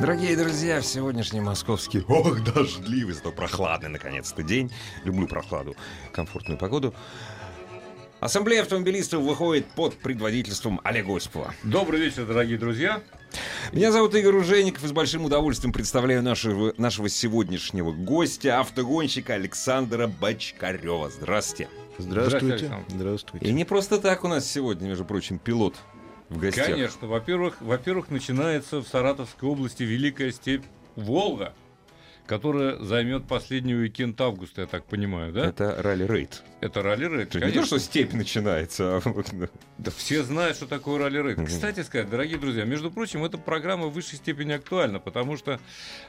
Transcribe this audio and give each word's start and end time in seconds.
Дорогие 0.00 0.36
друзья, 0.36 0.80
в 0.80 0.86
сегодняшний 0.86 1.40
московский, 1.40 2.02
ох, 2.08 2.42
дождливый, 2.42 3.14
зато 3.14 3.30
прохладный, 3.30 3.88
наконец-то, 3.88 4.42
день. 4.42 4.72
Люблю 5.04 5.28
прохладу, 5.28 5.76
комфортную 6.12 6.58
погоду. 6.58 6.92
Ассамблея 8.20 8.62
автомобилистов 8.62 9.22
выходит 9.22 9.66
под 9.66 9.94
предводительством 9.94 10.80
Олега 10.82 11.16
Осипова. 11.16 11.54
Добрый 11.62 12.00
вечер, 12.00 12.26
дорогие 12.26 12.58
друзья. 12.58 13.02
Меня 13.72 13.92
зовут 13.92 14.14
Игорь 14.14 14.34
Ужеников 14.34 14.82
и 14.84 14.88
с 14.88 14.92
большим 14.92 15.24
удовольствием 15.24 15.72
представляю 15.72 16.22
нашего, 16.22 16.74
нашего 16.76 17.08
сегодняшнего 17.08 17.92
гостя, 17.92 18.60
автогонщика 18.60 19.34
Александра 19.34 20.06
Бочкарева. 20.06 21.10
Здравствуйте. 21.10 21.68
Здравствуйте. 21.98 23.46
И 23.46 23.52
не 23.52 23.64
просто 23.64 23.98
так 23.98 24.24
у 24.24 24.28
нас 24.28 24.50
сегодня, 24.50 24.88
между 24.88 25.04
прочим, 25.04 25.38
пилот 25.38 25.76
в 26.28 26.38
гостях. 26.38 26.66
Конечно. 26.66 27.08
Во-первых, 27.08 27.60
во-первых, 27.60 28.10
начинается 28.10 28.80
в 28.80 28.88
Саратовской 28.88 29.48
области 29.48 29.82
Великая 29.82 30.32
степь 30.32 30.64
Волга, 30.96 31.52
которая 32.26 32.76
займет 32.78 33.26
последний 33.26 33.74
уикенд 33.74 34.20
августа, 34.20 34.62
я 34.62 34.66
так 34.66 34.84
понимаю, 34.86 35.32
да? 35.32 35.46
Это 35.46 35.76
ралли-рейд. 35.82 36.42
Это 36.60 36.82
ралли-рейд, 36.82 37.34
Это 37.34 37.46
не 37.46 37.52
то, 37.52 37.66
что 37.66 37.78
степь 37.78 38.14
начинается, 38.14 38.96
а 38.96 39.00
вот, 39.04 39.32
ну, 39.32 39.48
Да 39.76 39.90
все 39.90 40.22
знают, 40.22 40.56
что 40.56 40.66
такое 40.66 40.98
ралли-рейд. 40.98 41.46
Кстати 41.46 41.80
сказать, 41.82 42.08
дорогие 42.08 42.38
друзья, 42.38 42.64
между 42.64 42.90
прочим, 42.90 43.24
эта 43.24 43.36
программа 43.36 43.86
в 43.86 43.92
высшей 43.92 44.16
степени 44.16 44.52
актуальна, 44.52 44.98
потому 44.98 45.36
что, 45.36 45.60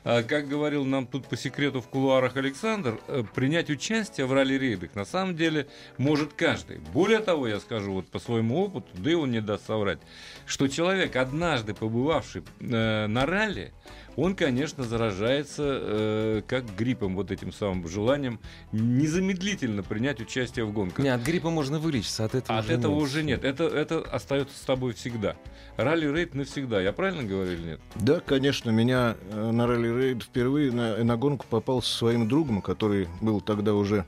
а, 0.03 0.23
как 0.23 0.47
говорил 0.47 0.85
нам 0.85 1.07
тут 1.07 1.27
по 1.27 1.35
секрету 1.35 1.81
в 1.81 1.88
кулуарах 1.89 2.38
Александр, 2.38 2.99
э, 3.07 3.23
принять 3.33 3.69
участие 3.69 4.27
в 4.27 4.33
ралли-рейдах 4.33 4.95
на 4.95 5.03
самом 5.03 5.35
деле 5.35 5.67
может 5.97 6.33
каждый. 6.33 6.77
Более 6.93 7.19
того, 7.19 7.47
я 7.47 7.59
скажу 7.59 7.93
вот 7.93 8.07
по 8.07 8.19
своему 8.19 8.61
опыту, 8.61 8.88
да 8.93 9.11
и 9.11 9.13
он 9.13 9.31
не 9.31 9.41
даст 9.41 9.67
соврать, 9.67 9.99
что 10.45 10.67
человек, 10.67 11.16
однажды 11.16 11.73
побывавший 11.73 12.43
э, 12.61 13.07
на 13.07 13.25
ралли, 13.25 13.73
он, 14.16 14.35
конечно, 14.35 14.83
заражается 14.83 15.63
э, 15.66 16.41
как 16.47 16.63
гриппом, 16.75 17.16
вот 17.16 17.31
этим 17.31 17.51
самым 17.51 17.88
желанием 17.88 18.39
незамедлительно 18.71 19.83
принять 19.83 20.21
участие 20.21 20.44
в 20.53 20.71
гонках. 20.71 21.03
Не, 21.03 21.09
от 21.09 21.21
гриппа 21.21 21.49
можно 21.49 21.79
вылечиться, 21.79 22.25
от 22.25 22.35
этого 22.35 22.59
От 22.59 22.65
уже 22.65 22.73
этого 22.73 22.93
нет. 22.93 23.03
уже 23.03 23.23
нет. 23.23 23.43
Это, 23.43 23.63
это 23.65 23.99
остается 24.01 24.57
с 24.57 24.61
тобой 24.61 24.93
всегда. 24.93 25.35
Ралли-рейд 25.77 26.33
навсегда. 26.35 26.81
Я 26.81 26.93
правильно 26.93 27.23
говорю 27.23 27.51
или 27.53 27.61
нет? 27.63 27.79
Да, 27.95 28.19
конечно, 28.19 28.69
меня 28.69 29.16
э, 29.31 29.51
на 29.51 29.67
ралли-рейд 29.67 30.23
впервые 30.23 30.71
на, 30.71 31.03
на 31.03 31.17
гонку 31.17 31.45
попал 31.49 31.81
со 31.81 31.93
своим 31.97 32.27
другом, 32.27 32.61
который 32.61 33.07
был 33.21 33.41
тогда 33.41 33.73
уже 33.73 34.05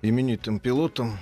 именитым 0.00 0.60
пилотом 0.60 1.18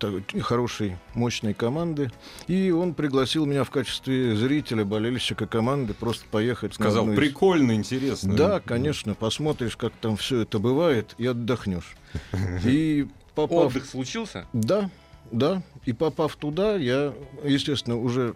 э, 0.00 0.40
хорошей, 0.40 0.96
мощной 1.14 1.54
команды. 1.54 2.10
И 2.46 2.70
он 2.70 2.94
пригласил 2.94 3.46
меня 3.46 3.62
в 3.64 3.70
качестве 3.70 4.34
зрителя, 4.34 4.84
болельщика 4.84 5.46
команды 5.46 5.94
просто 5.94 6.24
поехать 6.30 6.74
Сказал, 6.74 7.10
из- 7.10 7.16
прикольно, 7.16 7.72
интересно. 7.72 8.34
Да, 8.34 8.60
конечно, 8.60 9.14
посмотришь, 9.14 9.76
как 9.76 9.92
там 10.00 10.16
все 10.16 10.40
это 10.40 10.58
бывает, 10.58 11.14
и 11.18 11.26
отдохнешь. 11.26 11.94
И 12.64 13.06
попав... 13.34 13.68
Отдых 13.68 13.86
случился? 13.86 14.46
Да, 14.52 14.90
да. 15.30 15.62
И 15.84 15.92
попав 15.92 16.36
туда, 16.36 16.76
я, 16.76 17.14
естественно, 17.44 17.98
уже 17.98 18.34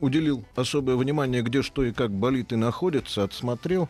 уделил 0.00 0.44
особое 0.56 0.96
внимание, 0.96 1.42
где 1.42 1.62
что 1.62 1.84
и 1.84 1.92
как 1.92 2.10
болит 2.10 2.52
и 2.52 2.56
находится, 2.56 3.22
отсмотрел. 3.22 3.88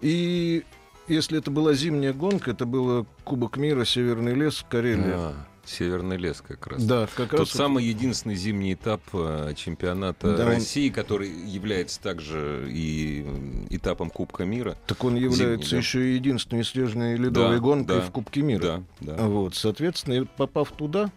И 0.00 0.64
если 1.06 1.38
это 1.38 1.50
была 1.50 1.74
зимняя 1.74 2.12
гонка, 2.12 2.50
это 2.50 2.66
было 2.66 3.06
Кубок 3.24 3.56
мира, 3.56 3.84
Северный 3.84 4.34
лес, 4.34 4.64
Карелия. 4.68 5.14
А, 5.16 5.34
Северный 5.68 6.16
лес 6.16 6.42
как 6.46 6.66
раз. 6.66 6.82
Да, 6.82 7.06
как 7.14 7.30
Тот 7.30 7.40
раз... 7.40 7.50
самый 7.50 7.84
единственный 7.84 8.34
зимний 8.36 8.72
этап 8.72 9.02
э, 9.12 9.52
чемпионата 9.54 10.34
Да, 10.36 10.44
он- 10.44 10.48
России, 10.52 10.88
который 10.88 11.28
является 11.28 12.00
также 12.00 12.66
и 12.70 13.26
этапом 13.70 14.08
Кубка 14.08 14.44
мира. 14.46 14.76
Так 14.86 15.04
он 15.04 15.16
является 15.16 15.44
Зимний, 15.44 15.70
да. 15.70 15.76
еще 15.76 16.10
и 16.10 16.14
единственной 16.14 16.64
снежной 16.64 17.16
ледовой 17.16 17.56
Да, 17.56 17.60
гонкой 17.62 17.96
да, 17.96 18.00
в 18.02 18.10
Кубке 18.10 18.40
мира. 18.40 18.82
Да, 19.00 19.14
да. 19.16 19.26
Вот, 19.26 19.54
соответственно, 19.56 20.24
попав 20.38 20.72
туда, 20.72 21.12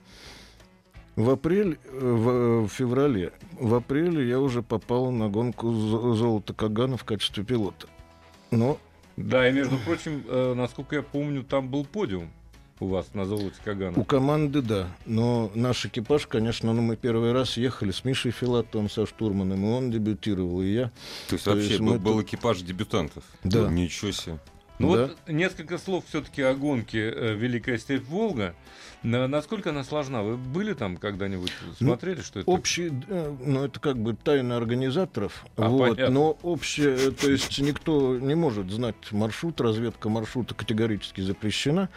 в 1.16 1.30
апрель, 1.30 1.80
э, 1.86 2.00
в, 2.00 2.68
в 2.68 2.70
феврале, 2.70 3.32
в 3.54 3.74
апреле 3.74 4.28
я 4.28 4.40
уже 4.40 4.62
попал 4.62 5.12
на 5.12 5.30
гонку 5.30 5.72
«Зо- 5.72 6.14
золота 6.14 6.54
Кагана 6.54 6.98
в 6.98 7.06
качестве 7.06 7.44
пилота. 7.46 7.88
Но 8.52 8.78
Да, 9.16 9.48
и 9.48 9.54
между 9.54 9.78
прочим, 9.78 10.24
э, 10.28 10.54
насколько 10.56 10.96
я 10.98 11.04
помню, 11.04 11.44
там 11.44 11.70
был 11.70 11.86
подиум 11.86 12.30
у 12.82 12.88
вас 12.88 13.14
на 13.14 13.26
золоте 13.26 13.56
Кагана. 13.64 13.98
у 13.98 14.04
команды, 14.04 14.62
да. 14.62 14.88
Но 15.06 15.52
наш 15.54 15.86
экипаж, 15.86 16.28
конечно, 16.28 16.74
ну, 16.74 16.82
мы 16.82 16.96
первый 16.96 17.32
раз 17.32 17.56
ехали 17.56 17.92
с 17.92 18.04
Мишей 18.04 18.32
Филатовым, 18.32 18.90
со 18.90 19.06
штурманом, 19.06 19.64
и 19.64 19.70
он 19.70 19.92
дебютировал, 19.92 20.62
и 20.62 20.72
я. 20.74 20.92
То 21.30 21.36
есть 21.36 21.46
То 21.46 21.52
вообще 21.52 21.68
есть 21.68 21.80
был, 21.80 21.94
мы 21.94 22.00
был 22.00 22.22
экипаж 22.22 22.62
дебютантов. 22.62 23.24
Да. 23.44 23.70
Ничего 23.70 24.12
себе. 24.12 24.40
Ну 24.82 24.96
Да. 24.96 25.02
вот 25.08 25.18
несколько 25.28 25.78
слов 25.78 26.04
все-таки 26.08 26.42
о 26.42 26.54
гонке 26.54 27.12
э, 27.14 27.34
Великая 27.36 27.78
степь 27.78 28.06
Волга. 28.08 28.56
На- 29.04 29.28
насколько 29.28 29.72
она 29.72 29.84
сложна? 29.84 30.22
Вы 30.24 30.38
были 30.38 30.74
там 30.74 30.98
когда-нибудь? 30.98 31.52
Смотрели, 31.78 32.22
что 32.22 32.40
это? 32.40 32.50
Общий, 32.50 32.92
э, 33.08 33.36
ну 33.46 33.66
это 33.66 33.80
как 33.80 33.98
бы 33.98 34.16
тайна 34.16 34.58
организаторов, 34.58 35.46
А, 35.58 35.70
вот, 35.70 35.90
понятно. 35.96 36.10
но 36.14 36.38
общее, 36.44 36.96
э, 36.96 37.12
то 37.12 37.30
есть 37.32 37.60
никто 37.60 38.18
не 38.20 38.36
может 38.36 38.70
знать 38.72 38.96
маршрут, 39.12 39.60
разведка 39.62 40.10
маршрута 40.10 40.54
категорически 40.54 41.22
запрещена, 41.22 41.90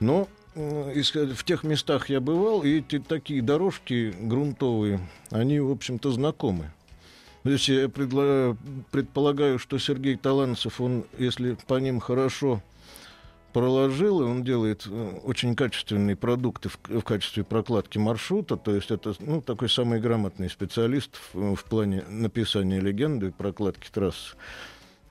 но 0.00 0.28
в 0.54 1.42
тех 1.44 1.64
местах 1.64 2.08
я 2.10 2.20
бывал, 2.20 2.62
и 2.62 2.78
эти 2.78 3.00
такие 3.00 3.42
дорожки 3.42 4.14
грунтовые, 4.20 5.00
они, 5.30 5.58
в 5.58 5.70
общем-то, 5.72 6.12
знакомы. 6.12 6.70
Есть 7.44 7.68
я 7.68 7.90
предполагаю, 7.90 9.58
что 9.58 9.78
Сергей 9.78 10.16
Таланцев, 10.16 10.80
он, 10.80 11.04
если 11.18 11.58
по 11.66 11.78
ним 11.78 12.00
хорошо 12.00 12.62
проложил, 13.52 14.22
и 14.22 14.24
он 14.24 14.42
делает 14.42 14.86
э, 14.86 15.20
очень 15.22 15.54
качественные 15.54 16.16
продукты 16.16 16.70
в, 16.70 16.78
в 16.88 17.02
качестве 17.02 17.44
прокладки 17.44 17.98
маршрута, 17.98 18.56
то 18.56 18.74
есть 18.74 18.90
это 18.90 19.14
ну, 19.20 19.40
такой 19.40 19.68
самый 19.68 20.00
грамотный 20.00 20.50
специалист 20.50 21.16
в, 21.32 21.54
в 21.54 21.64
плане 21.64 22.02
написания 22.08 22.80
легенды 22.80 23.30
прокладки 23.30 23.88
трасс. 23.92 24.34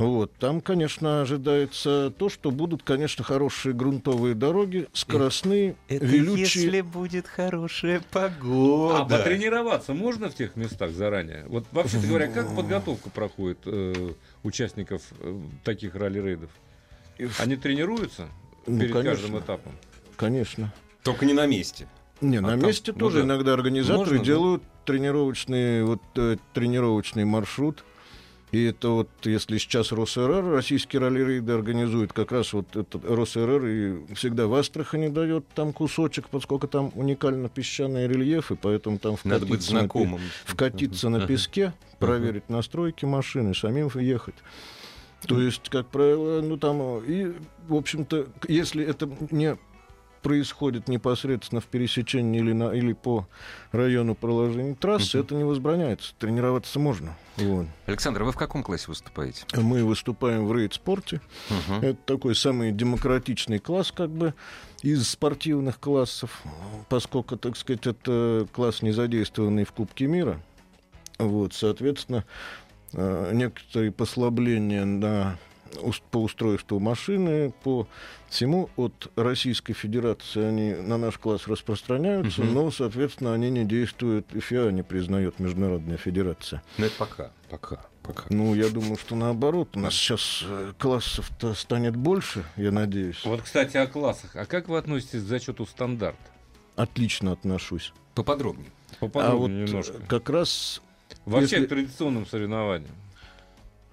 Вот. 0.07 0.33
Там, 0.39 0.61
конечно, 0.61 1.21
ожидается 1.21 2.11
то, 2.17 2.29
что 2.29 2.51
будут, 2.51 2.83
конечно, 2.83 3.23
хорошие 3.23 3.73
грунтовые 3.73 4.35
дороги, 4.35 4.87
скоростные, 4.93 5.75
велючие. 5.89 6.83
будет 6.83 7.27
хорошая 7.27 7.99
А 7.99 8.03
погода. 8.13 9.05
потренироваться 9.17 9.93
можно 9.93 10.29
в 10.29 10.35
тех 10.35 10.55
местах 10.55 10.91
заранее? 10.91 11.45
Вот 11.47 11.65
вообще-то 11.71 12.07
говоря, 12.07 12.27
как 12.27 12.55
подготовка 12.55 13.09
проходит 13.09 13.59
э, 13.65 14.11
участников 14.43 15.01
э, 15.19 15.39
таких 15.63 15.95
ралли-рейдов? 15.95 16.49
Они 17.39 17.55
тренируются 17.55 18.27
Ну, 18.67 18.79
перед 18.79 18.93
конечно. 18.93 19.11
каждым 19.21 19.39
этапом? 19.39 19.71
Конечно. 20.15 20.73
Только 21.03 21.25
не 21.25 21.33
на 21.33 21.45
месте. 21.45 21.87
Не, 22.21 22.37
А 22.37 22.41
на 22.41 22.49
там- 22.51 22.61
месте 22.67 22.91
ну 22.93 22.99
тоже 22.99 23.19
да. 23.19 23.25
иногда 23.25 23.53
организаторы 23.53 23.99
Можно, 23.99 24.17
да? 24.19 24.23
делают 24.23 24.63
тренировочный, 24.85 25.83
вот, 25.83 26.01
э, 26.15 26.37
тренировочный 26.53 27.25
маршрут. 27.25 27.83
И 28.53 28.65
это 28.65 28.89
вот, 28.89 29.09
если 29.23 29.57
сейчас 29.57 29.91
РосРР, 29.91 30.45
российский 30.51 31.00
ралли-рейды 31.00 31.51
организует, 31.51 32.13
как 32.13 32.31
раз 32.31 32.53
вот 32.53 32.75
этот 32.75 33.03
РосРР 33.03 33.65
и 33.65 34.13
всегда 34.13 34.45
в 34.45 34.53
Астрахани 34.53 35.07
дает 35.07 35.47
там 35.55 35.73
кусочек, 35.73 36.29
поскольку 36.29 36.67
там 36.67 36.91
уникально 36.94 37.50
песчаный 37.50 38.07
рельеф, 38.07 38.51
и 38.51 38.55
поэтому 38.55 39.00
там 39.00 39.15
Надо 39.23 39.47
быть 39.47 39.63
вкатиться 39.63 39.73
на 39.73 39.79
знакомым. 39.79 40.21
вкатиться 40.45 41.09
на 41.09 41.17
Ага. 41.17 41.27
песке, 41.27 41.73
проверить 41.97 42.47
настройки 42.47 43.05
машины, 43.05 43.55
самим 43.55 43.89
ехать. 43.95 44.35
То 45.27 45.41
есть, 45.41 45.69
как 45.69 45.88
правило, 45.88 46.41
ну 46.41 46.56
там 46.57 46.99
и, 47.03 47.33
в 47.67 47.73
общем-то, 47.73 48.27
если 48.47 48.85
это 48.85 49.09
не 49.31 49.57
происходит 50.23 50.87
непосредственно 50.87 51.61
в 51.61 51.65
пересечении 51.65 52.39
или, 52.39 52.53
на, 52.53 52.71
или 52.71 52.93
по 52.93 53.27
району 53.71 54.15
проложения 54.15 54.73
трассы, 54.73 55.17
Мгм. 55.17 55.25
это 55.25 55.35
не 55.35 55.43
возбраняется. 55.43 56.13
Тренироваться 56.17 56.79
можно. 56.79 57.15
Вот. 57.35 57.67
Александр, 57.85 58.23
вы 58.23 58.31
в 58.31 58.37
каком 58.37 58.63
классе 58.63 58.85
выступаете? 58.87 59.45
Мы 59.55 59.83
выступаем 59.83 60.47
в 60.47 60.55
рейд-спорте. 60.55 61.21
Мгм. 61.49 61.83
Это 61.83 61.99
такой 62.05 62.35
самый 62.35 62.71
демократичный 62.71 63.59
класс, 63.59 63.91
как 63.91 64.09
бы, 64.09 64.33
из 64.81 65.07
спортивных 65.09 65.79
классов, 65.79 66.41
поскольку, 66.89 67.37
так 67.37 67.55
сказать, 67.57 67.85
это 67.85 68.47
класс, 68.51 68.81
не 68.81 68.91
задействованный 68.91 69.65
в 69.65 69.71
Кубке 69.73 70.07
мира. 70.07 70.41
Вот, 71.19 71.53
соответственно, 71.53 72.23
э, 72.93 73.31
некоторые 73.33 73.91
послабления 73.91 74.85
на 74.85 75.37
по 76.11 76.17
устройству 76.17 76.79
машины, 76.79 77.53
по 77.63 77.87
всему 78.29 78.69
от 78.75 79.11
Российской 79.15 79.73
Федерации 79.73 80.43
они 80.43 80.73
на 80.73 80.97
наш 80.97 81.17
класс 81.17 81.47
распространяются, 81.47 82.41
Мгм. 82.43 82.53
но, 82.53 82.71
соответственно, 82.71 83.33
они 83.33 83.49
не 83.49 83.65
действуют, 83.65 84.33
и 84.33 84.39
ФИА 84.39 84.69
не 84.71 84.83
признает 84.83 85.39
Международная 85.39 85.97
Федерация. 85.97 86.61
Ну, 86.77 86.85
это 86.85 86.95
пока, 86.97 87.31
пока, 87.49 87.85
пока. 88.01 88.23
Ну, 88.29 88.55
я 88.55 88.69
думаю, 88.69 88.97
что 88.97 89.15
наоборот, 89.15 89.75
у 89.75 89.79
нас 89.79 89.93
сейчас 89.93 90.43
э, 90.47 90.73
классов-то 90.77 91.53
станет 91.53 91.95
больше, 91.95 92.43
я 92.55 92.71
надеюсь. 92.71 93.23
Вот, 93.25 93.41
кстати, 93.41 93.77
о 93.77 93.87
классах. 93.87 94.35
А 94.35 94.45
как 94.45 94.67
вы 94.69 94.77
относитесь 94.77 95.21
к 95.21 95.25
зачету 95.25 95.65
стандарт? 95.65 96.17
Отлично 96.75 97.31
отношусь. 97.33 97.93
Поподробнее. 98.15 98.69
Поподробнее 98.99 99.31
а 99.31 99.35
вот 99.65 99.69
немножко. 99.69 99.99
как 100.07 100.29
раз 100.29 100.81
Вообще 101.25 101.55
если- 101.57 101.65
к 101.65 101.69
традиционным 101.69 102.25
соревнованиям. 102.25 102.91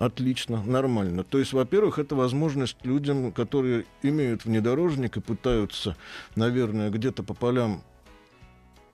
Отлично, 0.01 0.63
нормально. 0.65 1.25
То 1.25 1.39
есть, 1.39 1.53
во-первых, 1.53 1.99
это 1.99 2.17
возможность 2.17 2.79
людям, 2.85 3.33
которые 3.33 3.85
имеют 4.03 4.47
внедорожник 4.47 5.19
и 5.19 5.21
пытаются, 5.21 5.95
наверное, 6.37 6.89
где-то 6.89 7.23
по 7.23 7.35
полям 7.35 7.83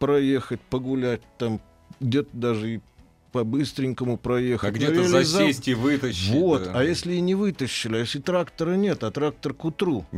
проехать, 0.01 0.61
погулять, 0.63 1.23
там 1.39 1.61
где-то 2.01 2.37
даже 2.37 2.75
и 2.75 2.81
по-быстренькому 3.33 4.17
проехать. 4.17 4.69
А 4.69 4.73
где-то 4.73 4.95
Навели 4.95 5.09
зам- 5.09 5.25
засесть 5.25 5.69
и 5.69 5.75
вытащить. 5.75 6.35
Вот, 6.35 6.65
да. 6.65 6.73
а 6.75 6.83
если 6.83 7.15
и 7.15 7.21
не 7.21 7.35
вытащили, 7.35 7.97
а 7.97 7.99
если 8.01 8.21
трактора 8.21 8.75
нет, 8.75 9.05
а 9.05 9.11
трактор 9.11 9.55
к 9.55 9.65
утру. 9.65 10.05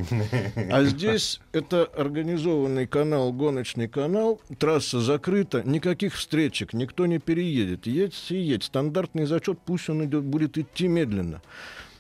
А 0.71 0.85
здесь 0.85 1.41
это 1.53 1.85
организованный 1.85 2.87
канал, 2.87 3.33
гоночный 3.33 3.89
канал, 3.89 4.41
трасса 4.59 5.01
закрыта, 5.01 5.63
никаких 5.65 6.15
встречек, 6.15 6.73
никто 6.73 7.07
не 7.07 7.19
переедет. 7.19 7.87
Едь 7.87 8.15
и 8.31 8.37
едь. 8.37 8.65
Стандартный 8.65 9.27
зачет, 9.27 9.59
пусть 9.65 9.89
он 9.89 10.05
идет, 10.05 10.25
будет 10.25 10.59
идти 10.59 10.89
медленно. 10.89 11.43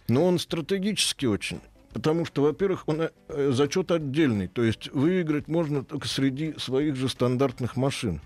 Но 0.08 0.24
он 0.24 0.38
стратегически 0.38 1.26
очень. 1.26 1.60
Потому 1.92 2.24
что, 2.24 2.42
во-первых, 2.42 2.84
он 2.86 3.02
э, 3.28 3.50
зачет 3.52 3.90
отдельный. 3.90 4.46
То 4.48 4.62
есть 4.62 4.92
выиграть 4.92 5.48
можно 5.48 5.82
только 5.84 6.06
среди 6.06 6.54
своих 6.58 6.96
же 6.96 7.08
стандартных 7.08 7.76
машин. 7.76 8.20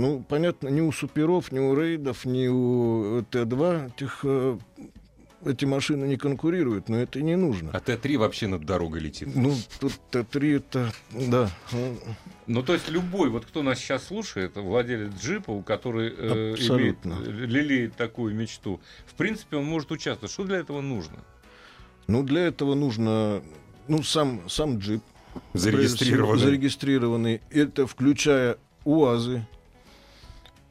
Ну, 0.00 0.24
понятно, 0.26 0.68
ни 0.68 0.80
у 0.80 0.90
суперов, 0.92 1.52
ни 1.52 1.58
у 1.58 1.74
рейдов, 1.74 2.24
ни 2.24 2.46
у 2.48 3.20
э, 3.20 3.22
Т-2 3.30 3.92
этих, 3.94 4.24
эти 5.44 5.66
машины 5.66 6.06
не 6.06 6.16
конкурируют, 6.16 6.88
но 6.88 6.96
это 6.96 7.18
и 7.18 7.22
не 7.22 7.36
нужно. 7.36 7.70
А 7.74 7.80
Т-3 7.80 8.16
вообще 8.16 8.46
над 8.46 8.64
дорогой 8.64 9.00
летит. 9.00 9.28
Ну, 9.34 9.54
тут 9.78 9.92
Т-3 10.10 10.56
это, 10.56 10.92
да. 11.10 11.50
Ну, 12.46 12.62
то 12.62 12.72
есть 12.72 12.88
любой, 12.88 13.28
вот 13.28 13.44
кто 13.44 13.62
нас 13.62 13.78
сейчас 13.78 14.04
слушает, 14.04 14.56
владелец 14.56 15.12
джипа, 15.20 15.62
который 15.62 16.14
э, 16.16 16.54
имеет, 16.56 16.60
Абсолютно. 16.60 17.18
э, 17.22 17.30
лелеет 17.30 17.94
такую 17.96 18.34
мечту, 18.34 18.80
в 19.04 19.12
принципе, 19.14 19.58
он 19.58 19.66
может 19.66 19.90
участвовать. 19.92 20.32
Что 20.32 20.44
для 20.44 20.56
этого 20.56 20.80
нужно? 20.80 21.18
Ну, 22.06 22.22
для 22.22 22.46
этого 22.46 22.74
нужно, 22.74 23.42
ну, 23.86 24.02
сам, 24.02 24.48
сам 24.48 24.78
джип. 24.78 25.02
Зарегистрированный. 25.52 26.40
Зарегистрированный. 26.40 27.42
Это 27.50 27.86
включая 27.86 28.56
УАЗы. 28.84 29.46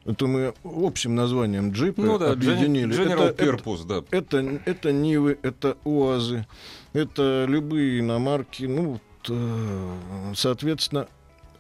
Это 0.06 0.28
мы 0.28 0.54
общим 0.64 1.14
названием 1.16 1.72
джипа 1.72 2.02
Ну 2.02 2.18
да, 2.18 2.32
объединили. 2.32 2.96
General 2.98 3.30
это, 3.30 3.44
это, 3.44 3.46
Purpose, 3.46 3.86
да. 3.86 4.04
это, 4.12 4.62
это 4.66 4.92
Нивы, 4.92 5.38
это 5.42 5.78
УАЗы, 5.84 6.48
это 6.94 7.46
любые 7.48 8.00
иномарки. 8.00 8.64
Ну, 8.64 9.00
э, 9.28 10.34
соответственно, 10.36 11.08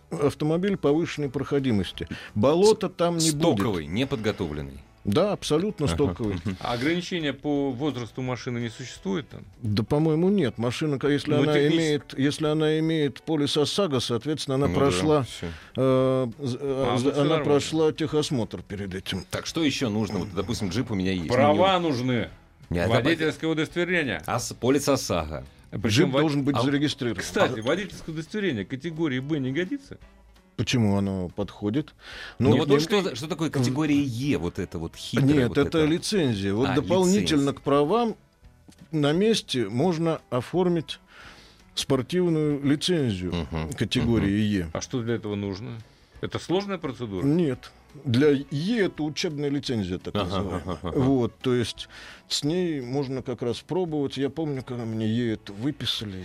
автомобиль 0.10 0.78
повышенной 0.78 1.30
проходимости. 1.30 2.08
Болота 2.34 2.90
там 2.90 3.18
не 3.18 3.32
будет. 3.32 3.58
Стоковый, 3.58 3.86
неподготовленный. 3.88 4.80
Да, 5.06 5.32
абсолютно 5.32 5.86
Ага. 5.86 5.96
стоковый. 5.96 6.38
А 6.60 6.74
ограничения 6.74 7.34
по 7.34 7.72
возрасту 7.72 8.22
машины 8.22 8.60
не 8.60 8.70
существует 8.70 9.28
там? 9.30 9.42
Да, 9.62 9.84
по-моему, 9.84 10.30
нет. 10.30 10.58
Машина, 10.58 11.00
если 11.04 11.32
Ну, 11.32 11.44
она 11.44 11.54
технически- 11.54 11.78
имеет, 11.78 12.20
если 12.20 12.46
она 12.48 12.80
имеет 12.80 13.22
полис 13.22 13.56
ОСАГО, 13.58 14.02
соответственно, 14.02 14.56
она 14.56 14.68
Ну 14.68 14.74
да, 14.74 14.80
прошла, 14.80 15.24
всё. 15.24 15.48
э, 15.48 15.52
А, 15.78 16.30
она 16.98 17.12
нормально. 17.14 17.44
прошла 17.46 17.92
техосмотр 17.94 18.62
перед 18.62 18.94
этим. 18.94 19.26
Так, 19.32 19.46
что 19.46 19.64
еще 19.64 19.90
нужно? 19.90 20.20
Вот, 20.20 20.34
допустим, 20.36 20.70
джип 20.70 20.92
у 20.92 20.96
меня 20.96 21.14
есть. 21.14 21.28
Права 21.30 21.80
нужны. 21.80 22.30
Не, 22.70 22.80
это- 22.80 22.90
Водительское 22.90 23.50
удостоверение. 23.50 24.22
А 24.26 24.38
с- 24.40 24.54
полис 24.54 24.88
ОСАГО. 24.88 25.46
Причем 25.72 25.88
Джип 25.90 26.08
вод- 26.14 26.22
должен 26.22 26.44
быть 26.44 26.56
а- 26.56 26.62
зарегистрирован. 26.62 27.22
Кстати, 27.22 27.60
водительское 27.62 28.14
удостоверение 28.14 28.66
категории 28.66 29.20
Б 29.20 29.40
не 29.40 29.52
годится? 29.52 29.98
Почему 30.60 30.98
оно 30.98 31.30
подходит? 31.30 31.94
Ну, 32.38 32.50
Ну, 32.50 32.58
вот 32.58 32.68
ним- 32.68 32.82
что, 32.82 33.16
что 33.16 33.28
такое 33.30 33.50
категория 33.50 34.04
Е, 34.04 34.38
вот 34.38 34.60
это 34.60 34.78
вот 34.78 34.94
хитрое? 34.94 35.34
Нет, 35.34 35.48
вот 35.48 35.58
это, 35.58 35.86
лицензия. 35.86 36.54
Вот 36.54 36.68
А, 36.68 36.76
дополнительно 36.76 37.22
лицензия. 37.22 37.54
к 37.54 37.62
правам 37.62 38.18
на 38.92 39.14
месте 39.14 39.70
можно 39.70 40.20
оформить 40.30 41.00
спортивную 41.76 42.62
лицензию 42.62 43.48
Мгм, 43.50 43.72
категории 43.72 44.38
Е. 44.38 44.70
А 44.74 44.82
что 44.82 45.02
для 45.02 45.16
этого 45.16 45.36
нужно? 45.36 45.80
Это 46.20 46.40
сложная 46.40 46.78
процедура? 46.78 47.26
Нет. 47.26 47.72
Для 48.04 48.28
Е 48.52 48.80
это 48.88 49.04
учебная 49.04 49.48
лицензия, 49.48 49.98
так 49.98 50.14
Ага, 50.14 50.26
называемая. 50.26 50.62
ага, 50.62 50.80
ага. 50.84 51.00
Вот, 51.00 51.38
то 51.40 51.54
есть 51.56 51.88
с 52.28 52.44
ней 52.44 52.82
можно 52.82 53.22
как 53.22 53.42
раз 53.44 53.60
пробовать. 53.62 54.18
Я 54.18 54.30
помню, 54.30 54.62
когда 54.62 54.84
мне 54.84 55.08
Е 55.08 55.36
это 55.36 55.54
выписали. 55.54 56.22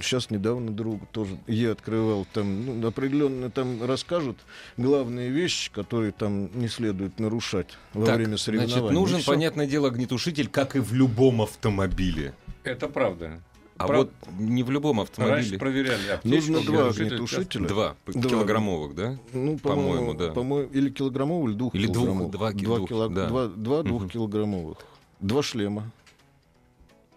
Сейчас 0.00 0.30
недавно 0.30 0.70
друг 0.72 1.00
тоже 1.12 1.38
Е 1.46 1.72
открывал. 1.72 2.26
Там 2.32 2.80
ну, 2.80 2.86
определенно 2.88 3.50
там 3.50 3.82
расскажут 3.84 4.36
главные 4.76 5.30
вещи, 5.30 5.70
которые 5.72 6.12
там 6.12 6.50
не 6.58 6.68
следует 6.68 7.18
нарушать 7.18 7.68
во 7.94 8.06
Так, 8.06 8.16
время 8.16 8.36
соревнований. 8.36 8.78
Значит, 8.80 8.92
нужен, 8.94 9.22
понятное 9.24 9.66
дело, 9.66 9.88
огнетушитель, 9.88 10.48
как 10.48 10.76
и 10.76 10.80
в 10.80 10.92
любом 10.92 11.42
автомобиле. 11.42 12.34
Это 12.64 12.88
правда. 12.88 13.42
А 13.76 13.86
Прав- 13.86 13.98
вот 13.98 14.12
не 14.40 14.64
в 14.64 14.70
любом 14.72 14.98
Раньше 14.98 15.12
автомобиле. 15.12 15.58
проверяли 15.58 16.08
аптечку. 16.08 16.28
Нужно 16.52 16.60
два 16.62 16.88
огнетушителя. 16.88 17.68
Два 17.68 17.96
Два. 18.06 18.22
килограммовых, 18.30 18.94
да? 18.96 19.18
Ну, 19.32 19.56
По-моему, 19.58 19.60
по-моему, 19.60 20.14
да. 20.14 20.32
по-моему, 20.32 20.70
или 20.72 20.90
килограммовый, 20.90 21.52
или 21.52 21.58
двух 21.58 21.74
Или 21.76 21.86
двух- 21.86 21.96
килограммовых. 21.96 22.32
два 22.32 22.50
два, 22.52 22.78
кило- 22.80 23.08
да. 23.08 23.26
два, 23.28 23.46
два 23.46 23.82
двухкилограммовых. 23.84 24.78
Два 25.20 25.42
шлема. 25.44 25.92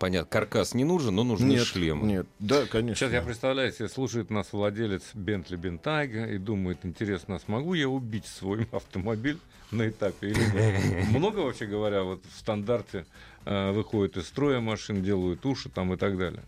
Понятно. 0.01 0.27
Каркас 0.31 0.73
не 0.73 0.83
нужен, 0.83 1.13
но 1.13 1.23
нужны 1.23 1.51
нет, 1.51 1.63
шлемы. 1.67 2.07
нет, 2.07 2.27
да, 2.39 2.65
конечно. 2.65 2.95
Сейчас 2.95 3.13
я 3.13 3.21
представляю 3.21 3.71
себе, 3.71 3.87
слушает 3.87 4.31
нас 4.31 4.51
владелец 4.51 5.03
Бентли 5.13 5.55
Бентайга 5.55 6.25
и 6.25 6.39
думает, 6.39 6.79
интересно, 6.81 7.35
а 7.35 7.39
смогу 7.39 7.75
я 7.75 7.87
убить 7.87 8.25
свой 8.25 8.67
автомобиль 8.71 9.37
на 9.69 9.87
этапе 9.87 10.31
или 10.31 10.39
нет? 10.39 11.07
Много, 11.11 11.41
вообще 11.41 11.67
говоря, 11.67 12.01
вот 12.01 12.23
в 12.25 12.39
стандарте 12.39 13.05
э, 13.45 13.71
выходит 13.73 14.17
из 14.17 14.27
строя 14.27 14.59
машин, 14.59 15.03
делают 15.03 15.45
уши 15.45 15.69
там 15.69 15.93
и 15.93 15.97
так 15.97 16.17
далее. 16.17 16.41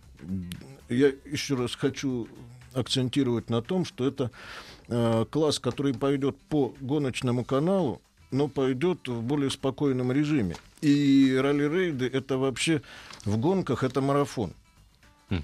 Я 0.90 1.12
еще 1.24 1.54
раз 1.54 1.76
хочу 1.76 2.28
акцентировать 2.74 3.52
на 3.52 3.62
том, 3.62 3.86
что 3.86 4.08
это 4.08 4.32
э, 4.88 5.26
класс, 5.30 5.60
который 5.60 5.94
пойдет 5.94 6.38
по 6.50 6.74
гоночному 6.82 7.44
каналу, 7.44 8.02
но 8.34 8.48
пойдет 8.48 9.08
в 9.08 9.22
более 9.22 9.50
спокойном 9.50 10.12
режиме. 10.12 10.56
И 10.82 11.34
ралли-рейды 11.40 12.10
это 12.12 12.38
вообще 12.38 12.82
в 13.24 13.38
гонках 13.38 13.84
это 13.84 14.02
марафон. 14.02 14.52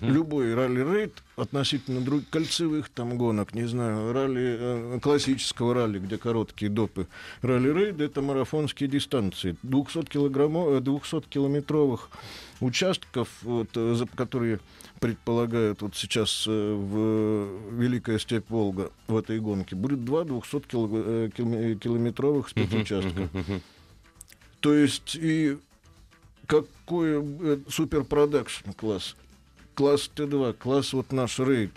Любой 0.02 0.54
ралли-рейд 0.54 1.14
относительно 1.36 2.02
друг, 2.02 2.24
кольцевых 2.30 2.90
там 2.90 3.18
гонок, 3.18 3.56
не 3.56 3.66
знаю, 3.66 4.14
ралли, 4.14 4.58
э, 4.60 5.00
классического 5.02 5.74
ралли, 5.74 5.98
где 5.98 6.18
короткие 6.20 6.70
допы, 6.70 7.08
ралли-рейды 7.42 8.04
это 8.04 8.22
марафонские 8.22 8.88
дистанции. 8.88 9.58
200, 9.64 10.04
килограммов, 10.04 10.84
200 10.84 11.22
километровых 11.30 12.12
участков, 12.62 13.30
вот, 13.44 13.70
э, 13.76 13.94
за- 13.96 14.06
которые 14.08 14.60
предполагают 15.00 15.82
вот 15.82 15.96
сейчас 15.96 16.46
э, 16.48 16.52
в 16.52 17.74
Великая 17.80 18.20
степь 18.20 18.50
Волга 18.50 18.92
в 19.08 19.16
этой 19.18 19.40
гонке, 19.40 19.76
будет 19.76 20.04
два 20.06 20.24
200 20.24 20.68
кило- 20.68 20.90
э, 21.06 21.30
киломе- 21.36 21.76
километровых 21.76 22.50
спецучастка. 22.50 23.30
То 24.60 24.74
есть 24.74 25.16
и 25.16 25.58
какой 26.48 27.24
э, 27.24 27.58
суперпродакшн 27.70 28.72
класс, 28.72 29.16
класс 29.76 30.10
Т2, 30.16 30.54
класс 30.54 30.94
вот 30.94 31.12
наш 31.14 31.40
рейд, 31.40 31.72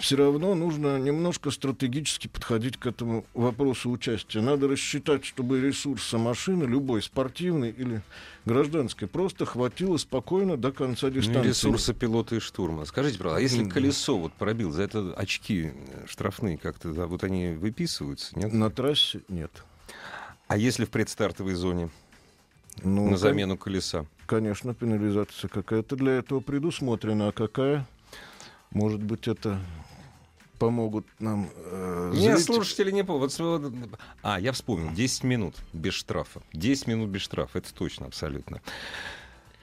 все 0.00 0.16
равно 0.16 0.54
нужно 0.54 0.98
немножко 0.98 1.50
стратегически 1.50 2.26
подходить 2.28 2.76
к 2.76 2.86
этому 2.86 3.24
вопросу 3.34 3.90
участия. 3.90 4.40
Надо 4.40 4.66
рассчитать, 4.68 5.24
чтобы 5.24 5.60
ресурса 5.60 6.18
машины, 6.18 6.64
любой, 6.64 7.02
спортивной 7.02 7.70
или 7.70 8.02
гражданской, 8.44 9.06
просто 9.06 9.44
хватило 9.46 9.96
спокойно 9.98 10.56
до 10.56 10.72
конца 10.72 11.06
Ну, 11.08 11.12
дистанции. 11.12 11.48
ресурсы 11.48 11.94
пилота 11.94 12.36
и 12.36 12.38
штурма. 12.40 12.84
Скажите, 12.86 13.18
правда, 13.18 13.38
а 13.38 13.40
если 13.40 13.62
Мгм. 13.62 13.70
колесо 13.70 14.18
вот 14.18 14.32
пробил, 14.32 14.72
за 14.72 14.82
это 14.82 15.12
очки 15.14 15.72
э, 15.74 16.06
штрафные 16.06 16.56
как-то, 16.58 16.92
да, 16.92 17.06
вот 17.06 17.22
они 17.22 17.48
выписываются, 17.54 18.38
нет? 18.38 18.52
На 18.52 18.70
трассе 18.70 19.20
нет. 19.28 19.50
А 20.48 20.56
если 20.56 20.84
в 20.84 20.90
предстартовой 20.90 21.54
зоне 21.54 21.90
Ну, 22.82 23.04
на 23.04 23.10
кон- 23.10 23.18
замену 23.18 23.56
колеса? 23.58 24.06
Конечно, 24.26 24.74
пенализация 24.74 25.48
какая-то 25.48 25.96
для 25.96 26.12
этого 26.12 26.40
предусмотрена. 26.40 27.28
А 27.28 27.32
какая? 27.32 27.86
Может 28.70 29.02
быть, 29.02 29.26
это 29.28 29.58
помогут 30.64 31.06
нам 31.18 31.50
э, 31.56 32.10
Нет, 32.14 32.38
зрители- 32.38 32.42
слушатели 32.54 32.90
не 32.92 33.02
помнят. 33.02 33.36
Вот, 33.38 33.72
А, 34.22 34.38
я 34.38 34.52
вспомнил. 34.52 34.92
10 34.92 35.24
минут 35.24 35.56
без 35.72 35.94
штрафа. 35.94 36.42
10 36.52 36.86
минут 36.86 37.08
без 37.08 37.22
штрафа. 37.22 37.58
Это 37.58 37.74
точно, 37.74 38.06
абсолютно. 38.06 38.60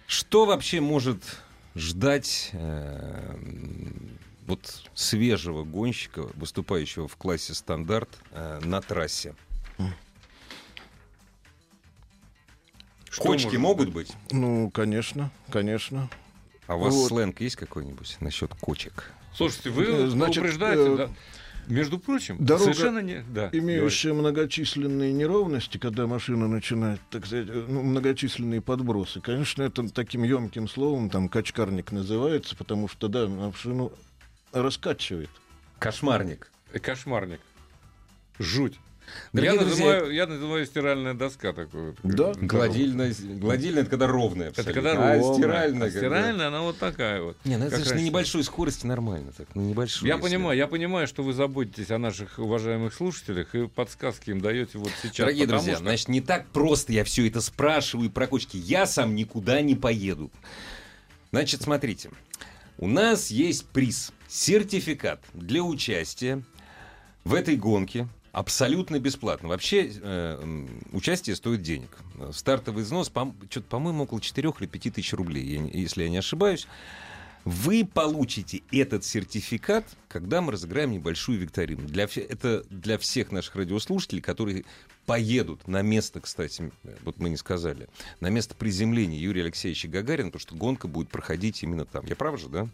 Что 0.08 0.46
вообще 0.46 0.82
может 0.82 1.22
ждать 1.76 2.50
э, 2.54 3.38
вот 4.48 4.90
свежего 4.96 5.64
гонщика, 5.64 6.24
выступающего 6.34 7.08
в 7.08 7.16
классе 7.16 7.54
стандарт 7.54 8.10
э, 8.32 8.60
на 8.64 8.82
трассе? 8.82 9.36
Что 13.10 13.24
Кочки 13.24 13.56
могут 13.56 13.90
быть? 13.90 14.12
Ну, 14.32 14.70
конечно, 14.72 15.32
конечно. 15.52 16.10
А 16.68 16.76
у 16.76 16.80
вас 16.80 16.94
Вот. 16.94 17.08
сленг 17.08 17.40
есть 17.42 17.56
какой-нибудь 17.56 18.18
насчет 18.20 18.54
кочек? 18.56 19.12
Слушайте, 19.38 19.70
вы 19.70 19.86
Э, 19.86 20.08
значит, 20.08 20.44
упреждаете, 20.44 20.94
э, 20.94 20.98
да. 20.98 21.10
Между 21.68 22.00
прочим, 22.00 22.38
дорога, 22.40 22.74
совершенно 22.74 23.00
не... 23.00 23.24
Да, 23.30 23.50
Имеющая 23.52 24.14
многочисленные 24.14 25.14
неровности, 25.14 25.78
когда 25.78 26.08
машина 26.08 26.48
начинает, 26.48 27.00
так 27.12 27.26
сказать, 27.28 27.48
э, 27.48 27.66
ну, 27.68 27.84
многочисленные 27.84 28.62
подбросы. 28.62 29.22
Конечно, 29.22 29.62
это 29.62 29.88
таким 29.90 30.24
емким 30.24 30.68
словом, 30.68 31.12
там, 31.12 31.30
качкарник 31.30 31.92
называется, 31.92 32.56
потому 32.56 32.88
что, 32.88 33.10
да, 33.10 33.28
машину 33.28 33.92
раскачивает. 34.54 35.30
Кошмарник. 35.78 36.50
говорите. 36.70 36.86
Кошмарник. 36.86 37.40
Жуть. 38.40 38.80
Дорогие 39.34 39.56
я, 39.56 39.62
друзья, 39.66 39.86
называю, 39.86 40.14
я 40.14 40.28
называю 40.28 40.66
стиральная 40.66 41.14
доска 41.14 41.54
такую. 41.54 41.96
Да. 42.04 42.34
Гладильная, 42.36 43.14
гладильная 43.20 43.82
это 43.84 43.90
когда 43.92 44.08
ровная. 44.08 44.50
Это 44.50 44.62
абсолютно. 44.62 44.74
когда 44.74 44.92
А 45.12 45.18
ровная. 45.18 45.34
стиральная, 45.34 45.88
А 45.88 45.92
когда- 45.92 46.00
стиральная, 46.00 46.48
она 46.48 46.62
вот 46.62 46.78
такая 46.78 47.22
вот. 47.22 47.38
Не, 47.46 47.58
ну 47.58 47.66
это 47.66 47.84
же 47.84 47.96
на 47.96 48.00
небольшой 48.00 48.44
скорости 48.44 48.86
нормально. 48.86 49.32
Так, 49.38 49.54
на 49.56 49.62
небольшой. 49.62 50.08
Я 50.08 50.16
если- 50.16 50.28
понимаю, 50.28 50.58
я 50.58 50.68
понимаю, 50.68 51.08
что 51.08 51.24
вы 51.24 51.34
заботитесь 51.34 51.90
о 51.92 51.98
наших 51.98 52.38
уважаемых 52.40 52.94
слушателях 52.94 53.56
и 53.56 53.68
подсказки 53.68 54.30
им 54.32 54.42
даете 54.42 54.78
вот 54.78 54.92
сейчас. 55.02 55.18
Дорогие 55.18 55.44
потому 55.46 55.60
друзья, 55.60 55.76
что- 55.76 55.84
значит, 55.84 56.08
не 56.10 56.22
так 56.22 56.48
просто 56.50 56.94
я 56.94 57.04
все 57.04 57.28
это 57.28 57.42
спрашиваю 57.42 58.10
про 58.12 58.28
кочки. 58.28 58.58
Я 58.58 58.86
сам 58.86 59.16
никуда 59.16 59.62
не 59.62 59.76
поеду. 59.76 60.32
Значит, 61.32 61.62
смотрите. 61.62 62.10
У 62.78 62.88
нас 62.88 63.32
есть 63.32 63.66
приз. 63.70 64.12
Сертификат 64.28 65.22
для 65.34 65.64
участия 65.64 66.44
в 67.24 67.34
этой 67.34 67.56
гонке 67.56 68.08
абсолютно 68.38 69.00
бесплатно. 69.00 69.50
Вообще 69.50 69.92
э, 69.92 70.68
участие 70.92 71.36
стоит 71.36 71.64
денег. 71.64 71.90
Стартовый 72.32 72.84
взнос, 72.84 73.10
по, 73.10 73.34
что-то, 73.50 73.68
по-моему, 73.68 74.04
около 74.04 74.22
4 74.22 74.54
или 74.60 74.68
5 74.68 74.94
тысяч 74.94 75.14
рублей, 75.14 75.44
я 75.44 75.64
если 75.64 76.04
я 76.04 76.10
не 76.10 76.18
ошибаюсь. 76.18 76.68
Вы 77.46 77.84
получите 77.92 78.62
этот 78.72 79.06
сертификат, 79.06 79.86
когда 80.08 80.42
мы 80.42 80.52
разыграем 80.52 80.92
небольшую 80.92 81.40
викторину. 81.40 81.88
Для, 81.88 82.04
это 82.04 82.64
для 82.70 83.00
всех 83.00 83.32
наших 83.32 83.56
радиослушателей, 83.56 84.22
которые 84.22 84.66
поедут 85.08 85.68
на 85.68 85.82
место, 85.82 86.20
кстати, 86.20 86.72
вот 87.04 87.18
мы 87.18 87.30
не 87.30 87.38
сказали, 87.38 87.88
на 88.20 88.30
место 88.30 88.54
приземления 88.54 89.18
Юрия 89.18 89.44
Алексеевича 89.44 89.88
Гагарина, 89.88 90.30
потому 90.30 90.42
что 90.42 90.56
гонка 90.56 90.88
будет 90.88 91.10
проходить 91.10 91.64
именно 91.64 91.86
там. 91.86 92.06
Я 92.06 92.16
прав 92.16 92.40
же, 92.40 92.50
да? 92.50 92.68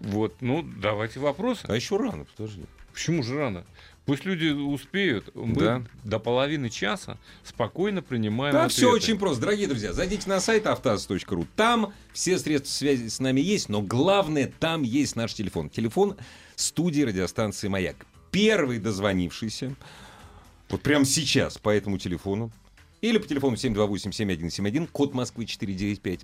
Вот, 0.00 0.42
ну, 0.42 0.62
давайте 0.62 1.20
вопросы. 1.20 1.64
А 1.68 1.74
еще 1.76 1.96
рано, 1.96 2.26
подожди. 2.36 2.64
Почему 2.92 3.22
же 3.22 3.36
рано? 3.36 3.64
Пусть 4.06 4.24
люди 4.24 4.48
успеют. 4.48 5.30
Мы 5.34 5.54
Да. 5.54 5.82
до 6.04 6.18
половины 6.18 6.68
часа 6.68 7.18
спокойно 7.44 8.02
принимаем 8.02 8.52
Да, 8.52 8.64
ответы. 8.64 8.74
все 8.80 8.90
очень 8.92 9.18
просто. 9.18 9.42
Дорогие 9.42 9.68
друзья, 9.68 9.92
зайдите 9.92 10.28
на 10.28 10.40
сайт 10.40 10.66
автоаз.ру. 10.66 11.46
Там 11.54 11.92
все 12.12 12.38
средства 12.38 12.70
связи 12.72 13.08
с 13.08 13.20
нами 13.20 13.40
есть, 13.40 13.68
но 13.68 13.82
главное, 13.82 14.52
там 14.58 14.82
есть 14.82 15.14
наш 15.16 15.34
телефон. 15.34 15.70
Телефон 15.70 16.16
студии 16.56 17.02
радиостанции 17.02 17.68
«Маяк». 17.68 18.06
Первый 18.32 18.78
дозвонившийся, 18.78 19.74
вот 20.68 20.82
прямо 20.82 21.04
сейчас 21.04 21.58
по 21.58 21.70
этому 21.70 21.98
телефону, 21.98 22.50
или 23.00 23.18
по 23.18 23.26
телефону 23.26 23.56
728-7171, 23.56 24.86
код 24.88 25.14
Москвы 25.14 25.46
495, 25.46 26.20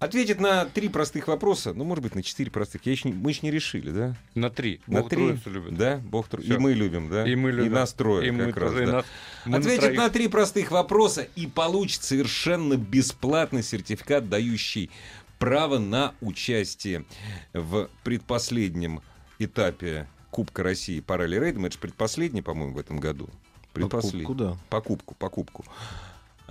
ответит 0.00 0.40
на 0.40 0.64
три 0.64 0.88
простых 0.88 1.28
вопроса, 1.28 1.72
ну, 1.72 1.84
может 1.84 2.02
быть, 2.02 2.14
на 2.16 2.22
четыре 2.24 2.50
простых. 2.50 2.84
Я 2.86 2.92
еще 2.92 3.08
не- 3.10 3.14
мы 3.14 3.30
еще 3.30 3.40
не 3.42 3.50
решили, 3.52 3.90
да? 3.90 4.16
На 4.34 4.50
три. 4.50 4.80
На 4.88 5.02
Бог 5.02 5.10
три. 5.10 5.18
троицу 5.28 5.50
любит. 5.50 5.76
Да, 5.76 5.98
Бог 5.98 6.26
Всё. 6.26 6.38
И 6.54 6.58
мы 6.58 6.72
любим, 6.72 7.08
да? 7.08 7.24
И 7.28 7.36
мы 7.36 7.52
любим. 7.52 7.66
И 7.70 7.74
нас 7.74 7.92
трое 7.92 8.26
И 8.26 8.30
мы 8.32 8.46
как 8.46 8.56
раз, 8.56 8.70
тоже, 8.72 8.82
и 8.82 8.86
да. 8.86 8.92
нас- 8.92 9.04
мы 9.44 9.52
на 9.52 9.58
Ответит 9.58 9.80
троих. 9.82 9.98
на 9.98 10.10
три 10.10 10.26
простых 10.28 10.70
вопроса 10.72 11.28
и 11.36 11.46
получит 11.46 12.02
совершенно 12.02 12.74
бесплатный 12.76 13.62
сертификат, 13.62 14.28
дающий 14.28 14.90
право 15.38 15.78
на 15.78 16.14
участие 16.20 17.04
в 17.52 17.88
предпоследнем 18.02 19.00
этапе 19.38 20.06
Кубка 20.30 20.62
России 20.62 21.00
по 21.00 21.16
ралли-рейдам. 21.16 21.64
Это 21.66 21.74
же 21.74 21.78
предпоследний, 21.78 22.42
по-моему, 22.42 22.74
в 22.74 22.78
этом 22.78 22.98
году. 23.00 23.28
Предпоследний. 23.72 24.22
Покупку, 24.22 24.44
да. 24.44 24.56
Покупку, 24.68 25.14
покупку. 25.14 25.64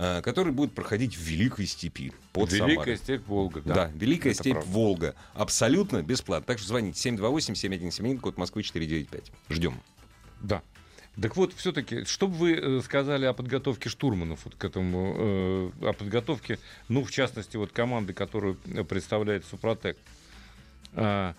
А, 0.02 0.22
Который 0.22 0.50
будет 0.50 0.72
проходить 0.72 1.14
в 1.14 1.20
Великой 1.20 1.66
степи 1.66 2.14
под 2.32 2.50
Великая 2.50 2.74
Самарой. 2.74 2.96
степь 2.96 3.26
Волга. 3.26 3.60
Да, 3.62 3.74
Да, 3.74 3.90
Великая 3.94 4.30
это 4.30 4.38
степь 4.38 4.54
правда. 4.54 4.70
Волга. 4.70 5.14
Абсолютно 5.34 6.02
бесплатно. 6.02 6.46
Так 6.46 6.58
что 6.58 6.68
звоните 6.68 7.10
728-7171, 7.10 8.18
код 8.18 8.38
Москвы 8.38 8.62
495. 8.62 9.30
Ждем. 9.50 9.74
Да. 10.40 10.62
Так 11.20 11.36
вот, 11.36 11.52
все-таки, 11.52 12.04
что 12.04 12.28
бы 12.28 12.34
вы 12.34 12.52
э, 12.54 12.80
сказали 12.82 13.26
о 13.26 13.34
подготовке 13.34 13.90
штурманов 13.90 14.40
вот 14.44 14.54
к 14.54 14.64
этому, 14.64 15.14
э, 15.18 15.88
о 15.88 15.92
подготовке, 15.92 16.58
ну, 16.88 17.04
в 17.04 17.10
частности, 17.10 17.58
вот 17.58 17.72
команды, 17.72 18.14
которую 18.14 18.56
э, 18.72 18.84
представляет 18.84 19.44
Супротек. 19.44 19.98
А, 20.94 21.34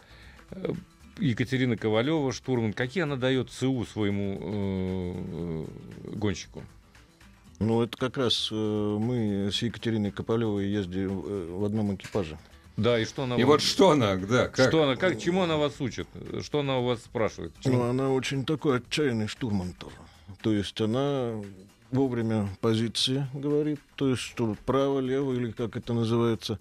э, 0.51 0.73
Екатерина 1.17 1.77
Ковалева, 1.77 2.31
штурман, 2.31 2.73
какие 2.73 3.03
она 3.03 3.15
дает 3.15 3.49
ЦУ 3.49 3.85
своему 3.85 4.37
э, 4.39 5.65
э, 6.11 6.15
гонщику? 6.15 6.63
Ну, 7.61 7.81
это 7.83 7.97
как 7.97 8.17
раз 8.17 8.49
э, 8.51 8.55
мы 8.55 9.49
с 9.51 9.61
Екатериной 9.61 10.11
Кополевой 10.11 10.67
ездили 10.67 11.05
э, 11.05 11.55
в 11.55 11.63
одном 11.63 11.93
экипаже. 11.95 12.37
Да, 12.77 12.99
и 12.99 13.05
что 13.05 13.23
она... 13.23 13.35
И 13.35 13.39
вам- 13.43 13.47
вот 13.51 13.61
что 13.61 13.91
она, 13.91 14.15
да, 14.15 14.47
как? 14.47 14.69
Что 14.69 14.83
она, 14.83 14.95
как, 14.95 15.19
чему 15.19 15.43
она 15.43 15.57
вас 15.57 15.73
учит? 15.79 16.07
Что 16.41 16.61
она 16.61 16.79
у 16.79 16.85
вас 16.85 16.99
спрашивает? 17.03 17.53
Чему- 17.59 17.77
Ну, 17.83 17.89
она 17.89 18.09
очень 18.09 18.45
такой 18.45 18.77
отчаянный 18.77 19.27
штурман 19.27 19.73
тоже. 19.73 19.95
То 20.41 20.51
есть 20.51 20.79
она 20.81 21.33
вовремя 21.91 22.49
позиции 22.61 23.27
говорит, 23.33 23.79
то 23.95 24.09
есть 24.09 24.21
что 24.21 24.55
право, 24.65 24.99
лево 24.99 25.33
или 25.33 25.51
как 25.51 25.75
это 25.77 25.93
называется, 25.93 26.57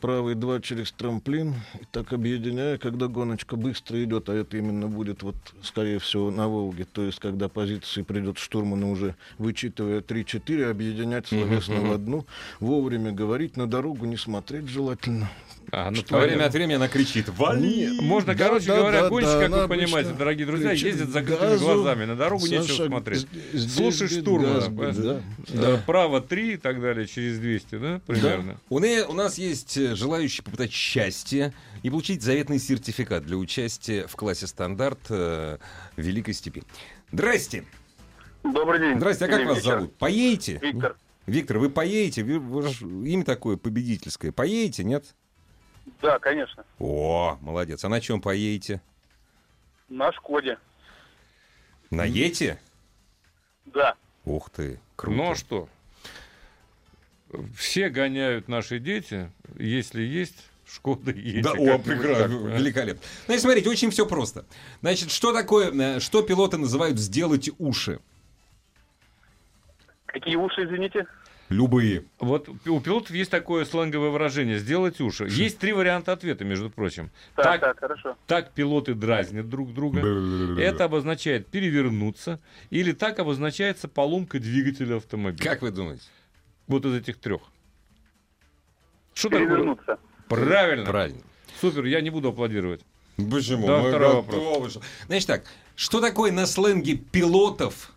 правый 0.00 0.34
два 0.34 0.60
через 0.60 0.92
трамплин, 0.92 1.54
и 1.80 1.84
так 1.90 2.12
объединяя, 2.12 2.78
когда 2.78 3.08
гоночка 3.08 3.56
быстро 3.56 4.02
идет, 4.04 4.28
а 4.28 4.34
это 4.34 4.56
именно 4.56 4.86
будет 4.86 5.22
вот, 5.22 5.36
скорее 5.62 5.98
всего, 5.98 6.30
на 6.30 6.48
Волге, 6.48 6.86
то 6.90 7.02
есть 7.02 7.18
когда 7.18 7.48
позиции 7.48 8.02
придет 8.02 8.38
штурман 8.38 8.84
уже 8.84 9.14
вычитывая 9.38 10.00
3-4, 10.00 10.70
объединять 10.70 11.26
словесно 11.26 11.80
в 11.80 11.92
одну, 11.92 12.26
вовремя 12.60 13.12
говорить, 13.12 13.56
на 13.56 13.66
дорогу 13.66 14.06
не 14.06 14.16
смотреть 14.16 14.68
желательно. 14.68 15.28
А, 15.70 15.90
ну, 15.90 16.00
Во 16.08 16.20
время 16.20 16.44
от 16.46 16.54
времени 16.54 16.76
она 16.76 16.88
кричит 16.88 17.28
«Вали!» 17.28 18.00
Можно, 18.00 18.34
Да, 18.34 18.42
короче 18.42 18.68
да, 18.68 18.78
говоря, 18.78 19.02
да, 19.02 19.08
гонщик, 19.10 19.28
да, 19.28 19.48
как 19.48 19.50
вы 19.50 19.68
понимаете, 19.76 20.12
дорогие 20.18 20.46
друзья, 20.46 20.70
кричит 20.70 20.86
ездит 20.86 21.10
закрытыми 21.10 21.50
«Газу!» 21.50 21.64
глазами. 21.66 22.04
На 22.06 22.16
дорогу 22.16 22.46
нечего 22.46 22.62
Саша, 22.62 22.86
смотреть. 22.86 23.18
з- 23.52 23.58
здесь 23.58 23.74
Слушай 23.74 24.06
где 24.06 24.20
штурмана, 24.22 24.68
будет, 24.70 25.02
да. 25.02 25.20
Э, 25.52 25.76
Право 25.84 26.22
3 26.22 26.54
и 26.54 26.56
так 26.56 26.80
далее, 26.80 27.06
через 27.06 27.38
200, 27.38 27.74
да, 27.76 28.00
примерно? 28.06 28.56
У, 28.70 28.78
не- 28.78 29.04
у 29.04 29.12
нас 29.12 29.36
есть 29.36 29.76
э, 29.92 29.94
желающие 29.94 30.44
попытать 30.44 30.72
счастье 30.72 31.52
и 31.82 31.90
получить 31.90 32.22
заветный 32.22 32.58
сертификат 32.58 33.24
для 33.24 33.36
участия 33.36 34.06
в 34.06 34.16
классе 34.16 34.46
стандарт 34.46 35.00
э, 35.10 35.58
Великой 35.96 36.34
степи. 36.34 36.62
Здрасте. 37.12 37.64
Добрый 38.42 38.80
день. 38.80 38.96
Здрасте, 38.96 39.24
а 39.24 39.28
как 39.28 39.46
вас 39.46 39.58
вечер. 39.58 39.70
зовут? 39.70 39.96
Поедете? 39.96 40.58
Виктор. 40.62 40.96
Виктор, 41.26 41.58
вы 41.58 41.70
поедете? 41.70 42.24
Вы, 42.24 42.38
вы 42.38 43.08
имя 43.08 43.24
такое 43.24 43.56
победительское. 43.56 44.32
Поедете, 44.32 44.84
нет? 44.84 45.14
Да, 46.00 46.18
конечно. 46.18 46.64
О, 46.78 47.38
молодец. 47.40 47.84
А 47.84 47.88
на 47.88 48.00
чем 48.00 48.20
поедете? 48.20 48.80
На 49.88 50.12
Шкоде. 50.12 50.58
На 51.90 52.04
Ете? 52.04 52.58
Да. 53.66 53.94
Ух 54.24 54.50
ты, 54.50 54.78
круто. 54.96 55.16
Ну 55.16 55.30
а 55.30 55.34
что? 55.34 55.68
Все 57.56 57.88
гоняют 57.88 58.48
наши 58.48 58.78
дети, 58.78 59.30
если 59.58 60.02
есть 60.02 60.48
Шкода 60.70 61.12
едет. 61.12 61.44
Да, 61.44 61.52
о, 61.52 61.78
прекрасно, 61.78 62.48
великолепно. 62.48 63.00
Значит, 63.24 63.42
смотрите, 63.42 63.70
очень 63.70 63.90
все 63.90 64.04
просто. 64.04 64.44
Значит, 64.82 65.10
что 65.10 65.32
такое, 65.32 65.72
э, 65.72 66.00
что 66.00 66.22
пилоты 66.22 66.58
называют 66.58 66.98
«сделать 66.98 67.48
уши»? 67.58 68.00
Какие 70.06 70.36
уши, 70.36 70.64
извините? 70.64 71.06
Любые. 71.48 72.04
Вот 72.18 72.50
у 72.66 72.80
пилотов 72.80 73.12
есть 73.12 73.30
такое 73.30 73.64
сленговое 73.64 74.10
выражение 74.10 74.58
«сделать 74.58 75.00
уши». 75.00 75.26
Есть 75.30 75.58
три 75.58 75.72
варианта 75.72 76.12
ответа, 76.12 76.44
между 76.44 76.68
прочим. 76.68 77.10
Так, 77.34 77.44
Так, 77.44 77.60
так, 77.60 77.80
хорошо. 77.80 78.16
так 78.26 78.50
пилоты 78.52 78.92
дразнят 78.94 79.48
друг 79.48 79.72
друга. 79.72 80.00
Это 80.60 80.84
обозначает 80.84 81.46
перевернуться. 81.46 82.40
Или 82.68 82.92
так 82.92 83.18
обозначается 83.18 83.88
поломка 83.88 84.38
двигателя 84.38 84.96
автомобиля. 84.96 85.42
Как 85.42 85.62
вы 85.62 85.70
думаете? 85.70 86.02
Вот 86.68 86.84
из 86.84 86.94
этих 86.94 87.18
трех. 87.18 87.42
Что 89.14 89.30
такое? 89.30 89.46
Перевернуться. 89.46 89.98
Правильно. 90.28 90.86
Правильно. 90.86 91.22
Супер, 91.60 91.84
я 91.86 92.00
не 92.00 92.10
буду 92.10 92.28
аплодировать. 92.28 92.82
Почему? 93.16 93.66
Да, 93.66 93.78
Мы 93.78 93.88
второй 93.88 94.22
готовы. 94.22 94.70
Значит 95.06 95.26
так, 95.26 95.44
что 95.74 96.00
такое 96.00 96.30
на 96.30 96.46
сленге 96.46 96.94
пилотов 96.96 97.92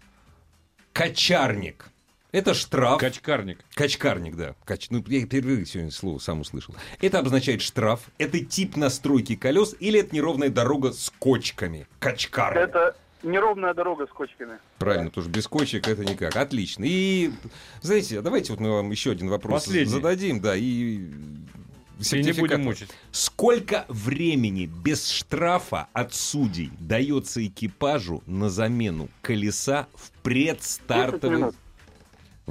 качарник? 0.93 1.91
Это 2.31 2.53
штраф. 2.53 2.97
Качкарник. 2.99 3.59
Качкарник, 3.73 4.35
да. 4.37 4.55
Кач... 4.63 4.87
Ну, 4.89 5.03
я 5.07 5.25
впервые 5.25 5.65
сегодня 5.65 5.91
слово 5.91 6.17
сам 6.19 6.39
услышал. 6.39 6.73
Это 7.01 7.19
обозначает 7.19 7.61
штраф. 7.61 8.03
Это 8.17 8.39
тип 8.39 8.77
настройки 8.77 9.35
колес 9.35 9.75
или 9.79 9.99
это 9.99 10.15
неровная 10.15 10.49
дорога 10.49 10.93
с 10.93 11.11
кочками. 11.19 11.87
Качкарник. 11.99 12.69
Это 12.69 12.95
неровная 13.23 13.73
дорога 13.73 14.07
с 14.07 14.09
кочками. 14.09 14.59
Правильно, 14.77 15.09
потому 15.09 15.23
что 15.23 15.31
без 15.31 15.47
кочек 15.47 15.87
это 15.87 16.03
никак. 16.05 16.35
Отлично. 16.35 16.83
И, 16.87 17.31
знаете, 17.81 18.21
давайте 18.21 18.53
вот 18.53 18.59
мы 18.59 18.71
вам 18.71 18.91
еще 18.91 19.11
один 19.11 19.29
вопрос 19.29 19.65
Последний. 19.65 19.91
зададим, 19.91 20.39
да, 20.41 20.55
и 20.55 21.09
И 22.11 22.23
не 22.23 22.31
будем 22.33 22.63
мучить. 22.63 22.89
Сколько 23.11 23.85
времени 23.87 24.65
без 24.65 25.07
штрафа 25.07 25.87
от 25.93 26.13
судей 26.13 26.71
дается 26.79 27.45
экипажу 27.45 28.23
на 28.25 28.49
замену 28.49 29.09
колеса 29.21 29.87
в 29.93 30.09
10 30.09 30.13
предстартовой... 30.23 31.37
минут. 31.37 31.55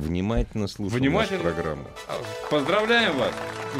Внимательно 0.00 0.66
слушаем 0.66 1.02
Внимательно. 1.02 1.42
нашу 1.44 1.54
программу. 1.54 1.84
Поздравляем 2.50 3.16
вас. 3.18 3.34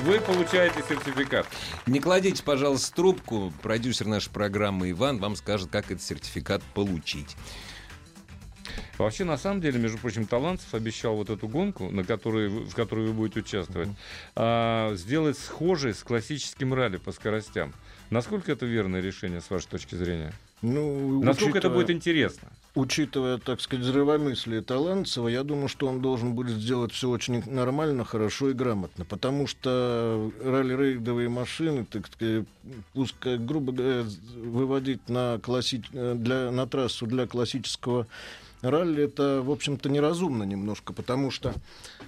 Вы 0.05 0.21
получаете 0.21 0.83
сертификат. 0.89 1.47
Не 1.87 1.99
кладите, 1.99 2.43
пожалуйста, 2.43 2.95
трубку. 2.95 3.53
Продюсер 3.63 4.07
нашей 4.07 4.31
программы 4.31 4.91
Иван 4.91 5.19
вам 5.19 5.35
скажет, 5.35 5.71
как 5.71 5.87
этот 5.91 6.03
сертификат 6.03 6.63
получить. 6.75 7.37
Вообще, 8.99 9.25
на 9.25 9.39
самом 9.39 9.63
деле, 9.63 9.79
между 9.79 9.97
прочим, 9.97 10.27
Талантов 10.27 10.75
обещал 10.75 11.17
вот 11.17 11.31
эту 11.31 11.49
гонку, 11.49 11.91
на 11.91 12.05
которой, 12.05 12.49
в 12.49 12.75
которой 12.75 13.07
вы 13.07 13.13
будете 13.15 13.41
участвовать, 13.41 13.89
а, 14.37 14.95
сделать 14.95 15.39
схожей 15.39 15.95
с 15.95 16.03
классическим 16.03 16.75
ралли 16.75 16.99
по 16.99 17.11
скоростям. 17.13 17.73
Насколько 18.11 18.53
это 18.53 18.67
верное 18.67 19.01
решение, 19.01 19.41
с 19.41 19.49
вашей 19.49 19.69
точки 19.69 19.95
зрения? 19.95 20.35
Ну, 20.61 21.23
Насколько 21.23 21.59
это 21.59 21.69
учитывая- 21.69 21.77
будет 21.77 21.91
интересно? 21.97 22.49
Учитывая, 22.75 23.39
так 23.39 23.61
сказать, 23.61 23.85
здравомыслие 23.85 24.63
Талантцева, 24.63 25.27
я 25.27 25.43
думаю, 25.43 25.69
что 25.69 25.89
он 25.89 26.01
должен 26.01 26.35
будет 26.35 26.57
сделать 26.57 26.93
все 26.93 27.09
очень 27.09 27.43
нормально, 27.51 28.05
хорошо 28.05 28.51
и 28.51 28.53
грамотно. 28.53 29.05
Потому 29.05 29.49
что 29.49 30.31
ралли-рейдовые 30.43 31.29
машины, 31.29 31.85
так 31.85 32.07
сказать, 32.07 32.47
пускай, 32.93 33.39
грубо 33.39 33.73
говоря, 33.73 34.05
выводить 34.37 35.09
на, 35.09 35.41
класси... 35.41 35.83
для... 35.93 36.53
на 36.53 36.67
трассу 36.69 37.07
для 37.07 37.27
классического 37.27 38.07
ралли, 38.63 39.05
это, 39.05 39.43
в 39.43 39.51
общем-то, 39.51 39.89
неразумно 39.89 40.45
немножко, 40.45 40.93
потому 40.93 41.31
что 41.31 41.55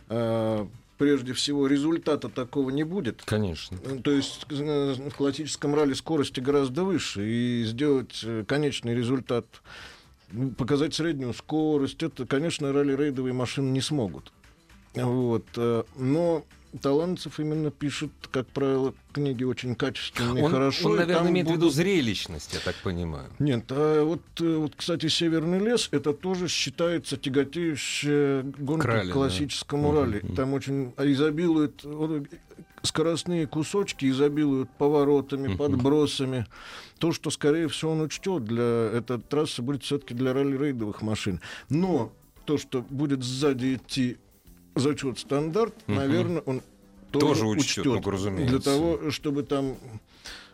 э, 0.09 0.67
прежде 0.99 1.33
всего 1.33 1.67
результата 1.67 2.29
такого 2.29 2.71
не 2.71 2.85
будет. 2.85 3.23
Конечно. 3.25 3.79
Ну, 3.85 4.01
То 4.01 4.13
есть 4.13 4.47
э, 4.51 4.95
в 5.11 5.15
классическом 5.17 5.75
ралли 5.75 5.95
скорости 5.95 6.41
гораздо 6.41 6.85
выше, 6.85 7.29
и 7.29 7.65
сделать 7.65 8.21
э, 8.23 8.45
конечный 8.47 8.95
результат, 8.95 9.47
показать 10.57 10.95
среднюю 10.95 11.35
скорость, 11.35 12.03
это, 12.03 12.27
конечно, 12.27 12.73
ралли-рейдовые 12.73 13.33
машины 13.33 13.71
не 13.71 13.81
смогут. 13.81 14.33
Вот. 14.95 15.45
э, 15.57 15.85
Но 15.97 16.45
Талантцев 16.81 17.39
именно 17.39 17.71
пишет, 17.71 18.11
как 18.31 18.47
правило, 18.47 18.95
книги 19.13 19.45
очень 19.45 19.75
качественные, 19.75 20.45
Он, 20.45 20.51
хорошо. 20.51 20.89
он, 20.91 20.97
наверное, 20.97 21.31
имеет 21.31 21.47
в 21.47 21.51
виду 21.51 21.61
будут- 21.63 21.75
зрелищность, 21.75 22.55
я 22.55 22.61
так 22.61 22.75
понимаю. 22.77 23.29
Нет, 23.39 23.65
а 23.71 24.05
вот, 24.05 24.23
э, 24.41 24.57
вот, 24.57 24.73
кстати, 24.77 25.09
Северный 25.09 25.59
лес 25.59 25.89
это 25.93 26.13
тоже 26.15 26.49
считается 26.49 27.17
тяготеющая 27.19 28.43
гонка 28.59 28.87
К 28.87 28.91
ралли, 28.91 29.05
к 29.05 29.07
да. 29.09 29.13
классическому 29.13 29.93
ралли. 29.93 30.21
Там 30.35 30.55
очень 30.55 30.93
изобилуют 30.99 31.85
вот, 31.85 32.27
скоростные 32.83 33.47
кусочки, 33.47 34.07
изобилуют 34.11 34.71
поворотами, 34.77 35.55
подбросами. 35.55 36.47
То, 36.99 37.13
что, 37.13 37.31
скорее 37.31 37.69
всего, 37.69 37.93
он 37.93 38.03
учтет 38.03 38.45
для 38.45 38.91
этой 38.93 39.21
трассы, 39.21 39.63
будет 39.63 39.83
все-таки 39.83 40.15
для 40.15 40.33
ралли-рейдовых 40.33 41.03
машин. 41.03 41.41
Но 41.69 42.13
то, 42.45 42.59
что 42.59 42.83
будет 42.83 43.23
сзади 43.23 43.75
идти 43.75 44.19
зачет 44.75 45.19
стандарт, 45.19 45.75
наверное, 45.87 46.43
он 46.47 46.63
Тоже 47.11 47.43
тоже, 47.43 47.47
учтет, 47.47 47.85
ну, 47.85 48.11
разумеется. 48.11 48.51
Для 48.51 48.61
того, 48.61 49.11
чтобы 49.11 49.43
там, 49.43 49.77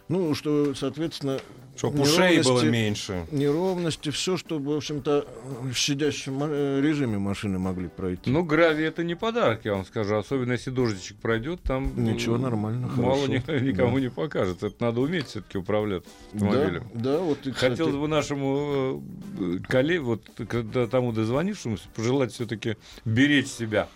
ну, 0.08 0.34
что, 0.34 0.74
соответственно, 0.74 1.40
Чтобы 1.78 2.00
ушей 2.02 2.42
было 2.42 2.62
меньше. 2.64 3.24
неровности, 3.30 4.10
все, 4.10 4.36
чтобы, 4.36 4.74
в 4.74 4.76
общем-то, 4.76 5.26
в 5.62 5.72
щадящем 5.74 6.42
режиме 6.82 7.18
машины 7.18 7.58
могли 7.58 7.88
пройти. 7.88 8.30
Ну, 8.30 8.42
гравий 8.42 8.84
это 8.86 9.04
не 9.04 9.14
подарок, 9.14 9.60
я 9.64 9.74
вам 9.74 9.84
скажу. 9.86 10.16
Особенно 10.16 10.52
если 10.52 10.70
дождичек 10.70 11.16
пройдет, 11.18 11.62
там 11.62 11.92
Ничего, 11.96 12.36
нормально, 12.36 12.88
мало 12.96 13.26
хорошо. 13.26 13.32
ни- 13.32 13.68
никому 13.68 13.96
Да. 13.96 14.00
не 14.02 14.10
покажет. 14.10 14.62
Это 14.62 14.74
надо 14.84 15.00
уметь 15.00 15.26
все-таки 15.28 15.56
управлять 15.56 16.02
да, 16.32 16.46
автомобилем. 16.48 16.88
да, 16.94 17.18
вот 17.20 17.46
и, 17.46 17.52
кстати, 17.52 17.70
Хотелось 17.70 17.94
бы 17.94 18.08
нашему 18.08 19.02
э, 19.38 19.58
коллеге, 19.68 20.00
вот 20.00 20.22
когда 20.48 20.86
тому 20.88 21.12
дозвонившемуся, 21.12 21.84
пожелать 21.94 22.32
все-таки 22.32 22.76
беречь 23.04 23.46
себя. 23.48 23.88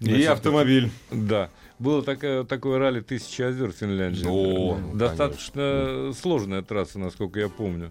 Значит, 0.00 0.28
автомобиль. 0.28 0.90
Да. 1.10 1.48
Было 1.82 2.02
такое, 2.02 2.44
такое 2.44 2.78
ралли 2.78 3.00
«Тысячи 3.00 3.42
озер» 3.42 3.72
в 3.72 3.76
Финляндии. 3.76 4.24
О, 4.24 4.78
ну, 4.78 4.94
Достаточно 4.96 6.12
сложная 6.14 6.62
трасса, 6.62 6.98
насколько 7.00 7.40
я 7.40 7.48
помню. 7.48 7.90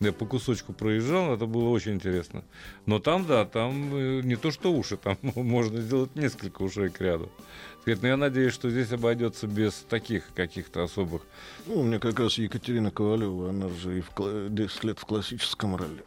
Я 0.00 0.12
по 0.12 0.26
кусочку 0.26 0.72
проезжал, 0.72 1.34
это 1.34 1.46
было 1.46 1.68
очень 1.70 1.92
интересно. 1.94 2.44
Но 2.86 2.98
там, 2.98 3.26
да, 3.26 3.44
там 3.46 3.94
э, 3.94 4.20
не 4.22 4.36
то 4.36 4.50
что 4.50 4.72
уши, 4.72 4.96
там 4.96 5.16
можно 5.34 5.80
сделать 5.80 6.14
несколько 6.16 6.62
ушей 6.62 6.88
к 6.90 7.00
ряду. 7.00 7.30
Сказать, 7.82 8.02
Но 8.02 8.08
я 8.08 8.16
надеюсь, 8.16 8.52
что 8.52 8.68
здесь 8.70 8.92
обойдется 8.92 9.46
без 9.46 9.74
таких 9.88 10.24
каких-то 10.34 10.82
особых. 10.82 11.22
ну, 11.66 11.80
у 11.80 11.82
меня 11.82 11.98
как 11.98 12.18
раз 12.18 12.36
Екатерина 12.38 12.90
Ковалева, 12.90 13.50
она 13.50 13.68
же 13.68 13.98
и 13.98 14.00
в, 14.00 14.10
кла- 14.14 14.48
10 14.50 14.84
лет 14.84 14.98
в 14.98 15.04
классическом 15.06 15.76
ралли. 15.76 16.04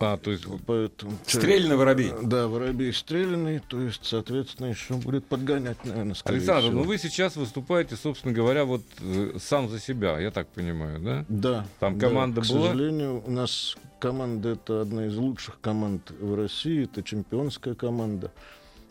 А, 0.00 0.16
то 0.16 0.30
есть 0.30 0.44
Поэтому... 0.66 1.12
Стрельный 1.26 1.76
воробей. 1.76 2.12
Да, 2.22 2.48
воробей 2.48 2.92
стрелянный, 2.92 3.60
то 3.60 3.80
есть, 3.80 4.04
соответственно, 4.04 4.68
еще 4.68 4.94
будет 4.94 5.26
подгонять, 5.26 5.84
наверное, 5.84 6.14
скорее 6.14 6.38
Александр, 6.38 6.68
всего. 6.68 6.80
ну 6.80 6.86
вы 6.86 6.98
сейчас 6.98 7.36
выступаете, 7.36 7.96
собственно 7.96 8.34
говоря, 8.34 8.64
вот 8.64 8.82
э, 9.00 9.36
сам 9.38 9.68
за 9.68 9.80
себя, 9.80 10.18
я 10.18 10.30
так 10.30 10.48
понимаю, 10.48 10.98
да? 11.00 11.24
Да. 11.28 11.66
Там 11.80 11.98
да. 11.98 12.08
команда 12.08 12.42
К 12.42 12.48
была? 12.48 12.68
сожалению, 12.68 13.22
у 13.26 13.30
нас 13.30 13.76
команда 13.98 14.50
это 14.50 14.82
одна 14.82 15.06
из 15.06 15.16
лучших 15.16 15.60
команд 15.60 16.10
в 16.20 16.34
России, 16.34 16.84
это 16.84 17.02
чемпионская 17.02 17.74
команда, 17.74 18.32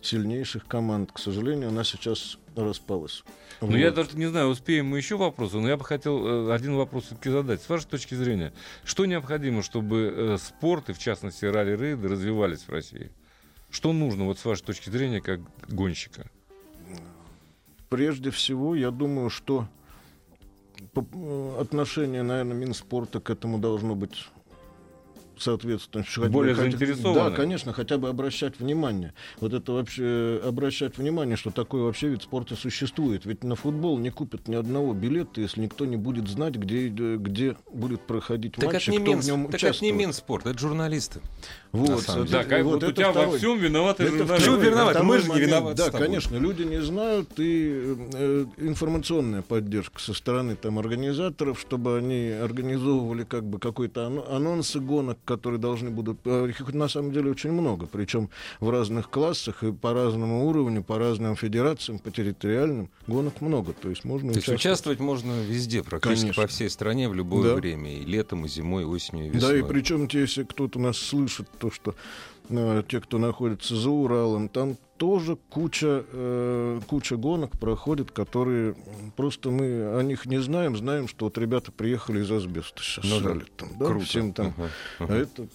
сильнейших 0.02 0.66
команд. 0.68 1.12
К 1.12 1.20
сожалению, 1.20 1.70
она 1.70 1.84
сейчас 1.84 2.38
распалась. 2.56 3.24
Ну, 3.62 3.76
я 3.76 3.88
Вот. 3.88 3.96
даже 3.96 4.18
не 4.18 4.26
знаю, 4.28 4.48
успеем 4.48 4.88
мы 4.88 4.98
еще 4.98 5.18
вопросы, 5.18 5.58
но 5.58 5.68
я 5.68 5.78
бы 5.78 5.86
хотел 5.86 6.50
э, 6.50 6.54
один 6.54 6.76
вопрос 6.76 7.06
все-таки 7.06 7.30
задать. 7.30 7.62
С 7.62 7.70
вашей 7.70 7.88
точки 7.88 8.16
зрения, 8.16 8.54
что 8.84 9.06
необходимо, 9.06 9.64
чтобы 9.64 10.14
э, 10.16 10.38
спорт, 10.38 10.90
и 10.90 10.94
в 10.94 11.00
частности 11.00 11.46
ралли-рейды, 11.46 12.08
развивались 12.08 12.62
в 12.62 12.70
России? 12.70 13.12
Что 13.70 13.92
нужно, 13.94 14.26
вот 14.26 14.38
с 14.38 14.46
вашей 14.46 14.64
точки 14.64 14.90
зрения, 14.90 15.22
как 15.22 15.40
гонщика? 15.68 16.30
Прежде 17.90 18.32
всего, 18.32 18.76
я 18.76 18.92
думаю, 18.92 19.30
что 19.30 19.68
э, 20.96 21.58
отношение, 21.60 22.24
наверное, 22.24 22.56
Минспорта 22.56 23.20
к 23.20 23.30
этому 23.30 23.58
должно 23.60 23.96
быть 23.96 24.28
соответственно. 25.44 26.04
Более 26.30 26.56
хотя- 26.56 26.70
заинтересованы. 26.72 27.30
Да, 27.30 27.36
конечно, 27.36 27.74
хотя 27.74 27.98
бы 27.98 28.10
обращать 28.10 28.60
внимание. 28.60 29.14
Вот 29.40 29.54
это 29.54 29.72
вообще, 29.74 30.04
э, 30.04 30.48
обращать 30.48 30.98
внимание, 30.98 31.36
что 31.38 31.52
такой 31.52 31.82
вообще 31.82 32.10
вид 32.10 32.24
спорта 32.24 32.56
существует. 32.56 33.26
Ведь 33.26 33.44
на 33.44 33.56
футбол 33.56 33.98
не 34.00 34.10
купят 34.10 34.48
ни 34.48 34.56
одного 34.56 34.94
билета, 34.94 35.42
если 35.42 35.62
никто 35.62 35.86
не 35.86 35.98
будет 35.98 36.28
знать, 36.28 36.56
где, 36.56 36.88
э, 36.88 37.18
где 37.18 37.56
будет 37.72 38.02
проходить 38.02 38.54
Так 38.56 38.74
матч, 38.74 38.88
это 38.88 38.92
и 38.92 38.98
не, 38.98 39.04
кто 39.04 39.12
Минс- 39.14 39.24
в 39.24 39.28
нем 39.28 39.46
так 39.46 39.56
это 39.56 39.66
не 39.66 39.70
участвует. 39.70 39.96
Минспорт, 39.96 40.46
это 40.48 40.58
журналисты. 40.60 41.22
Вот, 41.72 41.90
на 41.90 41.98
самом 41.98 42.26
деле. 42.28 42.38
Да, 42.38 42.44
как 42.46 42.64
вот, 42.64 42.84
у 42.84 42.86
это 42.88 42.94
тебя 42.94 43.08
во 43.08 43.14
второй. 43.14 43.38
всем 43.40 43.58
виноваты 43.60 44.04
Это 44.04 44.12
журналисты. 44.12 44.36
Почему 44.38 44.56
второй- 44.56 44.72
виноваты? 44.72 44.94
второй 45.00 45.08
Мы 45.18 45.20
же 45.24 45.32
не 45.32 45.40
виноваты 45.40 45.78
Да, 45.78 45.84
с 45.84 45.86
тобой. 45.88 46.08
конечно, 46.08 46.36
люди 46.38 46.62
не 46.64 46.82
знают, 46.82 47.30
и 47.38 47.96
э, 48.14 48.46
информационная 48.58 49.42
поддержка 49.42 50.00
со 50.00 50.14
стороны 50.14 50.56
там, 50.56 50.78
организаторов, 50.80 51.60
чтобы 51.60 51.98
они 51.98 52.30
организовывали 52.30 53.24
как 53.24 53.44
бы 53.44 53.60
какой-то 53.60 54.02
ано- 54.02 54.36
анонсы 54.36 54.80
гонок, 54.80 55.18
которые 55.36 55.60
должны 55.60 55.90
будут... 55.90 56.20
э, 56.26 56.50
Их 56.50 56.74
на 56.74 56.88
самом 56.88 57.12
деле 57.12 57.32
очень 57.32 57.52
много, 57.52 57.86
причем 57.86 58.30
в 58.60 58.70
разных 58.70 59.10
классах 59.10 59.64
и 59.64 59.72
по 59.72 59.94
разному 59.94 60.48
уровню, 60.48 60.84
по 60.84 60.98
разным 60.98 61.36
федерациям, 61.36 62.00
по 62.00 62.12
территориальным 62.12 62.90
гонок 63.08 63.42
много. 63.42 63.74
То 63.74 63.90
есть 63.90 64.04
можно 64.06 64.32
То 64.34 64.40
есть 64.40 64.50
участвовать. 64.50 65.00
можно 65.00 65.32
везде, 65.42 65.84
практически 65.84 66.22
Конечно. 66.22 66.42
по 66.44 66.48
всей 66.48 66.70
стране, 66.70 67.10
в 67.10 67.14
любое 67.16 67.50
Да. 67.50 67.56
время. 67.56 67.94
И 67.94 68.06
летом, 68.06 68.46
и 68.46 68.48
зимой, 68.50 68.84
и 68.84 68.86
осенью, 68.86 69.28
и 69.28 69.30
Да, 69.32 69.36
весной. 69.52 69.60
и 69.60 69.64
причем, 69.64 70.08
те, 70.08 70.22
если 70.22 70.44
кто-то 70.44 70.80
нас 70.80 70.98
слышит, 70.98 71.48
то 71.60 71.72
что 71.72 71.96
э, 72.50 72.84
те, 72.88 73.00
кто 73.02 73.18
находится 73.18 73.76
за 73.76 73.90
Уралом, 73.90 74.50
там 74.50 74.78
тоже 75.04 75.38
куча, 75.50 76.06
э, 76.14 76.80
куча 76.88 77.18
гонок 77.18 77.60
проходит, 77.60 78.12
которые 78.12 78.74
просто 79.18 79.52
мы 79.52 80.00
о 80.00 80.02
них 80.02 80.26
не 80.26 80.38
знаем, 80.38 80.78
знаем, 80.78 81.10
что 81.10 81.26
вот 81.26 81.38
ребята 81.38 81.74
приехали 81.74 82.22
из 82.22 82.32
асбеста 82.32 82.82
сейчас 82.82 83.04
Ну 83.04 83.20
да. 83.20 83.36
там, 83.58 83.70
да, 83.78 83.86
Круто. 83.88 84.06
всем 84.06 84.32
там. 84.32 84.54
А 84.58 85.04
ага. 85.04 85.16
это 85.16 85.48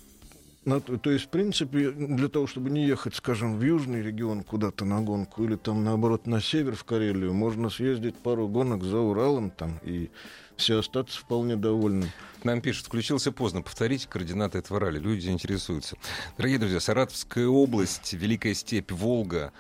на 0.66 0.82
то 0.82 0.98
то 0.98 1.10
есть, 1.10 1.24
в 1.24 1.28
принципе, 1.28 1.92
для 1.92 2.28
того, 2.28 2.46
чтобы 2.46 2.68
не 2.68 2.84
ехать, 2.84 3.14
скажем, 3.14 3.58
в 3.58 3.62
южный 3.62 4.02
регион 4.02 4.42
куда-то 4.42 4.84
на 4.84 5.00
гонку 5.00 5.44
или 5.44 5.56
там, 5.56 5.82
наоборот, 5.82 6.26
на 6.26 6.42
север 6.42 6.76
в 6.76 6.84
Карелию, 6.84 7.32
можно 7.32 7.70
съездить 7.70 8.16
пару 8.16 8.48
гонок 8.48 8.84
за 8.84 8.98
Уралом 8.98 9.50
там 9.50 9.80
и 9.82 10.10
все 10.58 10.80
остаться 10.80 11.18
вполне 11.18 11.56
довольны. 11.56 12.12
Нам 12.44 12.60
пишут, 12.60 12.86
включился 12.86 13.32
поздно. 13.32 13.62
Повторите 13.62 14.08
координаты 14.08 14.58
этого 14.58 14.78
ралли. 14.78 14.98
Люди 14.98 15.28
интересуются. 15.28 15.96
Дорогие 16.36 16.58
друзья, 16.58 16.80
Саратовская 16.80 17.46
область, 17.46 18.12
Великая 18.12 18.54
степь, 18.54 18.92
Волга 18.92 19.52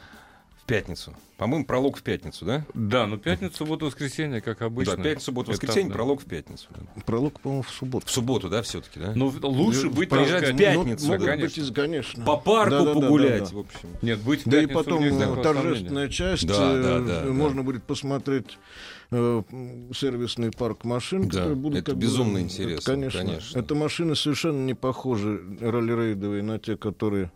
пятницу. 0.68 1.16
По-моему, 1.38 1.64
пролог 1.64 1.96
в 1.96 2.02
пятницу, 2.02 2.44
да? 2.44 2.64
Да, 2.74 3.06
но 3.06 3.16
пятницу, 3.16 3.56
субботу, 3.56 3.86
воскресенье, 3.86 4.40
как 4.40 4.60
обычно. 4.60 4.96
Да, 4.96 5.02
пятницу, 5.02 5.26
субботу, 5.26 5.50
Это, 5.50 5.60
воскресенье, 5.60 5.88
да. 5.88 5.94
пролог 5.94 6.20
в 6.20 6.24
пятницу. 6.26 6.66
да. 6.70 7.02
Пролог, 7.06 7.40
по-моему, 7.40 7.62
в 7.62 7.70
субботу. 7.70 8.06
В 8.06 8.10
субботу, 8.10 8.48
да, 8.48 8.62
все-таки, 8.62 8.98
да? 9.00 9.12
Ну, 9.14 9.32
лучше 9.42 9.88
быть, 9.88 10.10
так 10.10 10.18
Приезжать 10.18 10.54
в 10.54 10.56
пятницу, 10.56 11.06
Ну, 11.06 11.12
да, 11.12 11.18
могут 11.18 11.26
конечно. 11.26 11.64
быть, 11.64 11.74
конечно. 11.74 12.24
По 12.24 12.36
парку 12.36 12.70
Да-да-да-да-да. 12.70 13.06
погулять, 13.06 13.52
в 13.52 13.58
общем. 13.58 13.88
Нет, 14.02 14.20
быть 14.20 14.44
в 14.44 14.48
Да 14.48 14.60
и 14.62 14.66
потом 14.66 15.02
э, 15.02 15.42
торжественная 15.42 16.08
часть. 16.08 16.46
Да, 16.46 16.54
э, 16.74 16.82
да, 16.82 16.98
да, 17.00 17.20
да. 17.24 17.32
Можно 17.32 17.62
будет 17.62 17.84
посмотреть 17.84 18.58
э, 19.12 19.42
сервисный 19.94 20.50
парк 20.50 20.84
машин, 20.84 21.22
Да, 21.22 21.28
которые 21.28 21.54
будут 21.56 21.78
это 21.78 21.86
как 21.92 21.94
бы- 21.94 22.02
безумно 22.02 22.38
это, 22.38 22.46
интересно, 22.46 22.92
Конечно, 22.94 23.20
конечно. 23.24 23.58
Это 23.58 23.74
машины 23.74 24.16
совершенно 24.16 24.66
не 24.66 24.74
похожи 24.74 25.40
ралли-рейдовые 25.60 26.42
на 26.42 26.58
те, 26.58 26.76
которые 26.76 27.30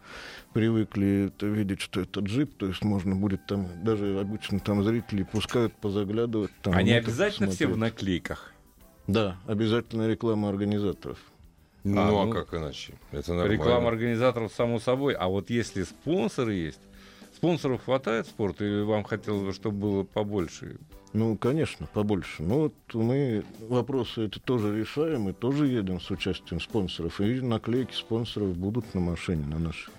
привыкли 0.53 1.27
это 1.29 1.47
видеть, 1.47 1.81
что 1.81 2.01
это 2.01 2.21
джип, 2.21 2.57
то 2.57 2.67
есть 2.67 2.83
можно 2.85 3.15
будет 3.17 3.47
там, 3.47 3.69
даже 3.83 4.19
обычно 4.21 4.61
там 4.61 4.85
зрители 4.85 5.23
пускают 5.23 5.75
позаглядывать. 5.75 6.51
Там, 6.63 6.75
Они 6.75 6.93
обязательно 6.93 7.51
все 7.51 7.67
в 7.67 7.71
посмотреть. 7.71 7.95
наклейках. 7.95 8.53
Да, 9.07 9.37
обязательно 9.47 10.07
реклама 10.09 10.49
организаторов. 10.49 11.19
Ну, 11.85 12.01
А, 12.01 12.09
а, 12.23 12.27
ну, 12.27 12.31
как 12.33 12.55
иначе? 12.55 12.95
Это 13.11 13.35
нормально. 13.35 13.53
Реклама 13.53 13.89
организаторов, 13.89 14.53
само 14.53 14.79
собой. 14.79 15.15
А 15.15 15.27
вот 15.29 15.51
если 15.51 15.83
спонсоры 15.83 16.55
есть, 16.55 16.79
спонсоров 17.35 17.85
хватает 17.85 18.27
в 18.27 18.31
спорт, 18.31 18.61
или 18.63 18.83
вам 18.83 19.03
хотелось 19.03 19.43
бы, 19.43 19.53
чтобы 19.53 19.77
было 19.79 20.03
побольше? 20.05 20.77
Ну, 21.13 21.37
конечно, 21.37 21.87
побольше. 21.93 22.43
Но 22.43 22.61
вот 22.61 22.75
мы 22.95 23.45
вопросы 23.69 24.27
эти 24.27 24.39
тоже 24.39 24.79
решаем 24.79 25.29
и 25.29 25.33
тоже 25.33 25.67
едем 25.67 26.01
с 26.01 26.11
участием 26.11 26.61
спонсоров. 26.61 27.21
И 27.21 27.41
наклейки 27.41 27.93
спонсоров 27.95 28.57
будут 28.57 28.95
на 28.95 29.01
машине, 29.01 29.45
на 29.47 29.59
нашей. 29.59 29.93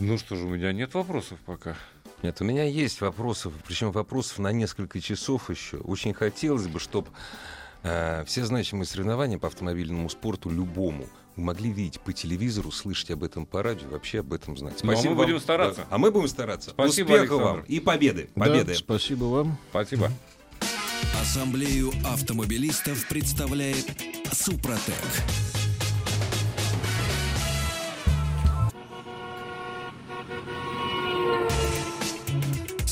Ну 0.00 0.18
что 0.18 0.36
же, 0.36 0.44
у 0.44 0.48
меня 0.48 0.72
нет 0.72 0.94
вопросов 0.94 1.38
пока. 1.46 1.76
Нет, 2.22 2.40
у 2.40 2.44
меня 2.44 2.64
есть 2.64 3.00
вопросов, 3.00 3.52
причем 3.66 3.92
вопросов 3.92 4.38
на 4.38 4.50
несколько 4.52 5.00
часов 5.00 5.50
еще. 5.50 5.76
Очень 5.78 6.14
хотелось 6.14 6.66
бы, 6.66 6.80
чтобы 6.80 7.08
все 7.82 8.44
значимые 8.44 8.86
соревнования 8.86 9.38
по 9.38 9.48
автомобильному 9.48 10.08
спорту 10.08 10.48
любому 10.50 11.06
могли 11.36 11.70
видеть 11.70 12.00
по 12.00 12.12
телевизору, 12.12 12.70
слышать 12.70 13.10
об 13.10 13.24
этом 13.24 13.44
по 13.44 13.62
радио, 13.62 13.88
вообще 13.88 14.20
об 14.20 14.32
этом 14.32 14.56
знать. 14.56 14.82
Ну, 14.82 14.92
а 14.92 14.96
мы 14.96 15.08
вам. 15.08 15.16
будем 15.16 15.40
стараться. 15.40 15.82
Да. 15.82 15.86
А 15.90 15.98
мы 15.98 16.10
будем 16.10 16.28
стараться. 16.28 16.70
Спасибо, 16.70 17.06
Успехов 17.08 17.20
Александр. 17.38 17.44
вам 17.44 17.60
и 17.68 17.80
победы. 17.80 18.30
Да, 18.34 18.44
Победы. 18.46 18.74
спасибо 18.74 19.24
вам. 19.24 19.58
Спасибо. 19.70 20.10
Ассамблею 21.20 21.92
автомобилистов 22.04 23.06
представляет 23.08 23.84
Супротек. 24.32 24.94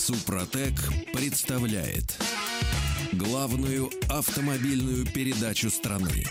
Супротек 0.05 0.75
представляет 1.13 2.19
главную 3.13 3.89
автомобильную 4.09 5.07
передачу 5.07 5.71
страны. 5.71 6.25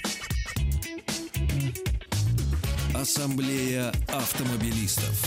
Ассамблея 2.94 3.94
автомобилистов. 4.10 5.24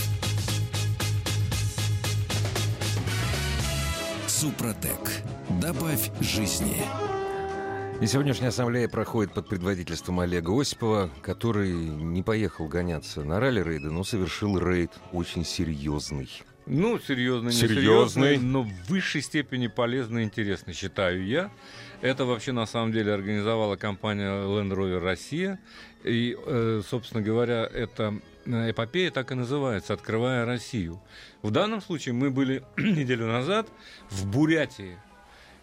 Супротек. 4.26 5.22
Добавь 5.62 6.11
жизни. 6.20 6.83
И 8.02 8.07
сегодняшняя 8.07 8.48
ассамблея 8.48 8.88
проходит 8.88 9.33
под 9.33 9.48
предводительством 9.48 10.20
Олега 10.20 10.61
Осипова, 10.61 11.09
который 11.22 11.72
не 11.72 12.22
поехал 12.22 12.68
гоняться 12.68 13.24
на 13.24 13.40
ралли-рейды, 13.40 13.90
но 13.90 14.04
совершил 14.04 14.59
рейд 14.59 14.90
очень 15.12 15.46
серьезный. 15.46 16.28
Ну, 16.66 16.98
серьезный, 16.98 17.53
не 17.53 17.59
Серьезный. 17.59 18.38
но 18.38 18.62
в 18.62 18.72
высшей 18.88 19.20
степени 19.20 19.66
полезный 19.66 20.22
и 20.22 20.24
интересный, 20.24 20.72
считаю 20.72 21.24
я. 21.27 21.50
Это 22.00 22.24
вообще 22.24 22.53
на 22.53 22.64
самом 22.66 22.92
деле 22.92 23.12
организовала 23.12 23.77
компания 23.77 24.29
Land 24.29 24.72
Rover 24.72 25.00
Россия. 25.00 25.59
И, 26.05 26.37
э, 26.38 26.83
собственно 26.88 27.22
говоря, 27.22 27.68
эта 27.70 28.14
э, 28.46 28.70
эпопея 28.70 29.11
так 29.11 29.33
и 29.33 29.35
называется 29.35 29.92
«Открывая 29.92 30.46
Россию». 30.46 31.03
В 31.42 31.50
данном 31.50 31.83
случае 31.83 32.14
мы 32.14 32.31
были 32.31 32.62
неделю 32.77 33.27
назад 33.27 33.68
в 34.11 34.27
Бурятии. 34.27 34.98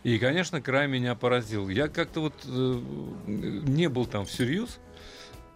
И, 0.04 0.18
конечно, 0.20 0.62
край 0.62 0.88
меня 0.88 1.16
поразил. 1.16 1.70
Я 1.70 1.88
как-то 1.88 2.22
вот 2.22 2.34
э, 2.46 2.82
не 3.28 3.88
был 3.88 4.06
там 4.06 4.26
всерьез. 4.26 4.80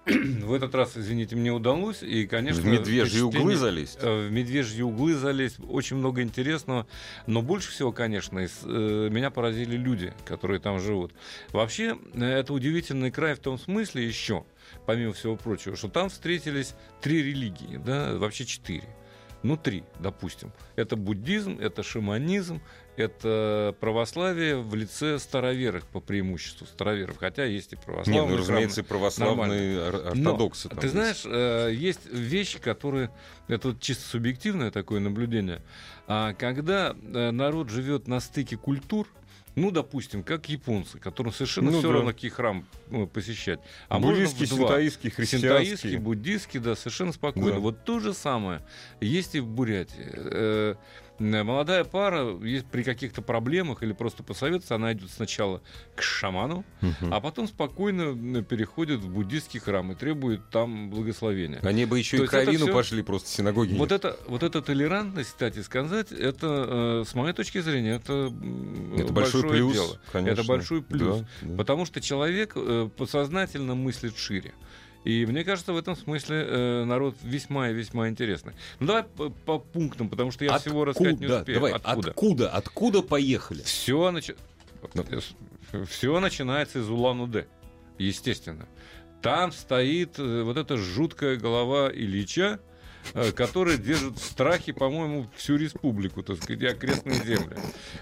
В 0.06 0.54
этот 0.54 0.76
раз, 0.76 0.96
извините, 0.96 1.36
мне 1.36 1.52
удалось. 1.52 2.04
И, 2.04 2.28
конечно, 2.28 2.62
в 2.62 2.66
медвежьи 2.66 3.22
углы 3.22 3.56
залезть. 3.56 3.98
э, 4.02 4.28
в 4.28 4.32
медвежьи 4.32 4.82
углы 4.84 5.16
залезть. 5.16 5.58
Очень 5.68 5.98
много 5.98 6.22
интересного. 6.22 6.86
Но 7.26 7.42
больше 7.42 7.72
всего, 7.72 7.92
конечно, 7.92 8.40
из, 8.40 8.52
э, 8.64 9.10
меня 9.12 9.32
поразили 9.32 9.76
люди, 9.76 10.14
которые 10.26 10.60
там 10.60 10.80
живут. 10.80 11.14
Вообще, 11.52 11.98
э, 12.14 12.24
это 12.24 12.54
удивительный 12.54 13.10
край 13.10 13.34
в 13.34 13.40
том 13.40 13.58
смысле 13.58 14.06
еще, 14.08 14.46
помимо 14.86 15.14
всего 15.14 15.36
прочего, 15.36 15.76
что 15.76 15.90
там 15.90 16.10
встретились 16.10 16.76
три 17.02 17.24
религии, 17.24 17.78
да, 17.84 18.16
вообще 18.16 18.46
четыре. 18.46 18.84
Ну, 19.44 19.58
три, 19.58 19.84
допустим. 20.00 20.52
Это 20.76 20.96
буддизм, 20.96 21.58
это 21.60 21.84
шаманизм, 21.84 22.62
это 22.98 23.76
православие 23.80 24.58
в 24.58 24.74
лице 24.76 25.20
староверых 25.20 25.86
по 25.88 26.00
преимуществу 26.00 26.66
староверов, 26.68 27.18
хотя 27.18 27.44
есть 27.46 27.74
и 27.74 27.76
православные. 27.76 28.22
Нет, 28.22 28.32
ну, 28.32 28.38
разумеется, 28.38 28.82
и 28.82 28.84
храмы. 28.84 29.00
православные 29.00 29.80
ор- 29.82 30.16
Но, 30.16 30.32
ортодоксы. 30.32 30.70
там 30.70 30.80
ты 30.80 30.86
есть. 30.88 30.94
знаешь, 30.94 31.22
э, 31.26 31.72
есть 31.74 32.06
вещи, 32.12 32.60
которые... 32.60 33.12
Это 33.48 33.70
вот 33.70 33.80
чисто 33.82 34.08
субъективное 34.08 34.72
такое 34.72 35.00
наблюдение. 35.00 35.62
А 36.08 36.34
когда 36.34 36.96
э, 37.14 37.32
народ 37.32 37.70
живет 37.70 38.08
на 38.08 38.20
стыке 38.20 38.58
культур, 38.58 39.08
ну, 39.56 39.72
допустим, 39.72 40.22
как 40.22 40.50
японцы, 40.50 41.00
которым 41.00 41.32
совершенно 41.32 41.72
Ну 41.72 41.80
все 41.80 41.88
да. 41.88 41.94
равно, 41.94 42.12
какие 42.12 42.30
храм 42.30 42.66
э, 42.92 43.06
посещать. 43.06 43.60
А 43.88 44.00
Буддийский, 44.00 44.46
Синтоистский, 44.48 45.10
христианский. 45.12 45.98
буддийский, 45.98 46.60
да, 46.60 46.76
совершенно 46.76 47.14
спокойно. 47.14 47.54
Да. 47.54 47.60
Вот 47.60 47.84
то 47.86 48.00
же 48.02 48.14
самое 48.14 48.62
есть 49.00 49.34
и 49.36 49.40
в 49.40 49.48
Бурятии. 49.48 50.76
Э, 51.20 51.44
Молодая 51.44 51.84
пара, 51.86 52.34
при 52.72 52.84
каких-то 52.84 53.22
проблемах 53.22 53.84
или 53.84 53.94
просто 53.94 54.22
посоветоваться, 54.24 54.76
она 54.76 54.92
идет 54.94 55.10
сначала 55.12 55.62
к 55.96 56.02
шаману, 56.02 56.66
Мгм. 56.82 57.14
а 57.14 57.20
потом 57.22 57.48
спокойно 57.48 58.38
э, 58.40 58.44
переходит 58.44 59.00
в 59.00 59.10
буддийский 59.10 59.60
храм 59.60 59.92
и 59.92 59.96
требует 59.96 60.50
там 60.50 60.90
благословения. 60.90 61.60
Они 61.64 61.86
бы 61.86 61.98
еще 62.00 62.18
То 62.18 62.24
и 62.26 62.28
кровину 62.28 62.66
всё- 62.66 62.74
пошли, 62.74 63.02
просто 63.02 63.30
синагоги 63.30 63.74
Вот 63.78 63.92
нет. 63.92 64.04
это, 64.04 64.20
вот 64.28 64.44
эта 64.44 64.62
толерантность, 64.62 65.30
кстати 65.30 65.60
сказать, 65.60 66.12
это, 66.12 67.02
э, 67.02 67.04
с 67.08 67.16
моей 67.16 67.34
точки 67.34 67.62
зрения, 67.62 67.96
это, 67.96 68.32
Это 68.98 69.14
большой 69.14 69.44
плюс, 69.50 69.74
дело. 69.74 70.00
конечно. 70.12 70.34
Это 70.42 70.44
большой 70.48 70.82
плюс. 70.82 71.20
Да, 71.20 71.28
да. 71.44 71.56
Потому 71.58 71.86
что 71.86 72.02
человек 72.02 72.56
подсознательно 72.98 73.76
мыслит 73.76 74.18
шире. 74.18 74.54
И 75.06 75.26
мне 75.28 75.44
кажется, 75.44 75.72
в 75.72 75.78
этом 75.78 75.96
смысле 75.96 76.46
э, 76.48 76.84
народ 76.84 77.16
весьма 77.24 77.70
и 77.70 77.74
весьма 77.74 78.10
интересный. 78.10 78.54
Ну 78.80 78.88
давай 78.88 79.04
по, 79.04 79.30
по 79.30 79.60
пунктам, 79.60 80.10
потому 80.10 80.32
что 80.32 80.44
я 80.46 80.58
всего 80.58 80.84
рассказать 80.84 81.20
не 81.20 81.26
Откуда? 81.28 81.40
успею. 81.40 81.56
Давай, 81.60 81.72
Откуда? 81.74 82.10
откуда? 82.10 82.50
Откуда 82.50 83.02
поехали? 83.04 83.62
Все, 83.62 84.12
Ну. 84.12 85.86
все 85.86 86.20
начинается 86.20 86.80
из 86.80 86.90
Улан-Удэ, 86.90 87.46
естественно. 88.00 88.68
Там 89.22 89.52
стоит 89.52 90.18
э, 90.20 90.42
вот 90.44 90.58
эта 90.58 90.76
жуткая 90.78 91.36
голова 91.38 91.92
Ильича, 91.92 92.60
э, 93.14 93.32
которая 93.32 93.78
держит 93.78 94.18
в 94.18 94.24
страхе, 94.26 94.74
по-моему, 94.74 95.28
всю 95.36 95.56
республику, 95.58 96.24
так 96.24 96.38
сказать, 96.38 96.62
и 96.62 96.66
окрестные 96.66 97.24
земли. 97.24 97.56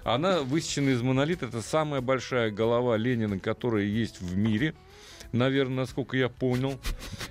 Она 0.03 0.41
высечена 0.41 0.89
из 0.89 1.01
монолита. 1.01 1.45
Это 1.47 1.61
самая 1.61 2.01
большая 2.01 2.49
голова 2.51 2.95
Ленина, 2.97 3.39
которая 3.39 3.83
есть 3.83 4.19
в 4.21 4.37
мире. 4.37 4.73
Наверное, 5.33 5.77
насколько 5.77 6.15
я 6.15 6.29
понял. 6.29 6.79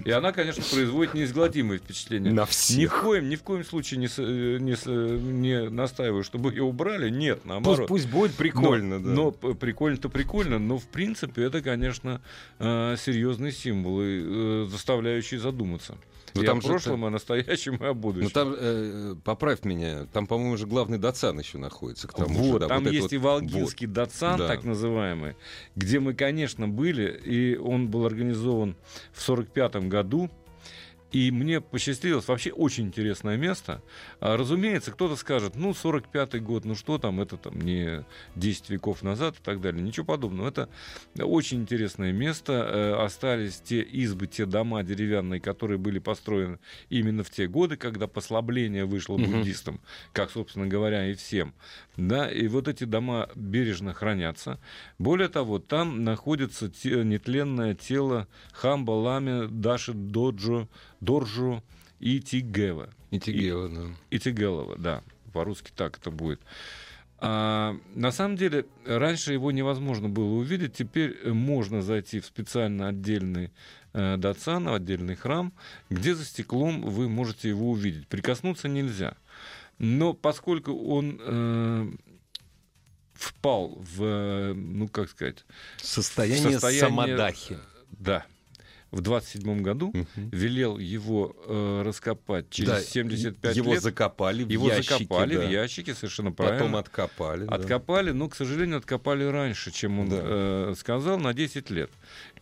И 0.05 0.11
она, 0.11 0.33
конечно, 0.33 0.63
производит 0.71 1.15
неизгладимое 1.15 1.79
впечатление. 1.79 2.33
На 2.33 2.43
Ни 2.43 2.47
в 2.47 2.49
всех. 2.51 3.01
коем, 3.03 3.29
ни 3.29 3.37
в 3.37 3.43
коем 3.43 3.65
случае 3.65 4.01
не, 4.01 4.09
э, 4.17 4.59
не, 4.61 4.77
с- 4.77 4.87
не 4.87 5.69
настаиваю, 5.71 6.25
чтобы 6.25 6.51
ее 6.51 6.65
убрали. 6.65 7.09
Нет, 7.11 7.37
Пусть, 7.39 7.47
наоборот. 7.49 7.89
пусть 7.89 8.11
будет 8.11 8.35
прикольно, 8.35 8.99
но, 8.99 9.31
да. 9.31 9.45
но 9.45 9.55
прикольно-то 9.55 10.09
прикольно, 10.09 10.59
но 10.59 10.79
в 10.79 10.87
принципе 10.87 11.45
это, 11.45 11.63
конечно, 11.63 12.21
э, 12.59 12.97
серьезный 12.99 13.53
символ, 13.53 14.03
и, 14.03 14.21
э, 14.25 14.67
заставляющий 14.69 15.39
задуматься. 15.39 15.97
Но 16.35 16.43
и 16.43 16.47
там 16.47 16.59
о 16.59 16.61
же 16.63 16.69
прошлом, 16.69 17.05
и 17.05 17.09
о 17.09 17.11
настоящем, 17.11 17.77
и 17.77 17.85
о 17.85 17.93
будущем. 17.93 18.25
Ну 18.25 18.31
там, 18.31 18.55
э, 18.59 19.15
поправь 19.23 19.65
меня, 19.65 20.07
там, 20.15 20.27
по-моему, 20.27 20.57
же 20.57 20.67
главный 20.67 20.97
Дацан 20.97 21.39
еще 21.39 21.59
находится. 21.59 22.09
К 22.09 22.15
тому 22.15 22.35
вот, 22.39 22.53
же, 22.55 22.59
да, 22.61 22.69
там 22.69 22.85
вот 22.85 22.91
есть 22.91 23.03
вот- 23.03 23.13
и 23.13 23.17
Волгинский 23.19 23.87
вот. 23.87 23.93
Датсан, 23.95 24.39
Да. 24.39 24.49
так 24.49 24.65
называемый, 24.65 25.37
где 25.77 26.01
мы, 26.01 26.15
конечно, 26.15 26.67
были, 26.67 27.11
и 27.23 27.57
он 27.59 27.89
был 27.93 28.05
организован 28.05 28.75
в 29.13 29.23
1945 29.29 29.89
году. 29.89 30.31
И 31.13 31.31
мне 31.31 31.61
посчастливилось, 31.61 32.27
вообще 32.27 32.51
очень 32.51 32.87
интересное 32.87 33.37
место. 33.37 33.83
А, 34.19 34.37
разумеется, 34.37 34.93
кто-то 34.93 35.17
скажет, 35.17 35.57
ну, 35.57 35.73
45-й 35.73 36.41
год, 36.41 36.65
ну 36.65 36.75
что 36.75 36.97
там, 36.97 37.21
это 37.21 37.37
там 37.37 37.61
не 37.61 38.05
10 38.37 38.71
веков 38.71 39.03
назад 39.03 39.37
и 39.39 39.43
так 39.43 39.61
далее. 39.61 39.83
Ничего 39.83 40.07
подобного. 40.07 40.49
Это 40.49 40.69
очень 41.19 41.61
интересное 41.61 42.13
место. 42.13 42.53
Э, 42.53 43.05
остались 43.05 43.61
те 43.61 43.83
избы, 43.83 44.27
те 44.27 44.47
дома 44.47 44.83
деревянные, 44.83 45.41
которые 45.41 45.77
были 45.77 45.99
построены 45.99 46.59
именно 46.89 47.23
в 47.23 47.31
те 47.31 47.47
годы, 47.47 47.77
когда 47.77 48.07
послабление 48.07 48.87
вышло 48.87 49.19
буддистам, 49.19 49.81
как, 50.15 50.31
собственно 50.31 50.67
говоря, 50.67 51.11
и 51.11 51.15
всем. 51.15 51.55
Да, 51.97 52.31
и 52.31 52.49
вот 52.49 52.69
эти 52.69 52.85
дома 52.85 53.29
бережно 53.35 53.93
хранятся. 53.93 54.59
Более 54.99 55.29
того, 55.29 55.59
там 55.59 56.05
находится 56.05 56.73
нетленное 56.85 57.75
тело 57.75 58.29
Хамба 58.53 58.93
Ламе 58.93 59.47
Даши 59.49 59.93
Доджо, 59.93 60.69
Доржу 61.03 61.63
и 61.99 62.21
Тигева. 62.21 62.89
И 63.11 63.19
Тигева, 63.19 63.69
да. 63.69 63.83
И 64.11 64.19
Тигелова, 64.19 64.77
да. 64.79 65.03
По-русски 65.33 65.71
так 65.75 65.99
это 65.99 66.11
будет. 66.11 66.41
А, 67.19 67.77
на 67.95 68.13
самом 68.13 68.37
деле, 68.37 68.67
раньше 68.87 69.33
его 69.33 69.51
невозможно 69.51 70.09
было 70.09 70.33
увидеть. 70.35 70.75
Теперь 70.75 71.19
э, 71.23 71.33
можно 71.33 71.83
зайти 71.83 72.21
в 72.21 72.27
специально 72.27 72.89
отдельный 72.89 73.51
э, 73.93 74.17
датсан, 74.17 74.69
отдельный 74.69 75.17
храм, 75.17 75.53
где 75.91 76.15
за 76.15 76.25
стеклом 76.25 76.83
вы 76.83 77.09
можете 77.09 77.49
его 77.49 77.71
увидеть. 77.71 78.07
Прикоснуться 78.09 78.69
нельзя. 78.69 79.17
Но 79.79 80.15
поскольку 80.15 80.73
он 80.73 81.19
э, 81.21 81.93
впал 83.15 83.77
в, 83.81 84.03
э, 84.05 84.53
ну 84.55 84.89
как 84.89 85.09
сказать, 85.11 85.45
Состояние, 85.79 86.53
Состояние- 86.53 86.81
самодахи. 86.89 87.59
да, 87.91 88.25
в 88.93 89.01
27 89.01 89.63
году 89.63 89.91
Мгм. 89.95 90.31
велел 90.31 90.79
его 90.79 91.35
э, 91.47 91.83
раскопать 91.85 92.51
через 92.51 92.69
Да, 92.69 92.81
75 92.81 93.57
его 93.57 93.73
лет. 93.73 93.83
закопали 93.83 94.45
в 94.45 94.49
Его 94.51 94.69
ящики, 94.69 94.93
закопали 94.93 95.37
да. 95.37 95.47
в 95.47 95.51
ящике, 95.51 95.95
совершенно 95.95 96.31
Потом 96.31 96.57
правильно. 96.59 96.79
откопали. 96.79 97.45
да. 97.47 97.55
Откопали, 97.57 98.11
но, 98.13 98.29
к 98.29 98.37
сожалению, 98.37 98.77
откопали 98.79 99.25
раньше, 99.25 99.71
чем 99.73 99.99
он 99.99 100.09
Да. 100.11 100.21
э, 100.23 100.75
сказал, 100.79 101.19
на 101.19 101.33
10 101.35 101.71
лет. 101.71 101.91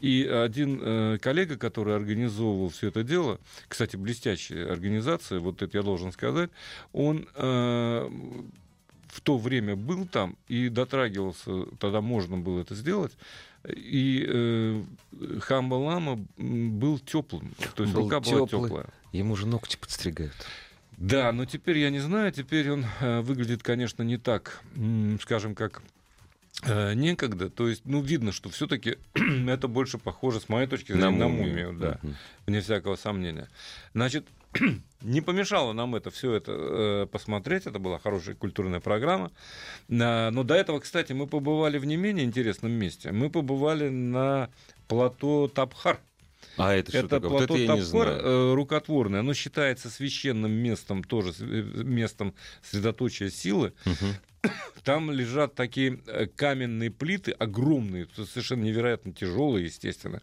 И 0.01 0.25
один 0.25 0.81
э, 0.83 1.19
коллега, 1.23 1.57
который 1.57 1.95
организовывал 1.95 2.69
все 2.71 2.89
это 2.89 3.03
дело, 3.05 3.39
кстати, 3.69 3.97
блестящая 3.97 4.71
организация, 4.73 5.39
вот 5.39 5.63
это 5.63 5.77
я 5.79 5.83
должен 5.85 6.11
сказать, 6.13 6.51
он 6.93 7.29
э, 7.35 8.09
в 9.09 9.21
то 9.23 9.39
время 9.39 9.77
был 9.77 10.07
там 10.07 10.37
и 10.49 10.69
дотрагивался, 10.69 11.67
тогда 11.79 12.01
можно 12.01 12.37
было 12.39 12.61
это 12.61 12.75
сделать, 12.75 13.13
и 13.69 14.25
э, 14.27 14.83
Хамба 15.41 15.75
Лама 15.75 16.17
был 16.37 16.99
теплым, 16.99 17.53
то 17.75 17.83
есть 17.83 17.95
Был 17.95 18.03
рука 18.03 18.21
была 18.21 18.41
тёплый. 18.47 18.69
теплая. 18.71 18.87
Ему 19.13 19.37
же 19.37 19.47
ногти 19.47 19.77
подстригают. 19.77 20.33
Да, 20.97 21.33
но 21.33 21.45
теперь 21.47 21.79
я 21.79 21.91
не 21.91 21.99
знаю, 22.01 22.31
теперь 22.33 22.71
он 22.71 22.85
э, 23.01 23.21
выглядит, 23.21 23.63
конечно, 23.63 24.03
не 24.03 24.19
так, 24.19 24.63
скажем, 25.23 25.55
как 25.55 25.83
э, 26.63 26.95
некогда. 26.95 27.49
То 27.51 27.69
есть, 27.69 27.83
ну, 27.87 28.03
видно, 28.03 28.33
что 28.33 28.51
все-таки 28.51 28.99
это 29.15 29.67
больше 29.69 29.99
похоже, 29.99 30.41
с 30.41 30.49
моей 30.49 30.67
точки 30.67 30.93
зрения, 30.93 31.11
на, 31.11 31.29
мумию, 31.29 31.73
да, 31.73 31.99
Мгм. 32.03 32.17
вне 32.47 32.61
всякого 32.61 32.97
сомнения. 32.97 33.49
Значит, 33.95 34.27
не 35.01 35.21
помешало 35.21 35.73
нам 35.73 35.95
это 35.95 36.11
все 36.11 36.35
это 36.35 36.53
э, 36.53 37.07
посмотреть. 37.11 37.67
Это 37.67 37.79
была 37.79 37.99
хорошая 37.99 38.35
культурная 38.35 38.81
программа. 38.81 39.33
На- 39.89 40.31
но 40.31 40.43
до 40.43 40.55
этого, 40.55 40.81
кстати, 40.81 41.13
мы 41.13 41.27
побывали 41.27 41.79
в 41.79 41.85
не 41.85 41.97
менее 41.97 42.25
интересном 42.25 42.73
месте. 42.73 43.13
Мы 43.13 43.31
побывали 43.31 43.89
на 43.89 44.51
плато 44.89 45.49
Табхар. 45.49 46.01
А 46.57 46.75
это, 46.75 46.91
что 46.91 46.99
Это 47.01 47.09
такое? 47.09 47.31
Вот 47.31 47.39
плато 47.47 47.55
это 47.55 47.63
я 47.63 47.75
не 47.75 47.81
Табхар 47.81 48.09
э, 48.09 48.55
рукотворное. 48.55 49.21
Оно 49.21 49.35
считается 49.35 49.89
священным 49.89 50.53
местом, 50.53 51.05
тоже 51.05 51.33
э, 51.41 51.63
местом 51.85 52.35
средоточия 52.63 53.31
силы. 53.31 53.73
Там 54.85 55.11
лежат 55.11 55.55
такие 55.55 56.01
э, 56.07 56.27
каменные 56.27 56.91
плиты, 56.91 57.31
огромные, 57.33 58.09
совершенно 58.15 58.63
невероятно 58.65 59.13
тяжелые, 59.13 59.67
естественно. 59.67 60.21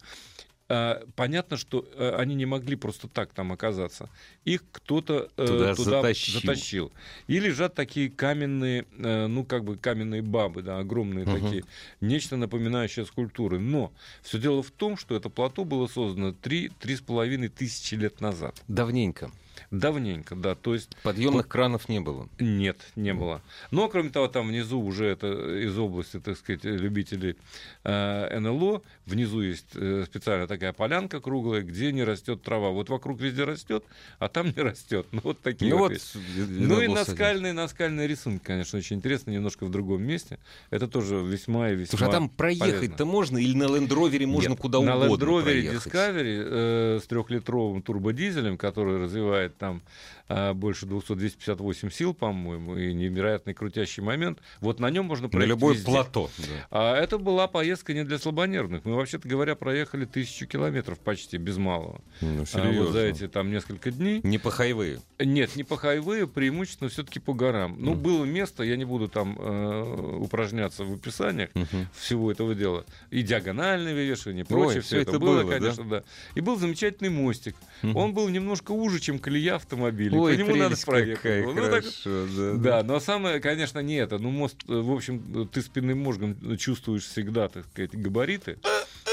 А, 0.69 1.05
Понятно, 1.15 1.55
что 1.57 1.85
э, 1.95 2.15
они 2.17 2.35
не 2.35 2.45
могли 2.45 2.75
просто 2.75 3.07
так 3.07 3.33
там 3.33 3.51
оказаться. 3.53 4.09
Их 4.43 4.63
кто-то 4.71 5.29
э, 5.37 5.45
Туда 5.47 5.75
туда, 5.75 5.91
затащил. 6.01 6.33
затащил. 6.41 6.91
И 7.27 7.39
лежат 7.39 7.73
такие 7.73 8.09
каменные, 8.09 8.85
э, 8.97 9.27
ну 9.27 9.45
как 9.45 9.63
бы 9.63 9.77
каменные 9.77 10.21
бабы, 10.21 10.61
да, 10.63 10.79
огромные 10.79 11.25
Мгм. 11.25 11.41
такие, 11.41 11.63
нечто 12.01 12.35
напоминающее 12.35 13.05
скульптуры. 13.05 13.59
Но 13.59 13.93
все 14.23 14.39
дело 14.39 14.61
в 14.61 14.71
том, 14.71 14.97
что 14.97 15.15
это 15.15 15.29
плато 15.29 15.63
было 15.63 15.87
создано 15.87 16.29
3-3,5 16.31 17.47
тысячи 17.49 17.95
лет 17.95 18.19
назад. 18.19 18.61
Давненько. 18.67 19.31
Давненько, 19.71 20.35
да. 20.35 20.55
То 20.55 20.73
есть 20.73 20.95
Подъемных 21.03 21.47
кранов 21.47 21.89
не 21.89 21.99
было. 21.99 22.29
нет, 22.39 22.77
не 22.95 23.13
было. 23.13 23.41
Но, 23.71 23.89
кроме 23.89 24.09
того, 24.09 24.27
там 24.27 24.47
внизу 24.47 24.79
уже 24.79 25.05
это 25.07 25.27
из 25.59 25.77
области, 25.77 26.19
так 26.19 26.37
сказать, 26.37 26.63
любителей 26.63 27.37
э, 27.83 28.39
НЛО. 28.39 28.81
Внизу 29.05 29.41
есть 29.41 29.67
э, 29.75 30.03
специальная 30.05 30.47
такая 30.47 30.73
полянка 30.73 31.19
круглая, 31.19 31.61
где 31.61 31.91
не 31.91 32.03
растет 32.03 32.41
трава. 32.43 32.69
Вот 32.69 32.89
вокруг 32.89 33.19
везде 33.19 33.43
растет, 33.43 33.83
а 34.19 34.29
там 34.29 34.47
не 34.55 34.61
растет. 34.61 35.07
Ну, 35.11 35.21
вот 35.23 35.41
такие 35.41 35.73
Ну 35.73 35.79
вот 35.79 35.87
вот, 35.87 36.01
Ну 36.49 36.81
и 36.81 36.87
наскальные, 36.87 37.53
наскальные 37.53 38.07
рисунки, 38.07 38.43
конечно, 38.43 38.77
очень 38.79 38.97
интересно, 38.97 39.31
немножко 39.31 39.65
в 39.65 39.71
другом 39.71 40.03
месте. 40.03 40.39
Это 40.69 40.87
тоже 40.87 41.17
весьма 41.17 41.71
и 41.71 41.75
весьма 41.75 41.97
Слушай, 41.97 42.09
а 42.09 42.11
там 42.11 42.29
проехать-то 42.29 43.05
можно? 43.05 43.37
Или 43.37 43.55
на 43.55 43.75
Лендровере 43.75 44.25
можно 44.25 44.49
Нет, 44.49 44.59
куда 44.59 44.81
на 44.81 44.95
угодно 44.95 45.23
Rover 45.23 45.43
проехать? 45.43 45.87
Discovery 45.87 46.43
э, 46.45 46.99
с 47.01 47.07
трехлитровым 47.07 47.81
турбодизелем, 47.81 48.57
который 48.57 48.97
развивает 48.99 49.46
там 49.49 49.77
э, 49.77 50.16
больше 50.53 50.85
200-258 50.85 51.91
сил, 51.91 52.13
по-моему, 52.13 52.75
и 52.77 52.93
невероятный 52.93 53.53
крутящий 53.53 54.03
момент, 54.03 54.39
вот 54.59 54.79
на 54.79 54.89
нем 54.89 55.05
можно 55.05 55.23
На 55.27 55.29
проехать 55.29 55.49
любое 55.49 55.73
везде. 55.75 55.85
плато. 55.85 56.29
да. 56.37 56.45
А 56.71 56.95
это 56.97 57.17
была 57.17 57.47
поездка 57.47 57.93
не 57.93 58.03
для 58.03 58.17
слабонервных. 58.17 58.85
Мы, 58.85 58.95
вообще-то 58.95 59.27
говоря, 59.27 59.55
проехали 59.55 60.05
тысячу 60.05 60.45
километров 60.47 60.99
почти, 60.99 61.37
без 61.37 61.57
малого. 61.57 62.01
Ну, 62.21 62.43
А 62.53 62.71
вот 62.71 62.91
за 62.91 62.99
эти 63.01 63.27
там 63.27 63.49
несколько 63.51 63.91
дней. 63.91 64.21
Не 64.23 64.37
по 64.37 64.51
хайвею. 64.51 65.01
Нет, 65.19 65.55
не 65.55 65.63
по 65.63 65.77
хайвею, 65.77 66.27
преимущественно 66.27 66.89
все-таки 66.89 67.19
по 67.19 67.33
горам. 67.33 67.75
Ну, 67.79 67.91
Мгм. 67.93 68.01
было 68.01 68.25
место, 68.25 68.63
я 68.63 68.75
не 68.75 68.85
буду 68.85 69.07
там 69.07 69.37
э, 69.39 70.17
упражняться 70.19 70.83
в 70.83 70.93
описаниях 70.93 71.49
Мгм. 71.55 71.87
всего 71.95 72.31
этого 72.31 72.53
дела. 72.55 72.85
И 73.11 73.21
диагональное 73.21 73.93
вывешивание, 73.93 74.43
и 74.43 74.47
прочее, 74.47 74.77
Ой, 74.77 74.81
все 74.81 75.01
это, 75.01 75.11
это 75.11 75.19
было, 75.19 75.41
было, 75.43 75.51
да? 75.51 75.57
конечно, 75.59 75.83
да? 75.85 76.03
И 76.35 76.41
был 76.41 76.57
замечательный 76.57 77.09
мостик. 77.09 77.55
Мгм. 77.81 77.95
Он 77.95 78.13
был 78.13 78.27
немножко 78.29 78.71
уже, 78.71 78.99
чем 78.99 79.19
колея 79.19 79.55
автомобиля. 79.55 80.16
Ой, 80.19 80.35
по 80.35 80.39
нему 80.39 80.55
надо 80.55 80.75
проехать. 80.85 81.15
какая. 81.21 81.43
Ну, 81.45 81.55
хорошо, 81.55 82.27
да, 82.35 82.53
да, 82.53 82.83
но 82.83 82.99
самое, 82.99 83.39
конечно, 83.39 83.79
не 83.79 83.95
это. 83.95 84.17
Ну, 84.17 84.29
мост, 84.29 84.57
э, 84.67 84.73
в 84.73 84.91
общем, 84.91 85.47
ты 85.51 85.61
спинным 85.61 85.99
мозгом 85.99 86.57
чувствуешь 86.57 87.05
всегда, 87.05 87.47
так 87.47 87.65
сказать, 87.65 87.91
габариты. 87.91 88.57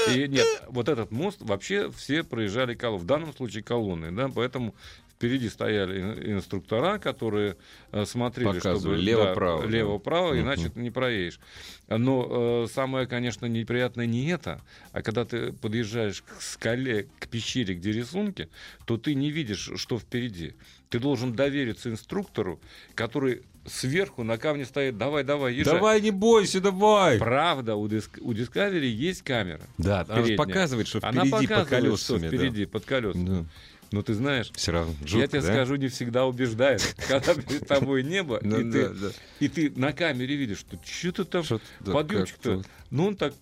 И 0.07 0.27
нет, 0.27 0.47
вот 0.67 0.89
этот 0.89 1.11
мост 1.11 1.37
вообще 1.41 1.91
все 1.91 2.23
проезжали 2.23 2.73
колонны. 2.75 3.03
В 3.03 3.05
данном 3.07 3.33
случае 3.33 3.63
колонны, 3.63 4.11
да, 4.11 4.29
поэтому 4.33 4.75
впереди 5.15 5.47
стояли 5.49 6.01
ин- 6.01 6.33
инструктора, 6.37 6.97
которые 6.99 7.55
э, 7.91 8.05
смотрели, 8.05 8.47
Показывали 8.59 8.79
чтобы 8.79 8.97
лево-право, 8.97 9.61
да. 9.63 9.67
лево-право, 9.69 10.33
Мгм. 10.33 10.41
иначе 10.41 10.69
ты 10.69 10.79
не 10.81 10.91
проедешь. 10.91 11.39
Но 11.87 12.65
э, 12.65 12.67
самое, 12.71 13.07
конечно, 13.07 13.45
неприятное 13.45 14.05
не 14.05 14.27
это, 14.27 14.61
а 14.91 15.01
когда 15.01 15.23
ты 15.23 15.53
подъезжаешь 15.53 16.21
к 16.21 16.41
скале, 16.41 17.07
к 17.19 17.27
пещере, 17.29 17.75
где 17.75 17.91
рисунки, 17.93 18.49
то 18.85 18.97
ты 18.97 19.15
не 19.15 19.31
видишь, 19.31 19.71
что 19.77 19.97
впереди. 19.97 20.53
Ты 20.89 20.99
должен 20.99 21.33
довериться 21.33 21.89
инструктору, 21.89 22.59
который 22.93 23.43
сверху 23.67 24.23
на 24.23 24.37
камне 24.37 24.65
стоит, 24.65 24.97
давай, 24.97 25.23
давай, 25.23 25.53
езжай. 25.55 25.73
Давай, 25.75 26.01
не 26.01 26.11
бойся, 26.11 26.61
давай. 26.61 27.17
Правда, 27.19 27.75
у, 27.75 27.87
Диск- 27.87 28.19
у 28.21 28.33
Discovery 28.33 28.85
есть 28.85 29.21
камера. 29.23 29.61
Да, 29.77 30.01
она 30.01 30.15
передняя. 30.15 30.37
показывает, 30.37 30.87
что 30.87 30.99
Она 31.01 31.25
впереди 31.25 31.47
по 31.47 31.53
показывает, 31.59 31.99
что 31.99 32.13
колесами. 32.13 32.21
да. 32.21 32.27
впереди, 32.37 32.65
под 32.65 32.85
колесами. 32.85 33.27
Да. 33.27 33.45
Но 33.91 34.01
ты 34.01 34.13
знаешь, 34.13 34.51
Все 34.55 34.71
равно 34.71 34.93
я 35.01 35.07
жутко, 35.07 35.27
тебе 35.27 35.41
да? 35.41 35.47
скажу, 35.53 35.75
не 35.75 35.87
всегда 35.87 36.25
убеждает. 36.25 36.95
Когда 37.07 37.33
перед 37.35 37.67
тобой 37.67 38.03
небо, 38.03 38.39
Да, 38.41 38.59
и, 38.59 38.63
да, 38.63 38.71
ты, 38.71 38.89
да. 38.89 39.07
и 39.39 39.47
ты 39.47 39.71
на 39.75 39.93
камере 39.93 40.35
видишь, 40.35 40.59
что 40.59 40.77
что-то 40.83 41.23
там 41.25 41.43
да, 41.81 41.91
подъемчик-то, 41.91 42.63
ну 42.89 43.07
он 43.07 43.15
так 43.15 43.33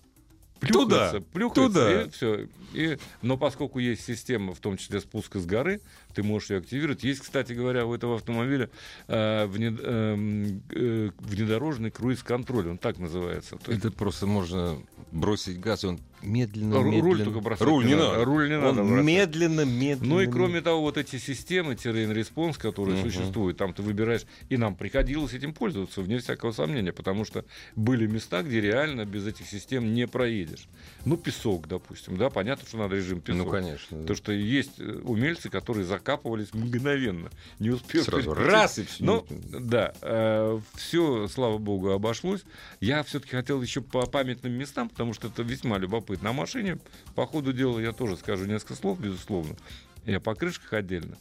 Туда, 0.60 1.10
плюхается, 1.12 1.20
плюхается, 1.32 1.68
туда. 1.68 2.02
и 2.02 2.10
все. 2.10 2.48
И, 2.72 2.98
но 3.22 3.36
поскольку 3.36 3.78
есть 3.80 4.04
система, 4.04 4.54
в 4.54 4.60
том 4.60 4.76
числе 4.76 5.00
спуска 5.00 5.38
с 5.38 5.46
горы, 5.46 5.80
ты 6.14 6.22
можешь 6.22 6.50
ее 6.50 6.58
активировать. 6.58 7.04
Есть, 7.04 7.20
кстати 7.20 7.52
говоря, 7.52 7.86
у 7.86 7.94
этого 7.94 8.16
автомобиля 8.16 8.70
э, 9.08 9.46
внед- 9.46 9.80
эм, 9.82 10.62
э, 10.70 11.10
внедорожный 11.20 11.90
круиз-контроль, 11.90 12.68
он 12.68 12.78
так 12.78 12.98
называется. 12.98 13.56
То 13.56 13.72
есть 13.72 13.84
Это 13.84 13.94
просто 13.94 14.26
можно 14.26 14.78
бросить 15.12 15.60
газ, 15.60 15.84
и 15.84 15.88
он 15.88 16.00
медленно, 16.22 16.76
Ру- 16.76 16.82
руль 16.82 16.94
медленно... 16.94 17.24
только 17.24 17.40
бросать 17.40 17.66
Руль 17.68 17.84
не 17.86 17.94
надо. 17.94 18.12
надо. 18.12 18.24
Руль 18.24 18.48
не 18.48 18.58
надо 18.58 18.80
Он 18.80 18.88
бросать. 18.88 19.04
медленно, 19.06 19.64
медленно... 19.64 20.14
Ну 20.14 20.20
и 20.20 20.26
кроме 20.26 20.60
того, 20.62 20.80
вот 20.80 20.96
эти 20.96 21.16
системы 21.18 21.74
Terrain 21.74 22.12
Response, 22.14 22.58
которые 22.58 22.98
Мгм. 23.00 23.10
существуют, 23.10 23.58
там 23.58 23.74
ты 23.74 23.82
выбираешь, 23.82 24.22
и 24.48 24.56
нам 24.56 24.74
приходилось 24.74 25.34
этим 25.34 25.52
пользоваться, 25.52 26.00
вне 26.00 26.18
всякого 26.18 26.52
сомнения, 26.52 26.92
потому 26.92 27.24
что 27.24 27.44
были 27.76 28.06
места, 28.06 28.42
где 28.42 28.60
реально 28.60 29.04
без 29.04 29.26
этих 29.26 29.46
систем 29.46 29.92
не 29.92 30.06
проедешь. 30.06 30.66
Ну, 31.04 31.16
песок, 31.18 31.68
допустим, 31.68 32.16
да, 32.16 32.30
понятно, 32.30 32.66
что 32.66 32.78
надо 32.78 32.96
режим 32.96 33.20
песок. 33.20 33.44
Ну, 33.44 33.50
конечно. 33.50 33.96
да. 33.98 34.02
Потому 34.02 34.16
что 34.16 34.32
есть 34.32 34.78
э, 34.80 35.00
умельцы, 35.04 35.50
которые 35.50 35.84
закапывались 36.04 36.52
мгновенно, 36.52 37.30
не 37.58 37.70
успев... 37.70 38.04
Сразу 38.04 38.34
перейти. 38.34 38.50
раз 38.50 38.78
и 38.78 38.84
все. 38.84 39.04
Ну, 39.04 39.26
да, 39.30 40.60
все, 40.74 41.28
слава 41.28 41.58
богу, 41.58 41.90
обошлось. 41.90 42.44
Я 42.80 43.02
все-таки 43.02 43.32
хотел 43.32 43.62
еще 43.62 43.80
по 43.80 44.06
памятным 44.06 44.52
местам, 44.52 44.90
потому 44.90 45.14
что 45.14 45.28
это 45.28 45.42
весьма 45.42 45.78
любопытно. 45.78 46.30
О 46.30 46.32
машине, 46.34 46.78
по 47.14 47.26
ходу 47.26 47.52
дела, 47.52 47.78
я 47.78 47.92
тоже 47.92 48.16
скажу 48.16 48.44
несколько 48.44 48.74
слов, 48.74 49.00
безусловно. 49.00 49.56
Я 50.04 50.20
по 50.20 50.34
крышках 50.34 50.74
отдельно. 50.74 51.16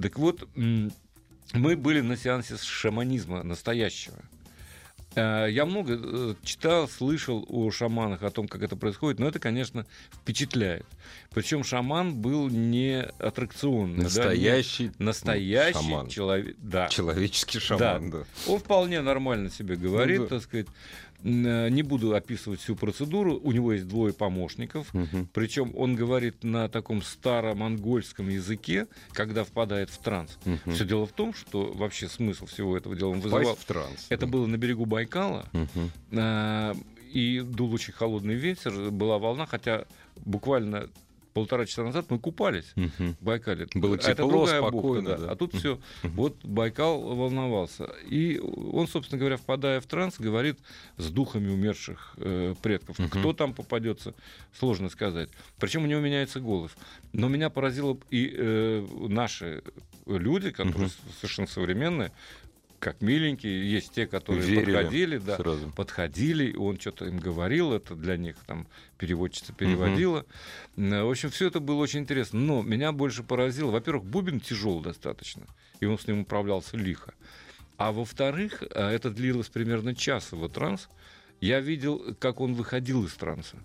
Так 0.00 0.18
вот, 0.18 0.48
мы 0.56 1.76
были 1.76 2.00
на 2.00 2.16
сеансе 2.16 2.56
шаманизма 2.56 3.44
настоящего. 3.44 4.18
Э, 5.16 5.46
Я 5.50 5.64
много 5.66 5.98
э, 6.02 6.34
читал, 6.42 6.88
слышал 6.88 7.44
о 7.48 7.70
шаманах, 7.70 8.22
о 8.22 8.30
том, 8.30 8.48
как 8.48 8.62
это 8.62 8.76
происходит, 8.76 9.18
но 9.20 9.28
это, 9.28 9.38
конечно, 9.38 9.86
впечатляет. 10.12 10.86
Причем 11.30 11.64
шаман 11.64 12.14
был 12.16 12.48
не 12.48 13.02
аттракционный. 13.18 13.96
да, 13.96 14.00
не- 14.00 14.04
Настоящий 14.04 14.90
настоящий 14.98 15.72
шаман. 15.74 16.08
человек. 16.08 16.56
Да. 16.58 16.88
человеческий 16.88 17.58
шаман, 17.58 18.10
да. 18.10 18.24
Он 18.48 18.58
вполне 18.58 19.00
нормально 19.00 19.50
себе 19.50 19.76
говорит, 19.76 20.18
Ну 20.20 20.24
да. 20.26 20.36
так 20.36 20.42
сказать. 20.42 20.66
Э, 21.22 21.68
Не 21.70 21.82
буду 21.82 22.14
описывать 22.14 22.60
всю 22.60 22.76
процедуру. 22.76 23.40
У 23.42 23.52
него 23.52 23.72
есть 23.72 23.88
двое 23.88 24.12
помощников. 24.12 24.92
Мгм. 24.92 25.28
Причем 25.32 25.72
он 25.76 25.94
говорит 25.96 26.44
на 26.44 26.68
таком 26.68 27.02
старомонгольском 27.02 28.28
языке, 28.28 28.86
когда 29.12 29.44
впадает 29.44 29.90
в 29.90 29.98
транс. 29.98 30.38
Мгм. 30.44 30.74
Все 30.74 30.84
дело 30.84 31.06
в 31.06 31.12
том, 31.12 31.32
что 31.34 31.72
вообще 31.72 32.08
смысл 32.08 32.46
всего 32.46 32.76
этого 32.76 32.94
дела 32.94 33.10
он 33.10 33.20
вызывал. 33.20 33.54
в 33.56 33.64
транс. 33.64 34.06
Это 34.08 34.26
было 34.26 34.46
на 34.46 34.56
берегу 34.56 34.84
Байкала, 34.86 35.46
а, 36.12 36.74
и 37.12 37.40
дул 37.40 37.72
очень 37.72 37.92
холодный 37.92 38.34
ветер, 38.34 38.90
была 38.90 39.18
волна, 39.18 39.46
хотя 39.46 39.84
буквально 40.24 40.88
полтора 41.34 41.66
часа 41.66 41.82
назад 41.84 42.06
мы 42.08 42.18
купались 42.18 42.72
Мгм. 42.76 43.16
в 43.20 43.24
Байкале. 43.24 43.66
Было 43.74 43.96
А 44.02 44.10
это 44.10 44.26
другая 44.26 44.60
спокойно, 44.60 45.10
бухта, 45.10 45.26
да. 45.26 45.32
А 45.32 45.36
тут 45.36 45.54
все. 45.54 45.78
Вот 46.04 46.36
Байкал 46.44 47.00
волновался. 47.14 47.84
И 48.08 48.38
он, 48.38 48.86
собственно 48.88 49.18
говоря, 49.18 49.36
впадая 49.36 49.80
в 49.80 49.86
транс, 49.86 50.18
говорит 50.18 50.58
с 50.96 51.10
духами 51.10 51.50
умерших 51.50 52.14
э, 52.18 52.54
предков. 52.62 52.98
Мгм. 52.98 53.10
Кто 53.10 53.32
там 53.32 53.52
попадется, 53.52 54.14
сложно 54.58 54.88
сказать. 54.88 55.28
Причем 55.58 55.82
у 55.82 55.86
него 55.86 56.00
меняется 56.00 56.40
голос. 56.40 56.70
Но 57.12 57.28
меня 57.28 57.50
поразило 57.50 57.98
и 58.10 58.32
э, 58.34 58.86
наши 59.08 59.62
люди, 60.06 60.50
которые 60.52 60.88
с- 60.88 60.98
совершенно 61.20 61.48
современные, 61.48 62.12
как 62.84 63.00
миленькие, 63.00 63.68
есть 63.72 63.92
те, 63.92 64.06
которые 64.06 64.42
Верили 64.46 64.74
подходили, 64.76 65.18
да, 65.18 65.36
Сразу. 65.36 65.70
подходили, 65.70 66.54
он 66.54 66.78
что-то 66.78 67.06
им 67.06 67.18
говорил, 67.18 67.72
это 67.72 67.96
для 67.96 68.16
них 68.18 68.36
там 68.46 68.68
переводчица 68.98 69.52
переводила. 69.54 70.26
Э, 70.76 71.02
В 71.02 71.10
общем, 71.10 71.30
все 71.30 71.46
это 71.46 71.60
было 71.60 71.76
очень 71.82 72.00
интересно. 72.00 72.38
Но 72.38 72.62
меня 72.62 72.92
больше 72.92 73.22
поразило, 73.22 73.70
во-первых, 73.70 74.04
бубен 74.04 74.38
тяжел 74.38 74.80
достаточно, 74.80 75.46
и 75.80 75.86
он 75.86 75.98
с 75.98 76.06
ним 76.06 76.20
управлялся 76.20 76.76
лихо. 76.76 77.14
А 77.78 77.90
во-вторых, 77.90 78.62
э, 78.62 78.66
это 78.90 79.10
длилось 79.10 79.48
примерно 79.48 79.94
час 79.94 80.30
его 80.32 80.48
транс. 80.48 80.88
Я 81.40 81.60
видел, 81.60 82.14
как 82.20 82.40
он 82.40 82.54
выходил 82.54 83.04
из 83.04 83.14
транса. 83.14 83.56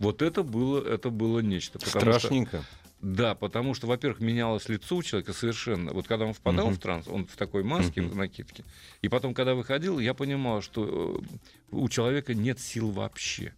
Вот 0.00 0.22
это 0.22 0.42
было, 0.42 0.84
это 0.86 1.08
было 1.10 1.38
нечто. 1.38 1.78
потому 1.78 1.90
что- 1.90 2.18
Страшненько. 2.18 2.64
Да, 3.04 3.34
потому 3.34 3.74
что, 3.74 3.86
во-первых, 3.86 4.20
менялось 4.20 4.68
лицо 4.70 4.96
у 4.96 5.02
человека 5.02 5.32
совершенно. 5.34 5.92
Вот 5.92 6.06
когда 6.08 6.24
он 6.24 6.32
впадал 6.32 6.66
Мгм. 6.68 6.74
в 6.74 6.78
транс, 6.78 7.06
он 7.06 7.26
в 7.26 7.36
такой 7.36 7.62
маске, 7.62 8.00
Мгм. 8.00 8.10
в 8.10 8.16
накидке. 8.16 8.64
И 9.02 9.08
потом, 9.08 9.34
когда 9.34 9.54
выходил, 9.54 9.98
я 9.98 10.14
понимал, 10.14 10.62
что 10.62 11.20
э, 11.70 11.74
у 11.76 11.88
человека 11.90 12.32
нет 12.34 12.58
сил 12.60 12.90
вообще. 12.90 13.52